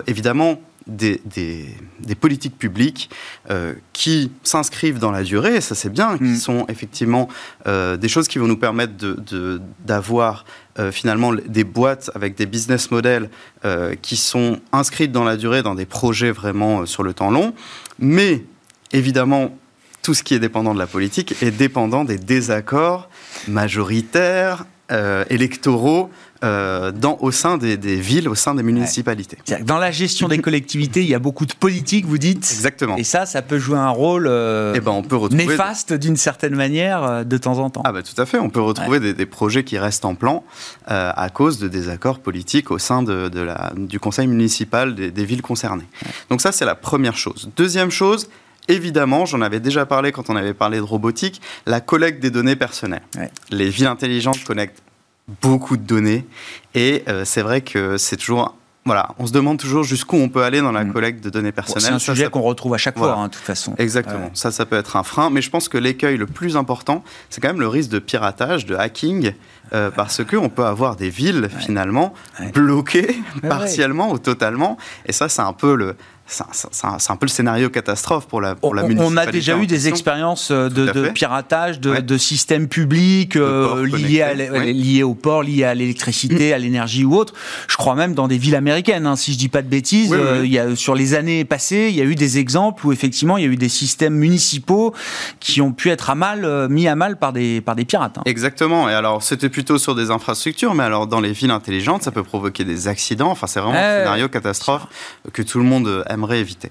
évidemment 0.06 0.62
des, 0.88 1.22
des- 1.26 1.76
des 2.00 2.16
politiques 2.16 2.58
publiques 2.58 3.10
euh, 3.50 3.74
qui 3.94 4.32
s'inscrivent 4.44 5.00
dans 5.00 5.12
la 5.12 5.24
durée, 5.24 5.56
et 5.58 5.62
ça 5.62 5.76
c'est 5.76 5.90
bien, 5.92 6.18
qui 6.18 6.24
Mm. 6.24 6.36
sont 6.38 6.66
effectivement 6.70 7.28
euh, 7.68 7.98
des 7.98 8.08
choses 8.10 8.28
qui 8.28 8.40
vont 8.40 8.48
nous 8.48 8.58
permettre 8.58 8.98
de- 8.98 9.14
de- 9.14 9.62
d'avoir 9.86 10.44
euh, 10.80 10.92
finalement 10.92 11.34
des 11.34 11.64
boîtes 11.64 12.10
avec 12.16 12.36
des 12.36 12.46
business 12.46 12.92
models 12.92 13.30
qui 14.02 14.16
sont 14.18 14.60
inscrites 14.72 15.12
dans 15.12 15.24
la 15.24 15.38
durée, 15.38 15.62
dans 15.64 15.76
des 15.76 15.86
projets 15.86 16.32
vraiment 16.32 16.86
sur 16.86 17.04
le 17.04 17.14
temps 17.14 17.30
long, 17.30 17.54
mais 18.00 18.44
évidemment 18.92 19.56
tout 20.02 20.16
ce 20.16 20.24
qui 20.24 20.34
est 20.34 20.40
dépendant 20.40 20.74
de 20.74 20.80
la 20.80 20.88
politique 20.88 21.36
est 21.44 21.52
dépendant 21.52 22.04
des 22.06 22.18
désaccords 22.18 23.08
majoritaires 23.48 24.66
électoraux 25.30 26.10
euh, 26.44 26.92
dans, 26.92 27.18
au 27.22 27.32
sein 27.32 27.58
des, 27.58 27.78
des, 27.78 27.98
villes, 27.98 28.28
au 28.28 28.36
sein 28.36 28.56
des 28.56 28.64
municipalités. 28.64 29.38
Dans 29.64 29.78
la 29.78 29.92
gestion 29.92 30.28
des 30.28 30.40
collectivités, 30.40 31.02
il 31.02 31.10
y 31.10 31.16
a 31.16 31.20
beaucoup 31.20 31.46
de 31.46 31.54
politique, 31.54 32.06
vous 32.06 32.18
dites 32.18 32.50
Exactement. 32.52 32.98
Et 32.98 33.04
ça, 33.04 33.26
ça 33.26 33.42
peut 33.42 33.60
jouer 33.60 33.78
un 33.78 33.90
rôle 33.90 34.28
euh, 34.28 34.74
eh 34.76 34.80
ben, 34.80 34.92
on 34.92 35.04
peut 35.04 35.16
retrouver 35.16 35.46
néfaste 35.46 35.94
d'une 35.94 36.18
certaine 36.18 36.56
manière 36.56 37.04
euh, 37.04 37.24
de 37.24 37.38
temps 37.38 37.60
en 37.60 37.70
temps. 37.70 37.84
Ah 37.86 37.92
bah, 37.92 38.02
tout 38.02 38.20
à 38.20 38.26
fait, 38.26 38.40
on 38.40 38.50
peut 38.50 38.62
retrouver 38.62 38.98
ouais. 38.98 39.00
des, 39.00 39.14
des, 39.14 39.26
projets 39.26 39.64
qui 39.64 39.78
restent 39.78 40.06
en 40.06 40.16
plan 40.16 40.44
euh, 40.90 41.12
à 41.16 41.30
cause 41.30 41.60
de 41.60 41.68
désaccords 41.68 42.20
politiques 42.20 42.72
au 42.72 42.80
sein 42.80 43.04
de, 43.04 43.30
de 43.30 43.42
la, 43.42 43.74
du 43.76 44.00
conseil 44.00 44.28
municipal 44.28 44.96
des, 44.96 45.12
des 45.12 45.26
villes 45.26 45.42
concernées. 45.42 45.88
Ouais. 46.04 46.12
Donc 46.30 46.42
ça, 46.42 46.52
c'est 46.52 46.66
la 46.66 46.76
première 46.76 47.18
chose. 47.18 47.50
Deuxième 47.56 47.92
chose, 47.92 48.30
Évidemment, 48.68 49.26
j'en 49.26 49.42
avais 49.42 49.60
déjà 49.60 49.86
parlé 49.86 50.12
quand 50.12 50.30
on 50.30 50.36
avait 50.36 50.54
parlé 50.54 50.78
de 50.78 50.84
robotique, 50.84 51.42
la 51.66 51.82
collecte 51.82 52.22
des 52.22 52.30
données 52.30 52.56
personnelles. 52.56 53.02
Ouais. 53.18 53.32
Les 53.50 53.70
villes 53.70 53.88
intelligentes 53.88 54.44
connectent 54.44 54.82
beaucoup 55.42 55.78
de 55.78 55.84
données 55.84 56.26
et 56.76 57.04
euh, 57.08 57.26
c'est 57.26 57.42
vrai 57.42 57.62
que 57.62 57.98
c'est 57.98 58.18
toujours 58.18 58.56
voilà, 58.84 59.10
on 59.20 59.28
se 59.28 59.32
demande 59.32 59.60
toujours 59.60 59.84
jusqu'où 59.84 60.18
on 60.18 60.28
peut 60.28 60.42
aller 60.42 60.60
dans 60.60 60.72
la 60.72 60.84
collecte 60.86 61.24
de 61.24 61.30
données 61.30 61.52
personnelles. 61.52 61.92
Bon, 61.92 62.00
c'est 62.00 62.12
un 62.12 62.16
sujet 62.16 62.30
qu'on 62.32 62.42
retrouve 62.42 62.74
à 62.74 62.80
chaque 62.80 62.98
voilà. 62.98 63.14
fois, 63.14 63.24
hein, 63.24 63.28
de 63.28 63.34
toute 63.34 63.44
façon. 63.44 63.76
Exactement. 63.78 64.26
Ouais. 64.26 64.32
Ça, 64.34 64.50
ça 64.50 64.66
peut 64.66 64.76
être 64.76 64.96
un 64.96 65.04
frein. 65.04 65.30
Mais 65.30 65.44
je 65.44 65.52
pense 65.52 65.70
que 65.70 65.78
l'écueil 65.78 66.18
le 66.18 66.26
plus 66.26 66.58
important, 66.58 67.04
c'est 67.30 67.42
quand 67.42 67.50
même 67.50 67.60
le 67.60 67.68
risque 67.68 67.92
de 67.92 68.00
piratage, 68.00 68.66
de 68.66 68.76
hacking, 68.76 69.34
euh, 69.74 69.92
parce 69.92 70.24
qu'on 70.24 70.50
peut 70.50 70.66
avoir 70.66 70.96
des 70.96 71.12
villes, 71.12 71.42
ouais. 71.54 71.62
finalement, 71.62 72.16
ouais. 72.40 72.52
bloquées 72.52 73.18
partiellement 73.48 74.12
ou 74.12 74.18
totalement. 74.18 74.78
Et 75.06 75.12
ça, 75.12 75.30
c'est 75.30 75.44
un 75.44 75.54
peu 75.54 75.76
le, 75.76 75.96
c'est 76.32 77.12
un, 77.12 77.16
peu 77.18 77.26
le 77.26 77.32
scénario 77.32 77.70
catastrophe 77.70 78.28
pour 78.28 78.40
la, 78.40 78.56
pour 78.56 78.74
la 78.74 78.84
On 78.86 79.18
a 79.18 79.26
déjà 79.26 79.58
eu 79.58 79.68
des 79.68 79.90
expériences 79.90 80.52
de, 80.52 80.70
de 80.70 81.10
piratage 81.10 81.80
de, 81.80 81.92
ouais. 81.92 82.02
de, 82.02 82.18
systèmes 82.18 82.68
publics 82.68 83.36
euh, 83.36 83.86
liés, 83.86 84.22
à, 84.22 84.34
ouais. 84.34 84.72
liés 84.72 85.04
au 85.04 85.14
port, 85.14 85.44
liés 85.44 85.66
à 85.66 85.74
l'électricité, 85.74 86.52
mmh. 86.52 86.54
à 86.54 86.58
l'énergie 86.58 87.04
ou 87.04 87.16
autre. 87.16 87.34
Je 87.68 87.76
crois 87.76 87.96
même 87.96 88.14
dans 88.14 88.28
des 88.28 88.38
villes 88.38 88.56
américaines, 88.56 89.06
hein, 89.06 89.16
si 89.16 89.34
je 89.34 89.38
dis 89.38 89.50
pas 89.50 89.62
de 89.62 89.68
bêtises. 89.68 90.12
Oui, 90.12 90.18
oui. 90.20 90.28
Euh, 90.28 90.46
il 90.46 90.52
y 90.52 90.60
a, 90.60 90.76
sur 90.76 90.96
les 90.96 91.14
années 91.14 91.44
passées, 91.44 91.88
il 91.90 91.96
y 91.96 92.02
a 92.02 92.06
eu 92.06 92.16
des 92.16 92.38
exemples 92.38 92.86
où 92.88 92.94
effectivement 92.94 93.38
il 93.38 93.44
y 93.44 93.48
a 93.48 93.50
eu 93.50 93.58
des 93.58 93.70
systèmes 93.70 94.16
municipaux 94.16 94.94
qui 95.40 95.62
ont 95.62 95.74
pu 95.74 95.90
être 95.90 96.10
à 96.10 96.16
mal, 96.16 96.46
euh, 96.46 96.70
mis 96.70 96.88
à 96.88 96.96
mal 96.96 97.18
par 97.18 97.34
des, 97.34 97.60
par 97.62 97.76
des 97.76 97.86
pirates. 97.86 98.18
Hein. 98.18 98.24
Exactement. 98.26 98.90
Et 98.90 98.94
alors 98.94 99.22
c'était 99.22 99.50
plutôt 99.50 99.78
sur 99.78 99.96
des 99.96 100.12
infrastructures, 100.12 100.74
mais 100.76 100.84
alors 100.84 101.08
dans 101.08 101.20
les 101.20 101.34
villes 101.34 101.52
intelligentes, 101.52 102.04
ça 102.04 102.12
peut 102.12 102.24
provoquer 102.24 102.64
des 102.64 102.88
accidents. 102.88 103.32
Enfin, 103.32 103.48
c'est 103.48 103.60
vraiment 103.60 103.78
un 103.78 104.00
scénario 104.00 104.30
catastrophe 104.30 104.88
que 105.34 105.42
tout 105.42 105.58
le 105.58 105.66
monde 105.66 106.04
aime 106.08 106.21
éviter. 106.30 106.70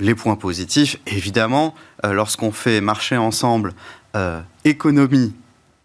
Les 0.00 0.14
points 0.14 0.36
positifs, 0.36 0.98
évidemment, 1.06 1.74
euh, 2.04 2.12
lorsqu'on 2.12 2.52
fait 2.52 2.80
marcher 2.80 3.16
ensemble 3.16 3.72
euh, 4.16 4.40
économie, 4.64 5.32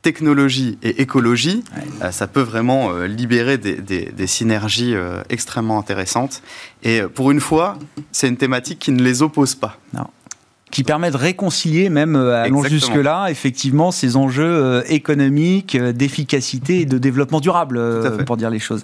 technologie 0.02 0.78
et 0.82 1.02
écologie, 1.02 1.64
ouais. 1.76 1.84
euh, 2.02 2.12
ça 2.12 2.28
peut 2.28 2.42
vraiment 2.42 2.92
libérer 3.02 3.58
des, 3.58 3.76
des, 3.76 4.06
des 4.06 4.28
synergies 4.28 4.96
extrêmement 5.30 5.80
intéressantes. 5.80 6.42
Et 6.84 7.02
pour 7.02 7.32
une 7.32 7.42
fois, 7.42 7.78
c'est 8.12 8.28
une 8.28 8.38
thématique 8.38 8.80
qui 8.80 8.92
ne 8.92 9.04
les 9.04 9.22
oppose 9.22 9.56
pas. 9.56 9.80
Non 9.94 10.08
qui 10.72 10.84
permet 10.84 11.12
de 11.12 11.18
réconcilier, 11.18 11.90
même 11.90 12.16
euh, 12.16 12.44
allons 12.44 12.64
jusque-là, 12.64 13.28
effectivement, 13.30 13.92
ces 13.92 14.18
enjeux 14.18 14.44
euh, 14.44 14.82
économiques, 14.88 15.76
euh, 15.76 15.94
d'efficacité 15.94 16.82
et 16.82 16.86
de 16.86 16.98
développement 16.98 17.40
durable, 17.40 17.80
pour 18.26 18.36
dire 18.38 18.50
les 18.50 18.60
choses. 18.60 18.84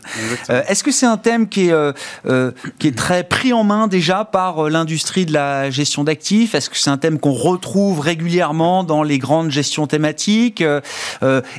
Est-ce 0.49 0.83
que 0.83 0.91
c'est 0.91 1.05
un 1.05 1.17
thème 1.17 1.49
qui 1.49 1.67
est, 1.67 1.73
euh, 1.73 2.51
qui 2.79 2.87
est 2.87 2.97
très 2.97 3.23
pris 3.23 3.51
en 3.51 3.63
main 3.63 3.87
déjà 3.87 4.23
par 4.23 4.69
l'industrie 4.69 5.25
de 5.25 5.33
la 5.33 5.69
gestion 5.69 6.03
d'actifs? 6.03 6.55
Est-ce 6.55 6.69
que 6.69 6.77
c'est 6.77 6.89
un 6.89 6.97
thème 6.97 7.19
qu'on 7.19 7.33
retrouve 7.33 7.99
régulièrement 7.99 8.83
dans 8.83 9.03
les 9.03 9.17
grandes 9.17 9.51
gestions 9.51 9.87
thématiques? 9.87 10.63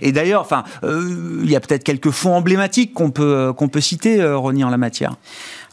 Et 0.00 0.12
d'ailleurs, 0.12 0.40
enfin, 0.40 0.64
il 0.82 1.50
y 1.50 1.56
a 1.56 1.60
peut-être 1.60 1.84
quelques 1.84 2.10
fonds 2.10 2.34
emblématiques 2.34 2.94
qu'on 2.94 3.10
peut, 3.10 3.52
qu'on 3.56 3.68
peut 3.68 3.80
citer, 3.80 4.24
Ronnie, 4.24 4.64
en 4.64 4.70
la 4.70 4.78
matière. 4.78 5.16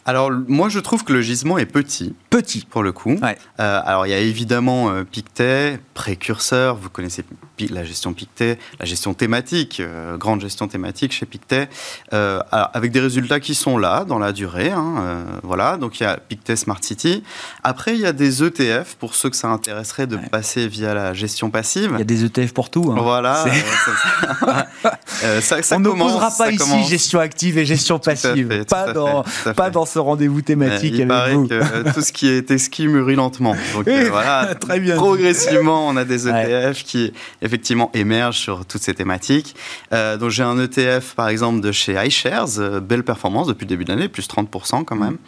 Alors, 0.04 0.32
moi, 0.48 0.68
je 0.68 0.80
trouve 0.80 1.04
que 1.04 1.12
le 1.12 1.20
gisement 1.20 1.58
est 1.58 1.66
petit. 1.66 2.14
Petit. 2.28 2.66
Pour 2.68 2.82
le 2.82 2.92
coup. 2.92 3.16
Ouais. 3.22 3.38
Euh, 3.60 3.80
alors, 3.84 4.06
il 4.06 4.10
y 4.10 4.14
a 4.14 4.18
évidemment 4.18 4.90
euh, 4.90 5.04
Pictet, 5.04 5.78
précurseur, 5.94 6.76
vous 6.76 6.90
connaissez 6.90 7.24
la 7.70 7.84
gestion 7.84 8.12
Pictet, 8.12 8.58
la 8.80 8.86
gestion 8.86 9.14
thématique, 9.14 9.78
euh, 9.78 10.16
grande 10.16 10.40
gestion 10.40 10.66
thématique 10.66 11.12
chez 11.12 11.26
Pictet, 11.26 11.68
alors, 12.10 12.42
avec 12.50 12.90
des 12.90 12.98
résultats 12.98 13.38
qui 13.38 13.54
sont 13.54 13.78
là, 13.78 14.04
dans 14.04 14.18
la 14.18 14.32
durée. 14.32 14.70
Hein, 14.70 15.24
voilà, 15.44 15.76
donc 15.76 16.00
il 16.00 16.02
y 16.02 16.06
a 16.06 16.16
Pictet 16.16 16.56
Smart 16.56 16.82
City. 16.82 17.22
Après, 17.62 17.94
il 17.94 18.00
y 18.00 18.06
a 18.06 18.12
des 18.12 18.42
ETF, 18.42 18.96
pour 18.96 19.14
ceux 19.14 19.30
que 19.30 19.36
ça 19.36 19.48
intéresserait 19.48 20.08
de 20.08 20.16
ouais. 20.16 20.28
passer 20.28 20.66
via 20.66 20.94
la 20.94 21.14
gestion 21.14 21.50
passive. 21.50 21.90
Il 21.94 21.98
y 21.98 22.02
a 22.02 22.04
des 22.04 22.24
ETF 22.24 22.52
pour 22.52 22.70
tout. 22.70 22.92
Hein. 22.92 23.00
Voilà. 23.00 23.44
ça, 25.40 25.62
ça, 25.62 25.76
On 25.76 25.80
n'opposera 25.80 26.30
pas 26.36 26.50
ici 26.50 26.58
commence. 26.58 26.88
gestion 26.88 27.20
active 27.20 27.58
et 27.58 27.64
gestion 27.64 28.00
passive. 28.00 28.48
Fait, 28.48 28.68
pas, 28.68 28.92
dans, 28.92 29.24
pas 29.54 29.70
dans 29.70 29.86
ce 29.92 29.98
rendez-vous 29.98 30.42
thématique 30.42 30.94
il 30.96 31.10
avec 31.10 31.34
vous. 31.36 31.48
Que 31.48 31.92
tout 31.92 32.00
ce 32.00 32.12
qui 32.12 32.28
est 32.28 32.50
esquis 32.50 32.88
mûrit 32.88 33.14
lentement. 33.14 33.54
Donc 33.74 33.88
euh, 33.88 34.08
voilà, 34.10 34.54
Très 34.60 34.80
bien 34.80 34.96
progressivement, 34.96 35.88
on 35.88 35.96
a 35.96 36.04
des 36.04 36.28
ETF 36.28 36.32
ouais. 36.32 36.72
qui 36.84 37.12
effectivement 37.42 37.90
émergent 37.94 38.38
sur 38.38 38.64
toutes 38.64 38.82
ces 38.82 38.94
thématiques. 38.94 39.54
Euh, 39.92 40.16
donc 40.16 40.30
j'ai 40.30 40.42
un 40.42 40.58
ETF 40.58 41.14
par 41.14 41.28
exemple 41.28 41.60
de 41.60 41.72
chez 41.72 41.94
iShares, 42.02 42.58
euh, 42.58 42.80
belle 42.80 43.04
performance 43.04 43.46
depuis 43.46 43.64
le 43.64 43.68
début 43.68 43.84
de 43.84 43.90
l'année, 43.90 44.08
plus 44.08 44.26
30% 44.28 44.84
quand 44.84 44.96
même. 44.96 45.18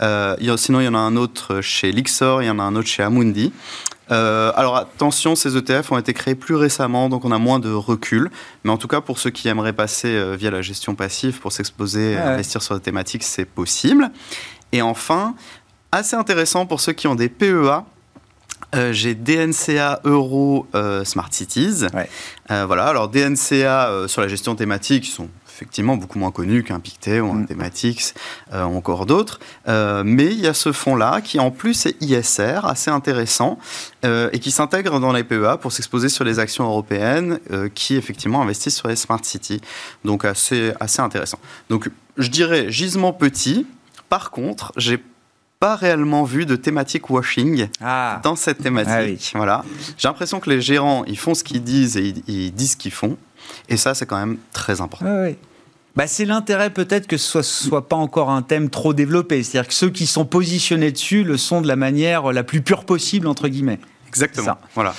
Euh, 0.00 0.36
a, 0.36 0.56
sinon 0.56 0.80
il 0.80 0.84
y 0.84 0.88
en 0.88 0.94
a 0.94 0.98
un 0.98 1.16
autre 1.16 1.60
chez 1.60 1.90
Lixor, 1.92 2.42
il 2.42 2.46
y 2.46 2.50
en 2.50 2.58
a 2.58 2.62
un 2.62 2.76
autre 2.76 2.88
chez 2.88 3.02
Amundi. 3.02 3.52
Euh, 4.10 4.52
alors 4.56 4.76
attention, 4.76 5.34
ces 5.34 5.56
ETF 5.56 5.92
ont 5.92 5.98
été 5.98 6.12
créés 6.12 6.34
plus 6.34 6.54
récemment, 6.54 7.08
donc 7.08 7.24
on 7.24 7.32
a 7.32 7.38
moins 7.38 7.58
de 7.58 7.72
recul. 7.72 8.30
Mais 8.64 8.70
en 8.70 8.76
tout 8.76 8.88
cas, 8.88 9.00
pour 9.00 9.18
ceux 9.18 9.30
qui 9.30 9.48
aimeraient 9.48 9.72
passer 9.72 10.08
euh, 10.08 10.36
via 10.36 10.50
la 10.50 10.62
gestion 10.62 10.94
passive 10.94 11.40
pour 11.40 11.52
s'exposer, 11.52 12.14
ouais. 12.14 12.20
investir 12.20 12.62
sur 12.62 12.74
des 12.74 12.80
thématiques, 12.80 13.22
c'est 13.22 13.44
possible. 13.44 14.10
Et 14.72 14.82
enfin, 14.82 15.34
assez 15.92 16.16
intéressant 16.16 16.66
pour 16.66 16.80
ceux 16.80 16.92
qui 16.92 17.06
ont 17.06 17.14
des 17.14 17.28
PEA. 17.28 17.84
Euh, 18.74 18.90
j'ai 18.92 19.14
DNCA 19.14 20.00
Euro 20.04 20.66
Smart 21.04 21.28
Cities. 21.30 21.84
Ouais. 21.92 22.08
Voilà, 22.48 22.86
alors 22.86 23.08
DNCA 23.08 24.06
sur 24.06 24.22
la 24.22 24.28
gestion 24.28 24.54
thématique, 24.54 25.08
ils 25.08 25.10
sont 25.10 25.28
effectivement 25.62 25.96
beaucoup 25.96 26.18
moins 26.18 26.32
connu 26.32 26.64
qu'un 26.64 26.80
Pictet 26.80 27.20
ou 27.20 27.30
un 27.30 27.34
mmh. 27.34 27.46
Thematics, 27.46 28.14
euh, 28.52 28.64
ou 28.64 28.76
encore 28.76 29.06
d'autres. 29.06 29.38
Euh, 29.68 30.02
mais 30.04 30.26
il 30.26 30.40
y 30.40 30.48
a 30.48 30.54
ce 30.54 30.72
fonds-là 30.72 31.20
qui 31.20 31.38
en 31.38 31.50
plus 31.50 31.86
est 31.86 31.96
ISR, 32.02 32.60
assez 32.64 32.90
intéressant, 32.90 33.58
euh, 34.04 34.28
et 34.32 34.40
qui 34.40 34.50
s'intègre 34.50 34.98
dans 34.98 35.12
les 35.12 35.22
PEA 35.22 35.56
pour 35.60 35.72
s'exposer 35.72 36.08
sur 36.08 36.24
les 36.24 36.38
actions 36.40 36.64
européennes 36.64 37.38
qui 37.74 37.96
effectivement 37.96 38.42
investissent 38.42 38.76
sur 38.76 38.88
les 38.88 38.96
Smart 38.96 39.20
Cities. 39.22 39.60
Donc 40.04 40.24
assez, 40.24 40.72
assez 40.80 41.00
intéressant. 41.00 41.38
Donc 41.70 41.88
je 42.16 42.28
dirais 42.28 42.70
gisement 42.70 43.12
petit. 43.12 43.66
Par 44.08 44.30
contre, 44.30 44.72
j'ai 44.76 45.02
pas 45.60 45.76
réellement 45.76 46.24
vu 46.24 46.44
de 46.44 46.56
thématique 46.56 47.08
washing 47.08 47.68
ah. 47.80 48.20
dans 48.24 48.34
cette 48.34 48.58
thématique. 48.58 48.92
Ah 48.92 49.04
oui. 49.04 49.30
Voilà. 49.34 49.64
J'ai 49.96 50.08
l'impression 50.08 50.40
que 50.40 50.50
les 50.50 50.60
gérants, 50.60 51.04
ils 51.04 51.18
font 51.18 51.34
ce 51.34 51.44
qu'ils 51.44 51.62
disent 51.62 51.96
et 51.96 52.08
ils, 52.08 52.22
ils 52.26 52.52
disent 52.52 52.72
ce 52.72 52.76
qu'ils 52.76 52.90
font. 52.92 53.16
Et 53.68 53.76
ça, 53.76 53.94
c'est 53.94 54.06
quand 54.06 54.18
même 54.18 54.38
très 54.52 54.80
important. 54.80 55.06
Ah 55.08 55.22
oui. 55.22 55.36
Bah, 55.94 56.06
c'est 56.06 56.24
l'intérêt 56.24 56.70
peut-être 56.70 57.06
que 57.06 57.18
ce 57.18 57.28
soit, 57.28 57.42
soit 57.42 57.88
pas 57.88 57.96
encore 57.96 58.30
un 58.30 58.40
thème 58.40 58.70
trop 58.70 58.94
développé. 58.94 59.42
C'est-à-dire 59.42 59.68
que 59.68 59.74
ceux 59.74 59.90
qui 59.90 60.06
sont 60.06 60.24
positionnés 60.24 60.90
dessus 60.90 61.22
le 61.22 61.36
sont 61.36 61.60
de 61.60 61.68
la 61.68 61.76
manière 61.76 62.32
la 62.32 62.44
plus 62.44 62.62
pure 62.62 62.84
possible, 62.84 63.26
entre 63.26 63.48
guillemets. 63.48 63.78
Exactement. 64.12 64.58
Voilà. 64.74 64.94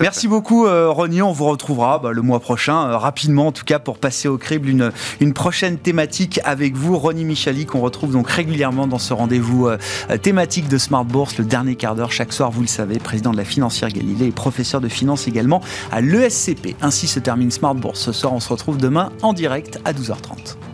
Merci 0.00 0.28
beaucoup, 0.28 0.66
euh, 0.66 0.90
Ronnie. 0.90 1.22
On 1.22 1.32
vous 1.32 1.46
retrouvera 1.46 1.98
bah, 1.98 2.12
le 2.12 2.20
mois 2.20 2.40
prochain, 2.40 2.88
euh, 2.88 2.98
rapidement 2.98 3.46
en 3.46 3.52
tout 3.52 3.64
cas, 3.64 3.78
pour 3.78 3.98
passer 3.98 4.28
au 4.28 4.36
crible 4.36 4.68
une, 4.68 4.92
une 5.20 5.32
prochaine 5.32 5.78
thématique 5.78 6.40
avec 6.44 6.74
vous, 6.74 6.98
Ronnie 6.98 7.24
Michali, 7.24 7.64
qu'on 7.64 7.80
retrouve 7.80 8.12
donc 8.12 8.28
régulièrement 8.28 8.86
dans 8.86 8.98
ce 8.98 9.14
rendez-vous 9.14 9.68
euh, 9.68 9.78
thématique 10.20 10.68
de 10.68 10.78
Smart 10.78 11.04
Bourse, 11.04 11.38
le 11.38 11.44
dernier 11.44 11.76
quart 11.76 11.94
d'heure 11.94 12.12
chaque 12.12 12.32
soir, 12.32 12.50
vous 12.50 12.60
le 12.60 12.66
savez, 12.66 12.98
président 12.98 13.30
de 13.30 13.36
la 13.36 13.44
financière 13.44 13.88
Galilée 13.88 14.26
et 14.26 14.32
professeur 14.32 14.80
de 14.80 14.88
finance 14.88 15.26
également 15.26 15.62
à 15.90 16.00
l'ESCP. 16.00 16.76
Ainsi 16.82 17.06
se 17.06 17.20
termine 17.20 17.50
Smart 17.50 17.74
Bourse. 17.74 18.00
Ce 18.00 18.12
soir, 18.12 18.32
on 18.32 18.40
se 18.40 18.48
retrouve 18.48 18.76
demain 18.76 19.10
en 19.22 19.32
direct 19.32 19.78
à 19.84 19.92
12h30. 19.92 20.73